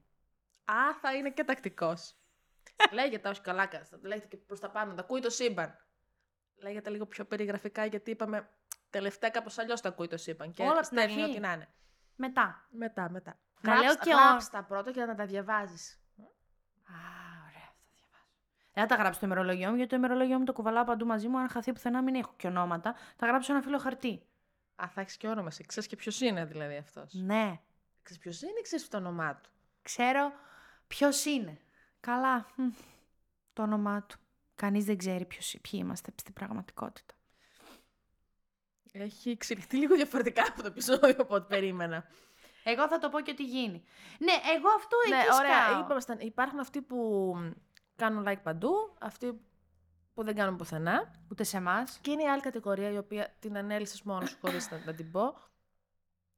Α, 0.65 0.93
θα 1.01 1.15
είναι 1.15 1.31
και 1.31 1.43
τακτικός. 1.43 2.15
Λέγεται 2.91 3.29
ως 3.29 3.41
καλάκα, 3.41 3.87
λέγεται 4.01 4.27
και 4.27 4.37
προς 4.37 4.59
τα 4.59 4.69
πάνω, 4.69 4.93
τα 4.93 5.01
ακούει 5.01 5.21
το 5.21 5.29
σύμπαν. 5.29 5.77
Λέγεται 6.55 6.89
λίγο 6.89 7.05
πιο 7.05 7.25
περιγραφικά 7.25 7.85
γιατί 7.85 8.11
είπαμε 8.11 8.49
τελευταία 8.89 9.29
κάπως 9.29 9.57
αλλιώς 9.57 9.81
τα 9.81 9.89
ακούει 9.89 10.07
το 10.07 10.17
σύμπαν. 10.17 10.51
Και 10.51 10.61
Όλα 10.61 10.71
από 10.71 10.87
την 10.87 10.97
στέλνει 10.97 11.21
αρχή. 11.21 11.31
ό,τι 11.31 11.39
να 11.39 11.51
είναι. 11.51 11.67
Μετά. 12.15 12.67
Μετά, 12.69 13.09
μετά. 13.09 13.39
Να 13.61 13.73
λέω 13.73 13.81
Γράψ- 13.83 14.03
και 14.03 14.13
ο- 14.13 14.17
γράψ' 14.17 14.49
τα 14.49 14.63
πρώτα 14.63 14.91
και 14.91 15.05
να 15.05 15.15
τα 15.15 15.25
διαβάζεις. 15.25 15.91
Α, 15.93 16.93
ωραία, 17.47 17.69
θα 17.83 17.89
διαβάσω. 17.95 18.27
Δεν 18.73 18.83
θα 18.83 18.85
τα 18.85 18.95
γράψω 18.95 19.13
στο 19.13 19.25
ημερολόγιο 19.25 19.69
μου, 19.69 19.75
γιατί 19.75 19.89
το 19.89 19.95
ημερολόγιο 19.95 20.37
μου 20.37 20.43
το 20.45 20.53
κουβαλάω 20.53 20.83
παντού 20.83 21.05
μαζί 21.05 21.27
μου. 21.27 21.37
Αν 21.39 21.49
χαθεί 21.49 21.73
πουθενά, 21.73 22.01
μην 22.03 22.15
έχω 22.15 22.33
και 22.37 22.47
ονόματα. 22.47 22.95
Θα 23.15 23.27
γράψω 23.27 23.53
ένα 23.53 23.61
φύλλο 23.61 23.77
χαρτί. 23.77 24.21
Α, 24.75 24.87
θα 24.87 25.01
έχεις 25.01 25.17
και 25.17 25.27
όνομα 25.27 25.47
εσύ. 25.47 25.63
Ξέρεις 25.65 25.89
και 25.89 25.95
ποιος 25.95 26.21
είναι 26.21 26.45
δηλαδή 26.45 26.75
αυτός. 26.77 27.13
Ναι, 27.13 27.59
Ξέρεις 28.03 28.21
ποιος 28.23 28.41
είναι 28.41 28.59
ή 28.59 28.61
ξέρεις 28.61 28.87
το 28.87 28.97
όνομά 28.97 29.35
του. 29.35 29.49
ξέρω 29.81 30.31
ποιος 30.87 31.25
είναι. 31.25 31.57
Καλά. 31.99 32.45
μμ, 32.55 32.69
Το 33.53 33.61
όνομά 33.63 34.03
του. 34.03 34.15
Κανείς 34.55 34.85
δεν 34.85 34.97
ξέρει 34.97 35.25
ποιος, 35.25 35.55
ποιοι 35.61 35.79
είμαστε 35.83 36.11
στην 36.15 36.33
πραγματικότητα. 36.33 37.13
Έχει 38.91 39.29
εξελιχθεί 39.29 39.77
λίγο 39.77 39.95
διαφορετικά 39.95 40.43
από 40.47 40.61
το 40.61 40.67
επεισόδιο 40.67 41.15
από 41.19 41.35
ό,τι 41.35 41.47
περίμενα. 41.47 42.05
Εγώ 42.69 42.87
θα 42.87 42.97
το 42.99 43.09
πω 43.09 43.19
και 43.21 43.33
τι 43.33 43.43
γίνει. 43.43 43.83
Ναι, 44.19 44.31
εγώ 44.55 44.69
αυτό 44.75 44.97
ναι, 45.09 45.15
εκεί 45.17 45.27
ωραία. 45.35 45.67
σκάω. 45.67 45.79
Είπαμε, 45.81 45.99
στα- 45.99 46.17
υπάρχουν 46.19 46.59
αυτοί 46.59 46.81
που 46.81 47.33
κάνουν 47.95 48.25
like 48.27 48.41
παντού, 48.43 48.95
αυτοί 49.01 49.41
που 50.13 50.23
δεν 50.23 50.35
κάνουν 50.35 50.55
πουθενά. 50.55 51.11
Ούτε 51.31 51.43
σε 51.43 51.57
εμάς. 51.57 51.99
Και 52.01 52.11
είναι 52.11 52.23
η 52.23 52.27
άλλη 52.29 52.41
κατηγορία, 52.41 52.89
η 52.91 52.97
οποία 52.97 53.35
την 53.39 53.57
ανέλησες 53.57 54.01
μόνος 54.03 54.29
σου 54.29 54.37
χωρίς 54.41 54.71
να, 54.71 54.77
να 54.85 54.93
την 54.93 55.11
πω. 55.11 55.21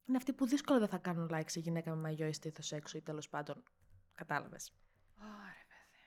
Είναι 0.06 0.18
αυτοί 0.18 0.34
που 0.34 0.46
δύσκολα 0.46 0.80
δεν 0.80 0.88
θα 0.88 0.98
κάνουν 0.98 1.30
like 1.34 1.44
σε 1.50 1.60
γυναίκα 1.60 1.90
με 1.90 1.96
μαγιό 2.02 2.28
ή 2.28 2.34
στήθος 2.34 2.72
έξω 2.72 2.98
ή 2.98 3.02
τέλος 3.02 3.30
πάντων. 3.30 3.64
Κατάλαβες. 4.16 4.72
Ωραία, 5.18 5.66
παιδί. 5.68 6.04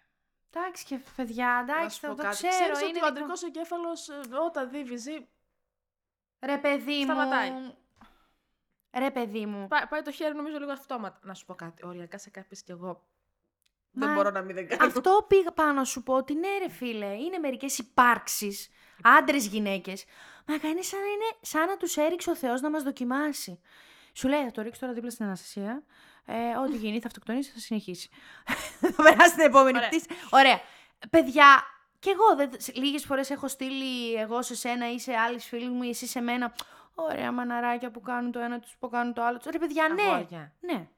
Εντάξει 0.50 0.84
και 0.84 1.00
παιδιά, 1.16 1.58
εντάξει, 1.68 2.00
το, 2.00 2.08
το 2.14 2.28
ξέρω. 2.28 2.52
Ξέρεις 2.52 2.80
είναι 2.80 2.88
ότι 2.88 2.88
ο 2.88 2.92
δικό- 2.92 3.06
αντρικός 3.06 3.42
εγκέφαλο 3.42 3.88
όταν 4.46 4.70
δει 4.70 4.84
βυζί, 4.84 5.28
Ρε 6.44 6.58
παιδί 6.58 7.02
Σταματάει. 7.02 7.50
μου. 7.50 7.76
Ρε 8.98 9.10
παιδί 9.10 9.46
μου. 9.46 9.68
πά- 9.68 9.88
πάει 9.88 10.02
το 10.02 10.10
χέρι 10.10 10.34
νομίζω 10.34 10.58
λίγο 10.58 10.72
αυτόματα. 10.72 11.18
Να 11.22 11.34
σου 11.34 11.44
πω 11.44 11.54
κάτι. 11.54 11.86
Οριακά 11.86 12.18
σε 12.18 12.30
κάποιες 12.30 12.62
κι 12.62 12.70
εγώ. 12.70 13.06
Δεν 13.94 14.08
Μα 14.08 14.14
μπορώ 14.14 14.30
να 14.30 14.40
μην 14.42 14.54
δεν 14.54 14.68
κάνω. 14.68 14.86
Αυτό 14.86 15.24
πήγα 15.28 15.52
πάνω 15.52 15.72
να 15.72 15.84
σου 15.84 16.02
πω 16.02 16.14
ότι 16.14 16.34
ναι, 16.34 16.48
ρε 16.58 16.68
φίλε, 16.70 17.06
είναι 17.14 17.38
μερικές 17.38 17.78
υπάρξεις, 17.78 18.68
άντρες 19.02 19.46
γυναίκες. 19.46 20.04
Μα 20.46 20.58
κάνει 20.58 20.84
σαν 20.84 21.00
να, 21.00 21.06
είναι, 21.06 21.36
σαν 21.40 21.66
να 21.68 21.76
τους 21.76 21.96
έριξε 21.96 22.30
ο 22.30 22.36
Θεός 22.36 22.60
να 22.60 22.70
μας 22.70 22.82
δοκιμάσει. 22.82 23.60
Σου 24.12 24.28
λέει, 24.28 24.44
θα 24.44 24.50
το 24.50 24.62
ρίξω 24.62 24.80
τώρα 24.80 24.92
δίπλα 24.92 25.10
στην 25.10 25.24
Αναστασία. 25.24 25.82
Ε, 26.24 26.34
ό,τι 26.66 26.76
γίνει, 26.76 27.00
θα 27.00 27.06
αυτοκτονήσει, 27.06 27.50
θα 27.50 27.58
συνεχίσει. 27.58 28.08
θα 28.94 29.02
περάσει 29.02 29.28
στην 29.30 29.44
επόμενη 29.44 29.76
Ωραία. 29.76 29.88
πτήση. 29.88 30.06
Ωραία. 30.30 30.60
Παιδιά, 31.10 31.62
κι 31.98 32.08
εγώ 32.08 32.36
δεν, 32.36 32.50
λίγες 32.74 33.04
φορές 33.04 33.30
έχω 33.30 33.48
στείλει 33.48 34.14
εγώ 34.14 34.42
σε 34.42 34.54
σένα 34.54 34.92
ή 34.92 34.98
σε 34.98 35.12
άλλες 35.14 35.44
φίλοι 35.44 35.68
μου 35.68 35.82
ή 35.82 35.88
εσύ 35.88 36.06
σε 36.06 36.20
μένα. 36.20 36.54
Ωραία 36.94 37.32
μαναράκια 37.32 37.90
που 37.90 38.00
κάνουν 38.00 38.32
το 38.32 38.38
ένα 38.38 38.60
τους 38.60 38.76
που 38.78 38.88
κάνουν 38.88 39.12
το 39.12 39.22
άλλο 39.22 39.36
τους. 39.38 39.46
Ρε 39.50 39.58
παιδιά, 39.58 39.88
ναι. 39.88 40.02
Αγόρια. 40.02 40.52
Ναι. 40.60 40.88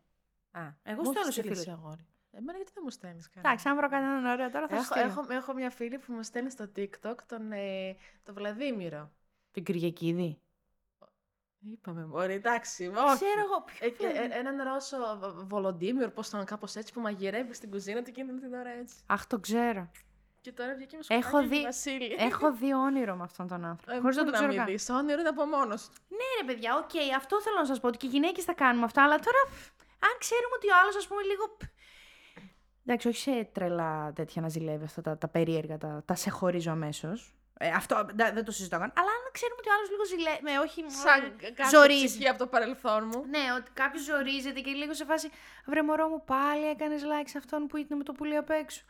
Α, 0.51 0.61
Εγώ 0.83 1.03
μου 1.03 1.11
στέλνω 1.11 1.21
έχεις 1.21 1.25
σε 1.25 1.31
στείλει 1.41 1.43
φίλους. 1.43 1.59
εσύ 1.59 1.71
αγόρι. 1.71 2.07
Εμένα 2.31 2.57
γιατί 2.59 2.73
δεν 2.75 2.83
μου 2.87 2.91
στέλνεις 2.91 3.29
κανένα; 3.29 3.49
Εντάξει, 3.49 3.69
αν 3.69 3.77
βρω 3.77 3.89
κανέναν 3.89 4.25
ωραίο 4.25 4.51
τώρα 4.51 4.69
θα 4.69 4.75
σου 4.77 4.81
Έχω, 4.83 4.95
στείλω. 4.95 5.07
έχω, 5.07 5.33
έχω 5.33 5.55
μια 5.55 5.71
φίλη 5.71 5.99
που 5.99 6.13
μου 6.13 6.23
στέλνει 6.23 6.51
στο 6.51 6.71
TikTok 6.77 7.15
τον, 7.27 7.53
ε, 7.53 7.97
τον 8.23 8.35
Βλαδίμηρο. 8.35 9.11
Την 9.51 9.65
Κυριακίδη. 9.65 10.39
Είπαμε, 11.73 12.07
μωρή, 12.07 12.33
εντάξει, 12.35 12.87
όχι. 12.87 13.15
Ξέρω 13.15 13.41
εγώ 13.41 13.63
ποιο. 13.65 13.87
Ε, 14.07 14.19
ε, 14.19 14.25
ε, 14.25 14.39
έναν 14.39 14.63
Ρώσο 14.63 14.97
Β- 15.19 15.45
Βολοντίμιρο, 15.47 16.11
πώς 16.11 16.31
τον 16.31 16.45
κάπως 16.45 16.75
έτσι, 16.77 16.93
που 16.93 17.01
μαγειρεύει 17.01 17.55
στην 17.55 17.71
κουζίνα 17.71 18.03
του 18.03 18.11
και 18.11 18.21
είναι 18.21 18.33
την 18.41 18.55
ώρα 18.55 18.71
έτσι. 18.71 18.97
Αχ, 19.07 19.27
το 19.27 19.39
ξέρω. 19.41 19.91
Και 20.45 20.53
τώρα 20.53 20.75
βγήκε 20.75 20.97
με 21.09 21.17
Έχω 21.17 21.29
σκουπάκι 21.29 21.49
δει- 21.49 21.61
η 21.61 21.65
Βασίλη. 21.65 22.17
Έχω 22.19 22.53
δει 22.55 22.73
όνειρο 22.75 23.15
με 23.17 23.23
αυτόν 23.23 23.49
τον 23.49 23.65
άνθρωπο. 23.65 23.93
Ε, 23.97 24.01
Χωρίς 24.01 24.17
να 24.17 24.23
πού 24.25 24.29
το 24.31 24.35
ξέρω 24.35 24.49
μην 24.49 24.59
καν. 24.59 24.67
δεις, 24.67 24.89
όνειρο 24.89 25.21
είναι 25.21 25.29
από 25.29 25.45
μόνος 25.45 25.83
του. 25.89 25.93
Ναι, 26.09 26.29
ρε 26.41 26.45
παιδιά, 26.47 26.71
οκ, 26.77 26.91
αυτό 27.17 27.41
θέλω 27.41 27.57
να 27.57 27.65
σας 27.65 27.81
πω. 27.81 27.87
Ότι 27.89 27.97
και 27.99 28.07
οι 28.07 28.09
γυναίκες 28.09 28.45
τα 28.45 28.53
κάνουμε 28.53 28.85
αυτά, 28.85 29.03
αλλά 29.05 29.19
τώρα 29.19 29.41
αν 30.09 30.15
ξέρουμε 30.19 30.55
ότι 30.57 30.67
ο 30.69 30.75
άλλος, 30.83 30.97
ας 30.97 31.07
πούμε, 31.07 31.23
λίγο. 31.23 31.45
Εντάξει, 32.87 33.09
όχι 33.09 33.19
σε 33.19 33.49
τρελά 33.53 34.13
τέτοια 34.15 34.43
να 34.43 34.49
ζηλεύει 34.49 34.85
αυτά 34.85 35.01
τα, 35.03 35.19
τα 35.19 35.29
περίεργα, 35.29 35.79
τα, 35.79 36.03
τα 36.05 36.15
σε 36.15 36.31
χωρίζω 36.31 36.71
αμέσως. 36.71 37.35
Ε, 37.59 37.69
αυτό 37.69 37.95
ντα- 38.15 38.33
δεν 38.33 38.45
το 38.45 38.51
συζητώ 38.51 38.79
καν. 38.79 38.93
Αλλά 38.97 39.11
αν 39.19 39.23
ξέρουμε 39.33 39.59
ότι 39.59 39.69
ο 39.69 39.73
άλλος 39.77 39.91
λίγο 39.91 40.05
ζηλεύει. 40.05 40.43
Με, 40.43 40.59
όχι. 40.59 40.85
Σαν 41.05 41.37
κάτι 41.55 41.69
ζορίζει. 41.77 42.05
ψυχή 42.07 42.29
από 42.29 42.39
το 42.39 42.47
παρελθόν 42.47 43.03
μου. 43.13 43.25
Ναι, 43.29 43.45
ότι 43.59 43.71
κάποιος 43.71 44.03
ζορίζεται 44.05 44.61
και 44.61 44.71
λίγο 44.71 44.95
σε 44.95 45.05
φάση. 45.05 45.31
Βρε 45.67 45.83
μωρό 45.83 46.09
μου, 46.09 46.25
πάλι 46.25 46.65
έκανες 46.69 47.03
like 47.03 47.29
σε 47.29 47.39
αυτόν 47.39 47.67
που 47.67 47.77
ήταν 47.77 47.99
με 47.99 48.05
το 48.05 48.13
πουλί 48.13 48.37
απ' 48.37 48.51
έξω. 48.51 48.83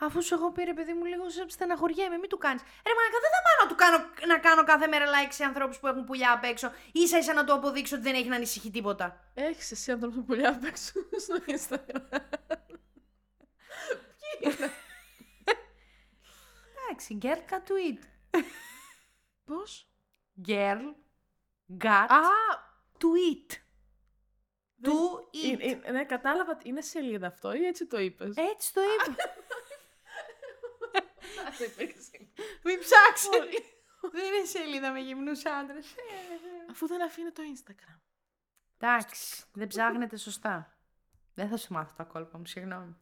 Αφού 0.00 0.22
σου 0.22 0.34
έχω 0.34 0.52
πει, 0.52 0.64
ρε 0.64 0.74
παιδί 0.74 0.92
μου, 0.92 1.04
λίγο 1.04 1.30
σε 1.30 1.44
στεναχωριέμαι, 1.48 2.16
μην 2.16 2.28
του 2.28 2.38
κάνεις. 2.38 2.62
Ρε 2.62 2.92
μαλάκα, 2.96 3.18
δεν 3.20 3.30
θα 3.30 3.40
πάω 3.44 3.64
να 3.64 3.68
του 3.68 3.74
κάνω, 3.74 4.26
να 4.32 4.38
κάνω 4.38 4.64
κάθε 4.64 4.86
μέρα 4.86 5.04
like 5.06 5.28
σε 5.32 5.44
ανθρώπους 5.44 5.78
που 5.78 5.86
έχουν 5.86 6.04
πουλιά 6.04 6.32
απ' 6.32 6.44
έξω. 6.44 6.72
σα 7.06 7.18
ίσα 7.18 7.32
να 7.32 7.44
του 7.44 7.52
αποδείξω 7.52 7.94
ότι 7.94 8.04
δεν 8.04 8.14
έχει 8.14 8.28
να 8.28 8.36
ανησυχεί 8.36 8.70
τίποτα. 8.70 9.30
Έχεις 9.34 9.70
εσύ 9.70 9.90
ανθρώπους 9.92 10.16
με 10.16 10.22
πουλιά 10.24 10.48
απ' 10.48 10.64
έξω 10.64 10.92
στο 11.24 11.36
Instagram. 11.46 12.02
Ποιοι 14.18 14.52
είναι; 14.52 14.70
Εντάξει, 16.88 17.18
girl 17.22 17.52
got 17.52 17.62
to 17.68 17.74
eat. 17.88 18.02
Πώς; 19.44 19.88
Girl 20.46 20.80
got 21.82 22.06
Α, 22.08 22.20
to 22.98 23.06
eat. 23.32 23.56
Δεν- 24.80 24.92
To 24.92 24.96
eat. 25.46 25.60
ε, 25.60 25.88
ε, 25.88 25.90
ναι, 25.92 26.04
κατάλαβα. 26.04 26.58
Είναι 26.62 26.80
σελίδα 26.80 27.26
αυτό 27.26 27.52
ή 27.52 27.64
έτσι 27.66 27.86
το 27.86 27.98
είπες; 28.00 28.36
Έτσι 28.36 28.72
το 28.72 28.80
είπα. 28.80 29.16
Αυτό 31.46 31.64
υπήρχε 31.64 32.00
σελίδα. 32.00 32.32
Μην 32.64 32.78
ψάξεις. 32.80 33.28
δεν 34.12 34.24
είναι 34.34 34.44
σελίδα 34.44 34.92
με 34.92 34.98
γυμνούς 35.00 35.44
άντρες. 35.44 35.94
Αφού 36.70 36.86
δεν 36.86 37.02
αφήνει 37.02 37.30
το 37.30 37.42
Instagram. 37.54 37.98
Εντάξει, 38.80 39.44
δεν 39.52 39.66
ψάχνετε 39.66 40.16
σωστά. 40.16 40.76
Δεν 41.34 41.48
θα 41.48 41.56
σου 41.56 41.72
μάθω 41.72 41.94
τα 41.96 42.04
κόλπα 42.04 42.38
μου, 42.38 42.46
συγγνώμη. 42.46 42.96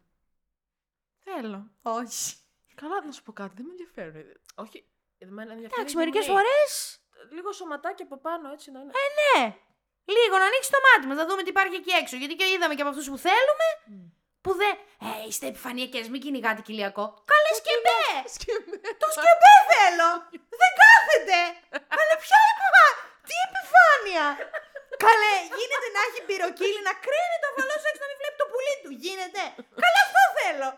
Θέλω. 1.24 1.70
Όχι. 1.82 2.34
Καλά, 2.74 3.04
να 3.04 3.12
σου 3.12 3.22
πω 3.22 3.32
κάτι, 3.32 3.54
δεν 3.56 3.64
με 3.64 3.70
ενδιαφέρει. 3.70 4.36
Όχι, 4.54 4.88
εμένα 5.18 5.52
ενδιαφέρει. 5.52 5.74
Εντάξει, 5.80 5.94
οι 5.94 5.98
μερικές 5.98 6.24
γυμνοί. 6.24 6.38
φορές. 6.40 7.00
Λίγο 7.30 7.52
σωματάκι 7.52 8.02
από 8.02 8.16
πάνω, 8.18 8.52
έτσι 8.52 8.70
να 8.70 8.80
είναι. 8.80 8.92
Ναι. 9.20 9.56
Λίγο 10.04 10.36
να 10.38 10.44
ανοίξει 10.44 10.70
το 10.70 10.78
μάτι 10.86 11.06
μας, 11.06 11.16
να 11.16 11.26
δούμε 11.26 11.42
τι 11.42 11.48
υπάρχει 11.48 11.74
εκεί 11.74 11.90
έξω. 11.90 12.16
Γιατί 12.16 12.34
και 12.34 12.44
είδαμε 12.54 12.74
και 12.74 12.80
από 12.82 12.90
αυτούς 12.90 13.08
που 13.10 13.18
θέλουμε, 13.18 13.66
Μμ. 13.86 14.06
που 14.40 14.52
δεν. 14.54 14.74
Ε, 15.08 15.26
είστε 15.28 15.46
επιφανειακές, 15.46 16.08
μην 16.08 16.20
κυνηγάτε 16.20 16.62
κοιλιακό. 16.62 17.24
Καλέ 18.16 18.28
σκεμπέ! 18.36 18.76
Σκεμέ. 18.76 18.76
Το 19.02 19.08
σκεμπέ 19.16 19.54
θέλω! 19.72 20.10
δεν 20.60 20.72
κάθεται! 20.80 21.40
Αλλά 21.98 22.14
ποια 22.22 22.38
επιφάνεια! 22.52 22.88
Τι 23.28 23.34
επιφάνεια! 23.46 24.26
Καλέ, 25.06 25.36
γίνεται 25.58 25.88
να 25.96 26.00
έχει 26.08 26.20
πυροκύλι, 26.28 26.80
να 26.88 26.94
κρίνει 27.04 27.36
το 27.42 27.46
αφαλό 27.52 27.76
έξω 27.88 28.00
να 28.04 28.08
μην 28.10 28.18
βλέπει 28.20 28.36
το 28.42 28.46
πουλί 28.52 28.74
του. 28.82 28.90
Γίνεται. 29.04 29.42
Καλέ, 29.82 30.00
αυτό 30.06 30.22
θέλω. 30.38 30.68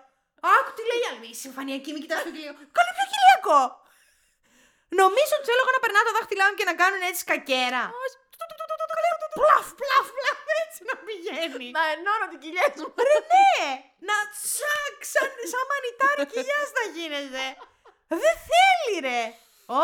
Άκου 0.57 0.71
τι 0.77 0.83
λέει 0.91 1.01
η 1.05 1.07
άλλη. 1.11 1.31
Συμφωνιακή, 1.45 1.91
μην 1.95 2.03
κοιτάς 2.05 2.19
το 2.27 2.31
κοιλίο. 2.35 2.55
Καλέ, 2.77 2.91
πιο 2.97 3.07
χιλιακό. 3.13 3.61
Νομίζω 5.01 5.33
ότι 5.39 5.47
θέλω 5.49 5.61
εγώ 5.65 5.73
να 5.77 5.83
περνάω 5.85 6.05
τα 6.09 6.13
δάχτυλά 6.17 6.45
μου 6.49 6.57
και 6.59 6.67
να 6.71 6.75
κάνουν 6.81 7.01
έτσι 7.09 7.21
σκακέρα. 7.27 7.83
Πλαφ, 9.39 9.67
πλαφ, 9.81 10.07
πλαφ, 10.19 10.39
έτσι 10.63 10.81
να 10.91 10.95
πηγαίνει. 11.07 11.69
Να 11.79 11.83
ενώνω 11.95 12.25
την 12.33 12.39
κοιλιά 12.45 12.67
μου. 12.77 12.87
Ρε 13.09 13.19
ναι! 13.33 13.67
Να 14.09 14.17
τσακ, 14.35 14.97
σαν, 15.13 15.29
σαν 15.53 15.65
μανιτάρι 15.71 16.23
κοιλιάς 16.33 16.69
να 16.79 16.85
γίνεται. 16.97 17.45
Δεν 18.23 18.35
θέλει 18.51 18.95
ρε. 19.09 19.21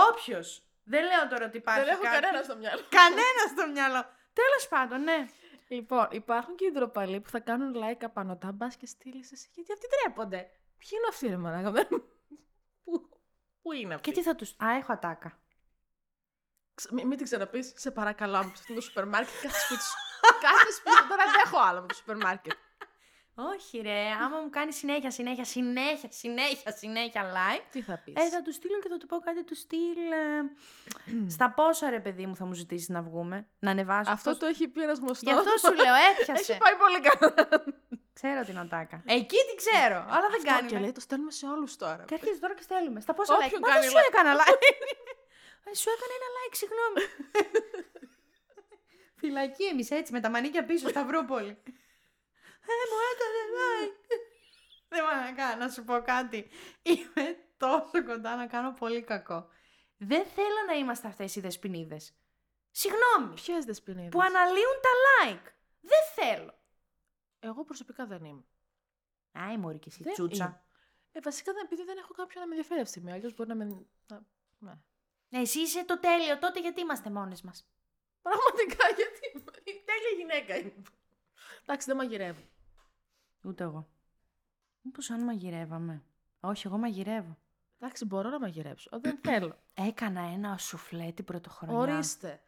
Όποιος. 0.08 0.48
Δεν 0.92 1.02
λέω 1.10 1.24
τώρα 1.32 1.44
ότι 1.50 1.56
υπάρχει 1.62 1.80
Δεν 1.84 1.88
έχω 1.94 2.02
κάποιος. 2.02 2.20
κανένα 2.20 2.42
στο 2.48 2.56
μυαλό. 2.56 2.82
Κανένα 3.00 3.42
στο 3.54 3.64
μυαλό. 3.74 4.00
Τέλος 4.40 4.64
πάντων, 4.72 4.98
ναι. 5.08 5.18
Λοιπόν, 5.68 6.06
υπάρχουν 6.10 6.54
και 6.56 6.64
οι 6.66 6.70
ντροπαλοί 6.72 7.20
που 7.20 7.30
θα 7.30 7.40
κάνουν 7.40 7.70
like 7.82 8.02
απανωτά, 8.04 8.52
μπας 8.52 8.76
και 8.76 8.86
στείλεις 8.86 9.32
εσύ. 9.32 9.48
Γιατί 9.54 9.72
αυτοί 9.72 9.86
τρέπονται. 9.94 10.40
Ποιοι 10.78 10.88
είναι 10.92 11.06
αυτοί, 11.08 11.26
ρε 11.28 11.36
μαλάκα. 11.36 11.70
δεν- 11.70 11.88
Πού, 12.84 13.08
πού 13.62 13.72
είναι 13.72 13.94
αυτοί; 13.94 14.08
Και 14.10 14.16
τι 14.16 14.22
θα 14.22 14.34
τους... 14.34 14.50
Α, 14.50 14.66
έχω 14.78 14.92
ατάκα. 14.92 15.38
Ξε- 16.74 16.92
Μην, 16.92 17.06
μην 17.06 17.16
την 17.16 17.26
ξαναπείς, 17.26 17.72
σε 17.76 17.90
παρακαλώ, 17.90 18.38
από 18.38 18.50
αυτό 18.52 18.74
το 18.74 18.80
σούπερ 18.80 19.06
μάρκετ. 19.06 19.42
Κάθε 19.42 19.58
σπίτι 19.58 19.82
σου. 19.82 19.94
Κάθε 20.40 20.70
σπίτι 20.76 20.96
σου. 20.96 21.06
Δεν 21.08 21.18
αντέχω 21.20 21.58
άλλο 21.68 21.80
με 21.80 21.86
το 21.86 21.94
σούπερ 21.94 22.16
μάρκετ. 22.16 22.52
Όχι 23.36 23.80
ρε, 23.80 24.00
άμα 24.24 24.38
μου 24.40 24.50
κάνει 24.50 24.72
συνέχεια, 24.72 25.10
συνέχεια, 25.10 25.44
συνέχεια, 25.44 26.08
συνέχεια, 26.12 26.72
συνέχεια 26.72 27.22
like, 27.34 27.62
Τι 27.70 27.80
θα 27.82 28.00
πεις; 28.04 28.14
ε, 28.16 28.28
θα 28.28 28.42
του 28.42 28.52
στείλω 28.52 28.78
και 28.78 28.88
θα 28.88 28.96
του 28.96 29.06
πω 29.06 29.18
κάτι 29.18 29.44
του 29.44 29.54
στυλ. 29.54 29.98
ε, 30.12 31.30
στα 31.34 31.50
πόσα 31.50 31.90
ρε 31.90 32.00
παιδί 32.00 32.26
μου 32.26 32.36
θα 32.36 32.44
μου 32.44 32.52
ζητήσεις 32.52 32.88
να 32.88 33.02
βγούμε, 33.02 33.46
να 33.58 33.70
ανεβάσω. 33.70 34.10
Αυτό 34.10 34.36
το 34.36 34.46
έχει 34.46 34.68
πει 34.68 34.82
ένας 34.82 34.98
γνωστός. 34.98 35.32
Γι' 35.32 35.38
αυτό 35.38 35.50
σου 35.58 35.74
λέω, 35.82 35.94
έπιασε. 36.10 36.52
Έχει 36.52 36.56
πάει 36.64 36.76
πολύ 36.76 37.00
καλά. 37.00 37.64
Ξέρω 38.12 38.44
την 38.44 38.58
ατάκα. 38.58 39.02
Εκεί 39.06 39.36
την 39.48 39.56
ξέρω, 39.56 39.98
αλλά 40.08 40.26
δεν 40.30 40.40
Αυτό 40.40 40.50
κάνει. 40.52 40.68
Και 40.68 40.78
λέει, 40.78 40.92
το 40.92 41.00
στέλνουμε 41.00 41.30
σε 41.30 41.46
όλους 41.46 41.76
τώρα. 41.76 42.04
Και 42.06 42.14
αρχίζει 42.14 42.38
τώρα 42.38 42.54
και 42.54 42.62
στέλνουμε. 42.62 43.00
Στα 43.00 43.14
πόσα 43.14 43.34
like. 43.34 43.44
Όποιον 43.44 43.60
Μα 43.62 43.68
δεν 43.68 43.76
κάνει 43.80 43.90
σου 43.90 43.96
like. 43.98 44.08
έκανα 44.12 44.32
like. 44.40 44.58
Ε, 45.64 45.74
σου 45.74 45.90
έκανα 45.90 46.12
ένα 46.18 46.28
like, 46.36 46.54
συγγνώμη. 46.56 47.02
Φυλακή 49.20 49.64
εμείς 49.64 49.90
έτσι 49.90 50.12
με 50.12 50.20
τα 50.20 50.30
μανίκια 50.30 50.64
πίσω 50.64 50.88
Σταυρούπολη. 50.88 51.48
Ε, 52.66 52.74
μου 52.90 52.98
έκανε 53.12 53.40
like. 53.58 54.18
Δεν 54.88 55.04
μαλακά, 55.04 55.56
να 55.56 55.68
σου 55.68 55.84
πω 55.84 56.02
κάτι. 56.02 56.48
Είμαι 56.82 57.38
τόσο 57.56 58.04
κοντά 58.04 58.36
να 58.36 58.46
κάνω 58.46 58.72
πολύ 58.72 59.02
κακό. 59.02 59.48
Δεν 59.96 60.26
θέλω 60.26 60.62
να 60.66 60.72
είμαστε 60.72 61.08
αυτές 61.08 61.36
οι 61.36 61.40
δεσποινίδες. 61.40 62.14
Συγγνώμη. 62.70 63.34
Ποιες 63.34 63.64
δεσποινίδες; 63.64 64.08
Που 64.10 64.20
αναλύουν 64.20 64.76
τα 64.82 64.90
like. 65.16 65.52
Δεν 65.80 66.00
θέλω. 66.14 66.58
Εγώ 67.40 67.64
προσωπικά 67.64 68.06
δεν 68.06 68.24
είμαι. 68.24 68.44
Άι, 69.32 69.56
μωρή 69.56 69.78
και 69.78 69.88
εσύ, 69.88 70.02
Δεν 70.02 70.12
τσούτσα. 70.12 70.44
είμαι. 70.44 70.62
Ε, 71.12 71.20
βασικά 71.20 71.52
δεν, 71.52 71.64
επειδή 71.64 71.82
δεν 71.84 71.96
έχω 71.98 72.12
κάποιον 72.14 72.40
να 72.42 72.48
με 72.48 72.54
ενδιαφέρει 72.54 72.80
αυτή 72.80 72.92
τη 72.92 72.98
στιγμή. 72.98 73.16
Αλλιώς 73.18 73.34
μπορεί 73.34 73.48
να 73.48 73.54
με. 73.54 73.64
Να... 74.06 74.22
Ναι. 74.58 74.72
Ναι, 75.34 75.40
εσύ 75.40 75.60
είσαι 75.60 75.84
το 75.84 75.98
τέλειο, 76.00 76.38
τότε 76.38 76.60
γιατί 76.60 76.80
είμαστε 76.80 77.10
μόνες 77.10 77.42
μας; 77.42 77.66
Πραγματικά 78.22 78.86
γιατί. 78.96 79.48
Η 79.64 79.82
τέλεια 79.84 80.10
γυναίκα 80.16 80.56
είμαι. 80.56 80.82
Εντάξει, 81.62 81.86
δεν 81.86 81.96
μαγειρεύω. 81.96 82.40
Ούτε 83.44 83.64
εγώ. 83.64 83.88
Μήπως 84.80 85.10
αν 85.10 85.24
μαγειρεύαμε. 85.24 86.02
Όχι, 86.40 86.66
εγώ 86.66 86.78
μαγειρεύω. 86.78 87.38
Εντάξει, 87.78 88.04
μπορώ 88.04 88.28
να 88.28 88.38
μαγειρέψω. 88.40 88.90
Ε, 88.92 88.98
δεν 88.98 89.18
θέλω. 89.22 89.58
Έκανα 89.74 90.20
ένα 90.20 90.58
σουφλέ 90.58 91.12
την 91.12 91.24
πρωτοχρονιά. 91.24 91.78
Ορίστε. 91.78 92.40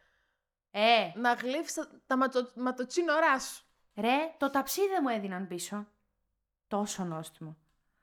Ε, 0.70 1.12
Να 1.14 1.32
γλύφει 1.32 1.72
τα, 1.74 2.00
τα 2.06 2.16
ματο, 2.16 2.52
ματοτσίνορά 2.56 3.38
σου. 3.40 3.64
ρε, 3.94 4.34
το 4.38 4.50
ταψί 4.50 4.88
δεν 4.88 4.98
μου 5.02 5.08
έδιναν 5.08 5.46
πίσω. 5.46 5.86
Τόσο 6.66 7.04
νόστιμο. 7.04 7.56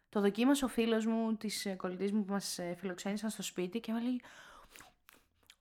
Το 0.09 0.21
δοκίμασε 0.21 0.65
ο 0.65 0.67
φίλος 0.67 1.05
μου 1.05 1.35
της 1.37 1.65
ε, 1.65 1.75
κολλητής 1.75 2.11
μου 2.11 2.25
που 2.25 2.31
μας 2.31 2.59
ε, 2.59 2.75
φιλοξένησαν 2.79 3.29
στο 3.29 3.41
σπίτι 3.41 3.79
και 3.79 3.91
μου 3.91 3.99
λέει 4.01 4.21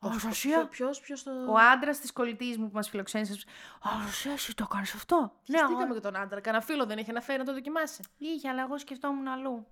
Αναστασία, 0.04 0.66
Ποιο, 0.68 0.90
ποιος 1.02 1.22
το. 1.22 1.30
ο 1.48 1.54
άντρας 1.72 1.98
της 1.98 2.12
κολλητής 2.12 2.56
μου 2.58 2.66
που 2.68 2.74
μας 2.74 2.88
φιλοξένησε. 2.88 3.34
Αναστασία, 3.82 4.32
εσύ 4.32 4.54
το 4.54 4.64
έκανε 4.68 4.82
αυτό. 4.94 5.16
Ναι, 5.20 5.30
Χιστήκαμε 5.42 5.74
αγόρι. 5.74 5.92
και 5.92 6.00
τον 6.00 6.16
άντρα. 6.16 6.40
Κανένα 6.40 6.64
φίλο 6.64 6.86
δεν 6.86 6.98
είχε 6.98 7.12
να 7.12 7.20
φέρει 7.20 7.38
να 7.38 7.44
το 7.44 7.52
δοκιμάσει. 7.52 8.02
Είχε, 8.18 8.48
αλλά 8.48 8.62
εγώ 8.62 8.78
σκεφτόμουν 8.78 9.28
αλλού. 9.28 9.66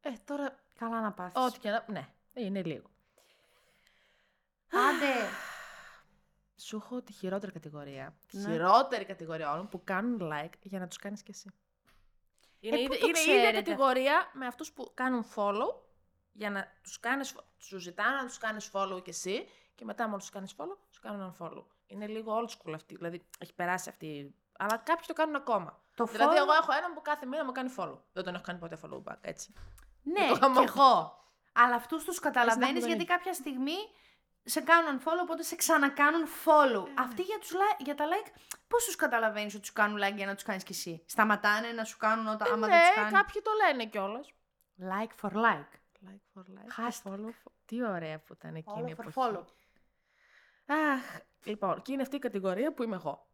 Ε, 0.00 0.10
τώρα. 0.24 0.58
Καλά 0.78 1.00
να 1.00 1.12
πάθεις. 1.12 1.42
Ό,τι 1.44 1.58
και 1.58 1.70
να. 1.70 1.84
Ναι, 1.88 2.08
είναι 2.34 2.62
λίγο. 2.62 2.90
Άντε. 4.72 5.14
Σου 6.66 6.76
έχω 6.76 7.02
τη 7.02 7.12
χειρότερη 7.12 7.52
κατηγορία. 7.52 8.14
Τη 8.26 8.36
Ναι. 8.36 8.50
χειρότερη 8.52 9.04
κατηγορία 9.04 9.52
όλων 9.52 9.68
που 9.68 9.84
κάνουν 9.84 10.30
like 10.32 10.52
για 10.62 10.78
να 10.78 10.86
τους 10.88 10.96
κάνεις 10.96 11.22
κι 11.22 11.30
εσύ. 11.30 11.50
Είναι, 12.60 12.76
πού 12.76 12.82
ίδια- 12.82 12.98
το 12.98 13.06
είναι 13.06 13.18
η 13.18 13.22
ίδια 13.22 13.34
ξέρετε; 13.40 13.62
κατηγορία 13.70 14.30
με 14.32 14.46
αυτούς 14.46 14.72
που 14.72 14.90
κάνουν 14.94 15.24
follow 15.34 15.74
για 16.32 16.50
να 16.50 16.66
τους 16.82 17.00
κάνεις. 17.00 17.34
Σου 17.58 17.78
ζητάνε 17.78 18.16
να 18.16 18.26
τους 18.26 18.38
κάνεις 18.38 18.70
follow 18.72 19.02
κι 19.02 19.10
εσύ 19.10 19.48
και 19.74 19.84
μετά, 19.84 20.08
μόλις 20.08 20.24
τους 20.24 20.32
κάνεις 20.34 20.54
follow, 20.58 20.76
σου 20.90 21.00
κάνουν 21.00 21.36
unfollow. 21.38 21.64
Είναι 21.86 22.06
λίγο 22.06 22.40
old 22.40 22.48
school 22.50 22.72
αυτή. 22.74 22.94
Δηλαδή, 22.96 23.26
έχει 23.38 23.54
περάσει 23.54 23.88
αυτή. 23.88 24.34
Αλλά 24.58 24.76
κάποιοι 24.76 25.04
το 25.06 25.12
κάνουν 25.12 25.34
ακόμα. 25.34 25.80
Το 25.94 26.04
Δηλαδή, 26.04 26.34
follow- 26.36 26.40
εγώ 26.42 26.52
έχω 26.52 26.72
έναν 26.72 26.94
που 26.94 27.02
κάθε 27.02 27.26
μήνα 27.26 27.44
μου 27.44 27.52
κάνει 27.52 27.72
follow. 27.76 27.98
Δεν 28.12 28.24
τον 28.24 28.34
έχω 28.34 28.42
κάνει 28.46 28.58
ποτέ 28.58 28.78
follow 28.84 29.02
back, 29.12 29.16
έτσι. 29.20 29.52
Ναι, 30.02 30.26
το 30.28 30.34
χαμό. 30.40 30.58
κι 30.64 30.70
εγώ. 30.76 31.24
Αλλά 31.52 31.74
αυτούς 31.74 32.04
τους 32.04 32.18
καταλαβαίνεις 32.18 32.72
δεν 32.80 32.86
γιατί 32.88 32.96
έχει. 33.02 33.06
κάποια 33.18 33.32
στιγμή 33.34 33.76
σε 34.44 34.60
κάνουν 34.60 35.00
follow, 35.04 35.22
οπότε 35.22 35.42
σε 35.42 35.56
ξανακάνουν 35.56 36.26
follow. 36.44 36.86
Ε, 36.88 36.92
Αυτοί 36.98 37.22
για, 37.22 37.38
τους, 37.38 37.50
li- 37.52 37.76
για 37.84 37.94
τα 37.94 38.04
like, 38.06 38.32
πώς 38.68 38.84
τους 38.84 38.96
καταλαβαίνεις 38.96 39.52
ότι 39.52 39.60
τους 39.62 39.72
κάνουν 39.72 39.98
like 40.02 40.16
για 40.16 40.26
να 40.26 40.34
τους 40.34 40.42
κάνεις 40.44 40.62
κι 40.64 40.72
εσύ; 40.72 41.02
Σταματάνε 41.06 41.72
να 41.72 41.84
σου 41.84 41.96
κάνουν 41.96 42.26
όταν 42.26 42.52
άμα 42.52 42.66
δεν 42.66 42.76
ναι, 42.76 42.82
τους 42.86 42.94
κάνει. 42.94 43.10
κάποιοι 43.10 43.42
το 43.42 43.50
λένε 43.64 43.86
κιόλας. 43.86 44.32
Like 44.80 45.12
for 45.28 45.32
like. 45.32 45.79
Like 46.06 46.22
for 46.34 46.44
like. 46.48 46.68
Hashtag. 46.78 47.12
Follow 47.12 47.26
for... 47.28 47.52
Τι 47.64 47.84
ωραία 47.84 48.18
που 48.20 48.32
ήταν 48.32 48.54
εκείνη 48.54 48.90
η 48.90 48.94
Follow 48.98 49.00
for 49.00 49.06
εποχή. 49.08 49.18
follow. 49.20 49.44
Αχ, 50.66 51.18
λοιπόν, 51.44 51.82
και 51.82 51.92
είναι 51.92 52.02
αυτή 52.02 52.16
η 52.16 52.18
κατηγορία 52.18 52.72
που 52.74 52.82
είμαι 52.82 52.96
εγώ. 52.96 53.28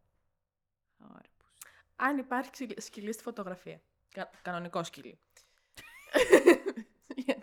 Αν 1.95 2.17
υπάρχει 2.17 2.49
ξυλ- 2.51 2.81
σκυλί 2.81 3.13
στη 3.13 3.23
φωτογραφία. 3.23 3.81
Κα- 4.11 4.29
κανονικό 4.41 4.83
σκυλί. 4.83 5.19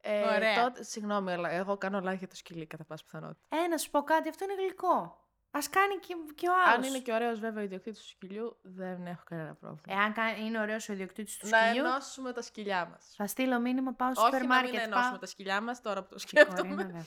ε, 0.00 0.22
Ωραία. 0.34 0.62
Τότε, 0.64 0.82
συγγνώμη, 0.82 1.32
αλλά 1.32 1.50
εγώ 1.50 1.76
κάνω 1.76 1.98
like 1.98 2.18
για 2.18 2.28
το 2.28 2.36
σκυλί 2.36 2.66
κατά 2.66 2.84
πάσα 2.84 3.04
πιθανότητα. 3.04 3.56
Ε, 3.56 3.66
να 3.66 3.78
σου 3.78 3.90
πω 3.90 4.02
κάτι, 4.02 4.28
αυτό 4.28 4.44
είναι 4.44 4.54
γλυκό. 4.54 5.24
Α 5.52 5.58
κάνει 5.70 5.96
και, 5.98 6.14
και 6.34 6.48
ο 6.48 6.52
άλλος. 6.66 6.74
Αν 6.76 6.82
είναι 6.82 6.98
και 6.98 7.12
ωραίος 7.12 7.38
βέβαια 7.40 7.62
ο 7.62 7.64
ιδιοκτήτης 7.64 8.00
του 8.02 8.08
σκυλιού, 8.08 8.56
δεν 8.62 9.06
έχω 9.06 9.22
κανένα 9.24 9.54
πρόβλημα. 9.54 10.00
Εάν 10.00 10.12
κα- 10.12 10.36
είναι 10.36 10.60
ωραίος 10.60 10.88
ο 10.88 10.92
ιδιοκτήτης 10.92 11.36
του 11.38 11.48
να 11.48 11.58
σκυλιού, 11.58 11.84
ενώσουμε 11.86 12.32
τα 12.32 12.42
σκυλιά 12.42 12.86
μας. 12.86 13.12
θα 13.16 13.26
στείλω 13.26 13.60
μήνυμα, 13.60 13.92
πάω 13.92 14.14
στο 14.14 14.22
Όχι 14.22 14.32
σούπερ 14.34 14.48
να 14.48 14.54
μην 14.54 14.64
μάρκετ. 14.64 14.86
ενώσουμε 14.86 15.10
Πάω... 15.10 15.18
τα 15.18 15.26
σκυλιά 15.26 15.60
μας 15.60 15.80
τώρα 15.82 16.02
που 16.02 16.08
το 16.08 16.16
Ωραία, 16.34 16.44
σκέφτομαι. 16.44 16.74
βέβαια. 16.82 17.04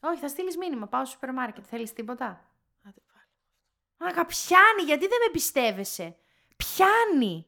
Όχι, 0.00 0.20
θα 0.20 0.28
στείλεις 0.28 0.56
μήνυμα, 0.56 0.86
πάω 0.86 1.04
στο 1.04 1.12
σούπερ 1.12 1.32
μάρκετ. 1.32 1.64
Θέλεις 1.68 1.92
τίποτα; 1.92 2.26
Άντε 2.88 3.00
πάλι. 3.12 4.10
Άκα, 4.12 4.26
πιάνει, 4.26 4.82
γιατί 4.86 5.06
δεν 5.06 5.18
με 5.26 5.30
πιστεύεσαι. 5.32 6.16
Πιάνει. 6.56 7.46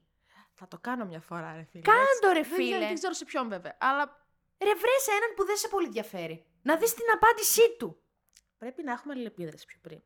Θα 0.55 0.69
το 0.69 0.79
κάνω 0.79 1.05
μια 1.05 1.21
φορά, 1.21 1.55
ρε 1.55 1.63
φίλε. 1.71 1.83
Κάντο, 1.83 2.33
ρε 2.33 2.33
Δεν 2.33 2.43
ξέρω, 2.43 2.55
φίλε. 2.57 2.79
δεν 2.79 2.95
ξέρω 2.95 3.13
σε 3.13 3.25
ποιον 3.25 3.49
βέβαια. 3.49 3.77
Αλλά 3.81 4.23
Ρε, 4.59 4.75
βρες 4.75 5.07
έναν 5.09 5.35
που 5.37 5.45
δεν 5.45 5.57
σε 5.57 5.69
πολύ 5.69 5.87
ενδιαφέρει. 5.87 6.45
Να 6.63 6.77
δεις 6.77 6.95
την 6.95 7.05
απάντησή 7.15 7.77
του. 7.79 8.03
Πρέπει 8.59 8.83
να 8.83 8.93
έχουμε 8.93 9.13
αλληλεπίδραση 9.15 9.67
πιο 9.67 9.79
πριν. 9.83 10.01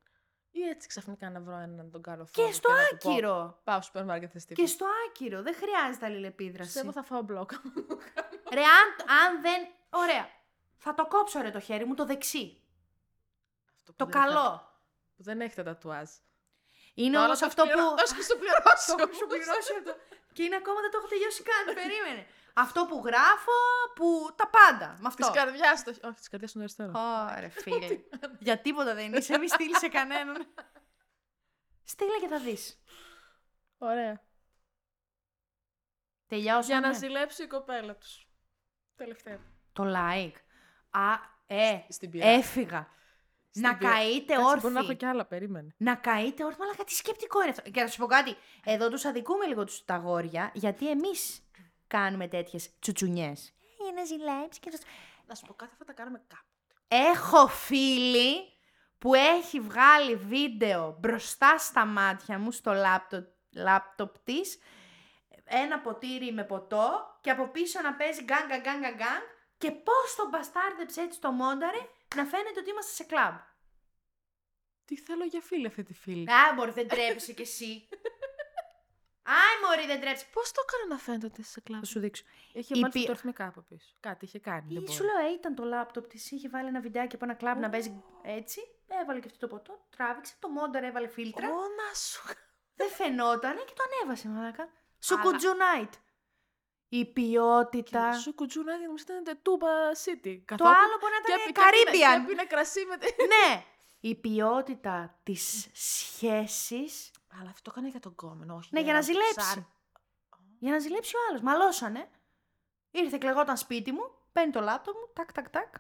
Ή 0.51 0.63
έτσι 0.63 0.89
ξαφνικά 0.89 1.31
να 1.31 1.41
βρω 1.41 1.55
έναν 1.55 1.75
να 1.75 1.91
τον 1.91 2.03
κάνω 2.03 2.25
Και 2.31 2.43
follow 2.43 2.53
στο 2.53 2.73
να 2.73 2.87
του 2.89 2.97
πω, 2.97 3.11
άκυρο. 3.11 3.61
Πάω 3.65 3.77
στο 3.77 3.85
σούπερ 3.87 4.05
μάρκετ 4.05 4.31
θες 4.33 4.45
Και 4.45 4.55
τίποτα. 4.55 4.73
στο 4.73 4.87
άκυρο. 5.09 5.43
Δεν 5.43 5.55
χρειάζεται 5.55 6.07
αλληλεπίδραση. 6.07 6.69
Πιστεύω 6.71 6.93
θα 6.93 7.03
φάω 7.03 7.23
μπλοκ. 7.23 7.51
Ρε, 8.53 8.61
αν, 8.79 8.89
αν 9.23 9.41
δεν... 9.41 9.61
Ωραία. 9.91 10.29
Θα 10.77 10.95
το 10.95 11.07
κόψω 11.07 11.41
ρε 11.41 11.51
το 11.51 11.61
χέρι 11.61 11.85
μου, 11.85 11.95
το 11.95 12.05
δεξί. 12.07 12.63
Αυτό 13.77 13.93
που 13.93 13.99
Το 13.99 14.05
δεν 14.05 14.15
καλό. 14.21 14.39
έχετε- 14.39 14.63
Που 15.17 15.23
δεν 15.23 15.41
έχετε 15.41 15.63
τατουάζ. 15.63 16.09
Είναι 16.95 17.13
Τώρα 17.15 17.25
όμως 17.27 17.39
το 17.39 17.47
αυτό 17.47 17.63
πληρω- 17.63 17.89
που... 17.89 17.95
Το 17.97 18.03
έχεις 18.15 18.27
το 18.27 18.37
πληρώσει. 18.43 18.87
Το 18.97 19.03
έχω 19.05 19.13
σου 19.21 19.27
πληρώσει 19.33 19.73
αυτό. 19.79 19.93
Και 20.33 20.43
είναι 20.43 20.57
ακόμα 20.63 20.81
δεν 20.85 20.91
το 20.91 20.99
έχω 21.01 21.09
τελειώσει 21.15 21.43
καν. 21.51 21.65
Περίμενε. 21.83 22.23
Αυτό 22.55 22.87
που 22.89 23.03
γράφω, 23.05 23.53
που 23.95 24.35
τα 24.37 24.49
πάντα. 24.51 24.97
Με 25.01 25.07
αυτό. 25.07 25.27
Της 25.31 25.37
καρδιάς 25.43 25.85
το. 25.85 25.91
Όχι, 25.91 26.15
της 26.15 26.29
καρδιάς 26.29 26.53
του 26.53 26.59
αριστερό. 26.61 26.93
Ωρε 26.95 27.49
φίλε. 27.63 27.99
Για 28.39 28.59
τίποτα 28.61 28.95
δεν 28.95 29.13
είσαι, 29.13 29.39
μη 29.39 29.49
στείλεις 29.49 29.79
σε 29.79 29.89
κανέναν. 29.89 30.47
Στείλε 31.85 32.19
και 32.21 32.27
θα 32.29 32.39
δεις. 32.41 32.83
Ωραία. 33.79 34.23
Τελειώσαμε. 36.27 36.65
Για 36.65 36.81
να 36.81 36.93
ζηλέψει 36.93 37.43
η 37.43 37.47
κοπέλα 37.47 37.95
τους. 37.97 38.27
Τελευταία. 38.97 39.39
Το 39.73 39.85
like. 39.97 40.35
Α, 40.91 41.13
ε, 41.47 41.81
Στην 41.89 42.11
πειρά. 42.11 42.27
έφυγα. 42.27 42.89
Στην 43.51 43.63
να 43.63 43.77
πειρα- 43.77 43.91
καείτε 43.93 44.35
Κάτσε, 44.35 44.57
Μπορεί 44.61 44.61
να 44.63 44.69
έχω 44.69 44.79
όρθιοι. 44.79 44.97
κι 44.97 45.05
άλλα, 45.07 45.25
περίμενε. 45.27 45.75
Να 45.77 45.95
καείτε 45.95 46.45
όρθιοι. 46.45 46.63
Αλλά 46.63 46.75
κάτι 46.77 46.95
σκεπτικό 46.95 47.41
είναι 47.41 47.51
αυτό. 47.51 47.71
Και 47.71 47.81
να 47.81 47.87
σου 47.87 47.99
πω 47.99 48.07
κάτι. 48.07 48.37
Εδώ 48.65 48.89
τους 48.89 49.05
αδικούμε 49.05 49.47
λίγο 49.47 49.65
τους 49.65 49.85
τα 49.85 49.95
αγόρια, 49.95 50.51
γιατί 50.55 50.91
εμείς 50.91 51.48
κάνουμε 51.89 52.29
τέτοιες 52.29 52.79
τσουτσουνιές. 52.79 53.53
Για 53.83 53.93
να 53.93 54.05
ζηλέψει 54.05 54.61
και 54.61 54.71
να... 54.73 54.79
Να 55.27 55.35
σου 55.35 55.47
πω 55.47 55.55
κάτι, 55.55 55.75
θα 55.79 55.85
τα 55.85 55.93
κάνουμε 55.93 56.23
κάπου. 56.29 56.43
Έχω 56.89 57.49
φίλοι 57.49 58.53
που 58.99 59.15
έχει 59.15 59.61
βγάλει 59.61 60.17
βίντεο 60.17 60.97
μπροστά 61.01 61.59
στα 61.59 61.85
μάτια 61.85 62.39
μου 62.39 62.51
στο 62.51 62.73
λάπτοπ, 62.73 63.27
λάπτοπ 63.55 64.19
της, 64.19 64.59
ένα 65.45 65.81
ποτήρι 65.81 66.33
με 66.33 66.45
ποτό 66.45 67.19
και 67.21 67.31
από 67.31 67.49
πίσω 67.49 67.81
να 67.81 67.95
παίζει 67.95 68.23
γκάν 68.23 68.47
γκάν 68.47 68.61
γκάν 68.61 68.81
γκάν 68.81 68.95
γκάν 68.95 69.23
και 69.59 69.71
πώς 69.71 70.15
τον 70.17 70.29
μπαστάρδεψε 70.29 71.01
έτσι 71.01 71.21
το 71.21 71.31
μόνταρε 71.31 71.79
να 72.17 72.25
φαίνεται 72.25 72.61
ότι 72.61 72.71
είμαστε 72.71 72.93
σε 72.93 73.05
κλαμπ. 73.05 73.35
Τι 74.85 74.97
θέλω 74.97 75.25
για 75.25 75.41
φίλη 75.41 75.67
αυτή 75.67 75.83
τη 75.83 75.95
φίλη. 75.95 76.31
Α, 76.31 76.55
μωρή, 76.55 76.71
δεν 76.71 76.89
τρέπεσαι 76.89 77.33
κι 77.33 77.43
εσύ. 77.43 77.89
Άι, 79.37 79.55
μωρή, 79.65 79.87
δεν 79.87 80.01
τρέπεσαι. 80.01 80.27
Πώς 80.33 80.53
το 80.53 80.61
έκανε 80.67 80.93
να 80.95 80.99
φαίνεται 80.99 81.27
ότι 81.27 81.41
είσαι 81.41 81.51
σε 81.51 81.61
κλαμπ; 81.61 81.81
Θα 81.81 81.87
σου 81.87 82.01
δείξω. 82.01 82.25
Είχε 82.53 82.75
Η 82.77 82.81
βάλει 82.81 82.93
πι- 82.93 83.01
φωτορυθμικά 83.01 83.47
από 83.47 83.61
πίσω. 83.69 83.89
Κάτι 84.01 84.25
είχε 84.25 84.39
κάνει. 84.39 84.67
δεν 84.69 84.77
Ή 84.77 84.81
μπορεί. 84.81 84.93
σου 84.93 85.05
λέω, 85.05 85.19
ε, 85.27 85.33
ήταν 85.33 85.55
το 85.55 85.65
λάπτοπ 85.65 86.07
της, 86.07 86.31
είχε 86.31 86.49
βάλει 86.49 86.69
ένα 86.69 86.81
βιντεάκι 86.81 87.15
από 87.15 87.25
ένα 87.25 87.35
κλαμπ 87.35 87.59
να 87.61 87.69
παίζει 87.71 88.03
έτσι. 88.23 88.61
Έβαλε 89.03 89.21
και 89.21 89.29
αυτό 89.31 89.47
το 89.47 89.55
ποτό, 89.55 89.87
τράβηξε, 89.97 90.35
το 90.39 90.49
μόνταρ 90.49 90.85
έβαλε 90.85 91.09
φίλτρα. 91.09 91.49
Ω, 91.49 91.53
να 91.61 91.95
σου. 91.95 92.23
Δεν 92.75 92.89
φαινότανε 92.91 93.61
και 93.67 93.73
το 93.77 93.83
ανέβασε, 93.87 94.29
μαλάκα. 94.29 94.63
Αλλά- 94.63 94.73
Σουκουτζού 94.99 95.49
night. 95.65 95.93
Η 96.89 97.05
ποιότητα. 97.13 98.13
Σου 98.13 98.35
κουτζούνα 98.35 98.73
γιατί 98.77 98.89
μου 98.89 98.95
ήταν 99.23 99.39
Τούμπα 99.43 99.69
City. 100.05 100.43
Το 100.57 100.65
άλλο 100.65 100.95
μπορεί 101.01 101.13
να 101.13 101.35
ήταν 101.35 101.53
Και 101.53 101.61
Caribbean. 101.61 102.27
πίνε 102.27 102.45
κρασί 102.45 102.85
με. 102.85 102.97
τη- 102.97 103.07
ναι. 103.27 103.65
Η 104.11 104.15
ποιότητα 104.15 105.19
της 105.23 105.69
σχέσης 105.73 107.11
Αλλά 107.41 107.51
αυτό 107.51 107.63
το 107.63 107.71
έκανε 107.75 107.89
για 107.89 108.01
τον 108.01 108.15
κόμενο, 108.15 108.55
όχι. 108.55 108.69
Ναι, 108.73 108.81
για 108.81 108.93
να 108.93 108.99
ένα 108.99 109.07
ζηλέψει. 109.07 109.35
ψάρι. 109.37 109.67
για 110.59 110.71
να 110.73 110.79
ζηλέψει 110.79 111.17
ο 111.17 111.19
άλλος. 111.29 111.41
Μαλώσανε. 111.43 112.09
Ήρθε, 112.91 113.19
κλεγόταν 113.19 113.57
σπίτι 113.57 113.93
μου, 113.93 114.11
παίρνει 114.33 114.53
το 114.53 114.61
λάπτοπ 114.61 114.95
μου, 114.95 115.13
τάκ, 115.13 115.33
τάκ, 115.33 115.51
τάκ. 115.51 115.75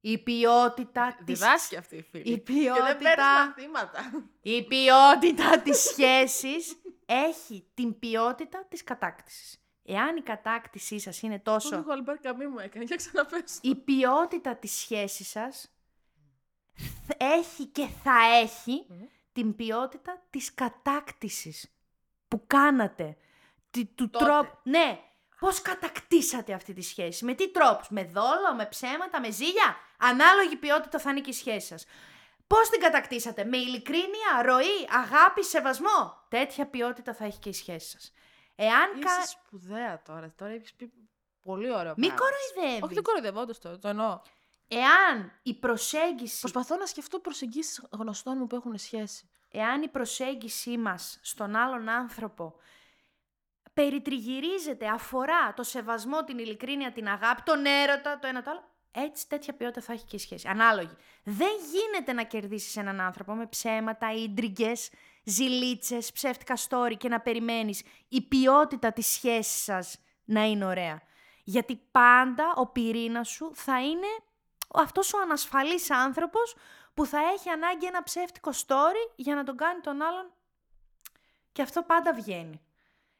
Η 0.00 0.18
ποιότητα 0.18 1.14
της... 1.24 1.38
Διδάσκει 1.38 1.76
αυτή 1.76 1.96
η 1.96 2.02
φίλη. 2.02 2.32
Η 2.32 2.38
Και 2.38 2.52
δεν 2.52 2.72
παίρνει 2.72 2.96
ποιότητα... 2.98 3.46
μαθήματα. 3.46 4.00
Η 4.40 4.64
ποιότητα 4.64 5.60
της 5.62 5.78
σχέσης 5.78 6.76
έχει 7.06 7.70
την 7.74 7.98
ποιότητα 7.98 8.64
της 8.68 8.84
κατάκτησης. 8.84 9.60
Εάν 9.84 10.16
η 10.16 10.20
κατάκτησή 10.22 10.98
σας 10.98 11.22
είναι 11.22 11.38
τόσο... 11.38 11.70
Τόσο. 11.70 11.84
Ο 11.88 11.92
Αλμπέρ 11.92 12.18
Καμί 12.18 12.46
μου 12.46 12.58
έκανε. 12.58 12.84
Για 12.84 12.96
ξαναπες. 12.96 13.58
η 13.62 13.74
ποιότητα 13.74 14.56
της 14.56 14.72
σχέσης 14.72 15.28
σας 15.28 15.72
θ- 17.06 17.22
έχει 17.22 17.66
και 17.66 17.86
θα 18.02 18.18
έχει 18.42 18.86
Μμμ. 18.88 19.04
Την 19.36 19.56
ποιότητα 19.56 20.22
της 20.30 20.54
κατάκτησης 20.54 21.70
που 22.28 22.46
κάνατε. 22.46 23.16
Τι- 23.70 23.84
του 23.84 24.10
Τότε. 24.10 24.24
τρόπου. 24.24 24.58
Ναι, 24.62 25.00
πώς 25.38 25.62
κατακτήσατε 25.62 26.52
αυτή 26.52 26.72
τη 26.72 26.82
σχέση; 26.82 27.24
Με 27.24 27.34
τι 27.34 27.50
τρόπους; 27.50 27.88
Με 27.88 28.04
δόλο, 28.04 28.54
με 28.56 28.66
ψέματα, 28.66 29.20
με 29.20 29.30
ζήλια; 29.30 29.76
Ανάλογη 29.98 30.56
ποιότητα 30.56 30.98
θα 30.98 31.10
είναι 31.10 31.20
και 31.20 31.30
η 31.30 31.32
σχέση 31.32 31.66
σας. 31.66 31.84
Πώς 32.46 32.68
την 32.68 32.80
κατακτήσατε; 32.80 33.44
Με 33.44 33.56
ειλικρίνεια, 33.56 34.42
ροή, 34.42 34.86
αγάπη, 34.90 35.44
σεβασμό; 35.44 36.24
Τέτοια 36.28 36.66
ποιότητα 36.66 37.14
θα 37.14 37.24
έχει 37.24 37.38
και 37.38 37.48
η 37.48 37.52
σχέση 37.52 37.90
σας. 37.90 38.12
Εάν 38.54 39.00
κα... 39.00 39.18
Είσαι 39.18 39.26
σπουδαία 39.28 40.02
τώρα. 40.02 40.32
Τώρα 40.36 40.52
έχεις 40.52 40.74
πει 40.74 40.92
πολύ 41.42 41.70
ωραίο 41.72 41.94
Μη 41.96 42.06
πράγμα. 42.06 42.24
κοροϊδεύεις. 42.24 42.82
Όχι, 42.84 42.94
δεν 42.94 43.02
κοροϊδεύω, 43.02 43.40
όντως 43.40 43.58
το, 43.58 43.78
το 43.78 43.88
εννοώ. 43.88 44.20
Εάν 44.68 45.32
η 45.42 45.54
προσέγγιση 45.54 46.40
Προσπαθώ 46.40 46.76
να 46.76 46.86
σκεφτώ 46.86 47.18
προσεγγίσεις 47.18 47.86
γνωστών 47.90 48.36
μου 48.38 48.46
που 48.46 48.56
έχουν 48.56 48.78
σχέση. 48.78 49.28
εάν 49.50 49.82
η 49.82 49.88
προσέγγιση 49.88 50.78
μας 50.78 51.18
στον 51.22 51.56
άλλον 51.56 51.88
άνθρωπο 51.88 52.54
περιτριγυρίζεται, 53.72 54.88
αφορά 54.88 55.54
το 55.54 55.62
σεβασμό, 55.62 56.24
την 56.24 56.38
ειλικρίνεια, 56.38 56.92
την 56.92 57.08
αγάπη, 57.08 57.42
τον 57.44 57.64
έρωτα, 57.66 58.18
το 58.18 58.26
ένα 58.26 58.42
το 58.42 58.50
άλλο, 58.50 58.64
έτσι 58.90 59.28
τέτοια 59.28 59.54
ποιότητα 59.54 59.80
θα 59.80 59.92
έχει 59.92 60.04
και 60.04 60.16
η 60.16 60.18
σχέση. 60.18 60.48
Ανάλογη. 60.48 60.96
Δεν 61.24 61.50
γίνεται 61.72 62.12
να 62.12 62.22
κερδίσεις 62.22 62.76
έναν 62.76 63.00
άνθρωπο 63.00 63.34
με 63.34 63.46
ψέματα, 63.46 64.12
ίντριγκες, 64.12 64.90
ζηλίτσες, 65.24 66.12
ψεύτικα 66.12 66.54
story 66.68 66.96
και 66.98 67.08
να 67.08 67.20
περιμένεις 67.20 67.82
η 68.08 68.22
ποιότητα 68.22 68.92
της 68.92 69.06
σχέσης 69.06 69.62
σας 69.62 69.98
να 70.24 70.44
είναι 70.44 70.64
ωραία. 70.64 71.02
Γιατί 71.44 71.76
πάντα 71.90 72.52
ο 72.56 72.66
πυρήνας 72.66 73.28
σου 73.28 73.50
θα 73.54 73.82
είναι 73.82 74.06
ο- 74.06 74.35
αυτός 74.74 75.12
ο 75.14 75.20
ανασφαλής 75.20 75.90
άνθρωπος 75.90 76.56
που 76.94 77.06
θα 77.06 77.18
έχει 77.18 77.48
ανάγκη 77.48 77.86
ένα 77.86 78.02
ψεύτικο 78.02 78.50
story 78.66 79.12
για 79.16 79.34
να 79.34 79.44
τον 79.44 79.56
κάνει 79.56 79.80
τον 79.80 80.02
άλλον 80.02 80.32
και 81.52 81.62
αυτό 81.62 81.82
πάντα 81.82 82.14
βγαίνει. 82.14 82.60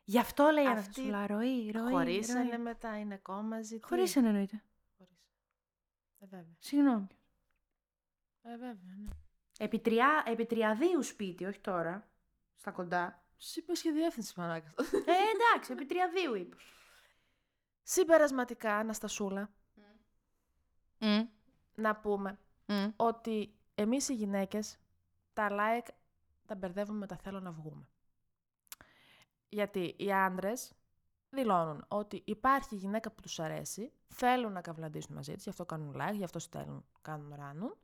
Γι' 0.04 0.18
αυτό 0.18 0.50
λέει 0.50 0.64
η 0.64 0.66
Αυτοί 0.66 1.00
Αναστασούλα, 1.00 1.26
ροή, 1.26 1.70
ροή, 1.70 1.90
Χωρίσανε 1.92 2.48
ροή. 2.50 2.58
μετά, 2.58 2.98
είναι 2.98 3.14
ακόμα 3.14 3.40
μαζί. 3.42 3.78
τι; 3.78 3.86
Χωρίσανε 3.88 4.28
εννοείται. 4.28 4.62
Χωρίσανε. 4.98 5.18
Ε, 6.18 6.26
βέβαια. 6.26 6.56
Συγγνώμη. 6.58 7.06
Ε, 8.42 8.50
βέβαια, 8.50 8.96
ναι. 8.96 9.08
Επί, 9.58 9.78
τριά, 9.78 10.22
επί 10.26 10.46
τριαδίου 10.46 11.02
σπίτι, 11.02 11.44
όχι 11.44 11.58
τώρα, 11.60 12.08
στα 12.56 12.70
κοντά. 12.70 13.22
Σου 13.38 13.58
είπες 13.60 13.80
και 13.82 13.90
διεύθυνση, 13.90 14.32
μαλάκα. 14.36 14.74
ε, 15.06 15.12
εντάξει, 15.34 15.72
επί 15.72 15.86
τριαδίου 15.86 16.34
είπα. 16.34 16.56
Συμπερασματικά, 17.82 18.76
Αναστασούλα, 18.76 19.50
να 21.76 21.96
πούμε 21.96 22.38
ότι 22.96 23.54
εμείς 23.74 24.08
οι 24.08 24.14
γυναίκες 24.14 24.78
τα 25.32 25.48
like 25.50 25.88
τα 26.46 26.54
μπερδεύουμε 26.54 26.98
με 26.98 27.06
τα 27.06 27.16
θέλω 27.16 27.40
να 27.40 27.52
βγούμε. 27.52 27.88
Γιατί 29.48 29.94
οι 29.98 30.12
άντρες 30.12 30.72
δηλώνουν 31.30 31.84
ότι 31.88 32.22
υπάρχει 32.24 32.76
γυναίκα 32.76 33.10
που 33.10 33.20
τους 33.20 33.40
αρέσει, 33.40 33.92
θέλουν 34.08 34.52
να 34.52 34.60
καυλαντήσουν 34.60 35.14
μαζί 35.14 35.34
της, 35.34 35.42
γι' 35.42 35.48
αυτό 35.48 35.66
κάνουν 35.66 35.96
like, 36.00 36.14
γι' 36.14 36.24
αυτό 36.24 36.38
στέλνουν, 36.38 36.84
κάνουν, 37.02 37.34
ράνουν, 37.34 37.76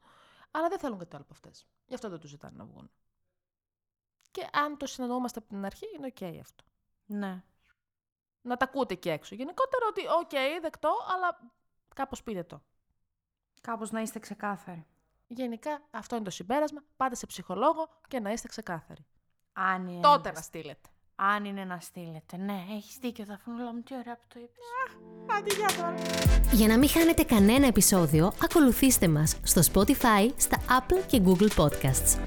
αλλά 0.50 0.68
δεν 0.68 0.78
θέλουν 0.78 0.98
κάτι 0.98 1.14
άλλο 1.14 1.24
από 1.24 1.34
αυτές. 1.34 1.66
Γι' 1.86 1.94
αυτό 1.94 2.08
δεν 2.08 2.18
τους 2.18 2.30
ζητάνε 2.30 2.56
να 2.56 2.64
βγουν. 2.64 2.90
Και 4.30 4.48
αν 4.52 4.76
το 4.76 4.86
συνεννοούμαστε 4.86 5.38
από 5.38 5.48
την 5.48 5.64
αρχή, 5.64 5.86
είναι 5.96 6.06
οκ 6.06 6.40
αυτό. 6.40 6.64
Ναι. 7.06 7.42
Να 8.42 8.56
τα 8.56 8.64
ακούτε 8.64 8.94
εκεί 8.94 9.08
έξω. 9.08 9.34
Γενικότερα 9.34 9.86
ότι, 9.88 10.00
οκ, 10.06 10.60
δεκτό, 10.60 10.90
αλλά 11.14 11.52
κάπως 11.94 12.22
πείτε 12.22 12.42
το. 12.42 12.62
Κάπως 13.68 13.90
να 13.90 14.00
είστε 14.00 14.18
ξεκάθαροι. 14.18 14.86
Γενικά, 15.26 15.82
αυτό 15.90 16.14
είναι 16.16 16.24
το 16.24 16.30
συμπέρασμα. 16.30 16.82
Πάτε 16.96 17.14
σε 17.14 17.26
ψυχολόγο 17.26 17.88
και 18.08 18.20
να 18.20 18.30
είστε 18.32 18.48
ξεκάθαροι. 18.48 19.06
Αν 19.52 19.88
είναι, 19.88 20.00
Τότε 20.00 20.32
να 20.32 20.40
στείλετε. 20.40 20.88
αν 21.14 21.44
είναι 21.44 21.64
να 21.64 21.78
στείλετε. 21.80 22.36
Ναι, 22.36 22.64
έχεις 22.76 22.96
δίκιο, 23.00 23.24
Δαφνούλα 23.24 23.72
μου, 23.74 23.82
τι 23.82 23.94
ωραία 23.94 24.16
που 24.16 24.24
το 24.28 24.40
είπες. 24.40 24.64
Άντε, 25.36 25.54
γεια 25.54 25.82
τώρα. 25.82 25.94
Για 26.52 26.66
να 26.68 26.78
μην 26.78 26.88
χάνετε 26.88 27.22
κανένα 27.24 27.66
επεισόδιο, 27.66 28.32
ακολουθήστε 28.42 29.08
μας 29.08 29.36
στο 29.42 29.60
Spotify, 29.72 30.30
στα 30.36 30.58
Apple 30.80 31.02
και 31.06 31.22
Google 31.24 31.48
Podcasts. 31.56 32.18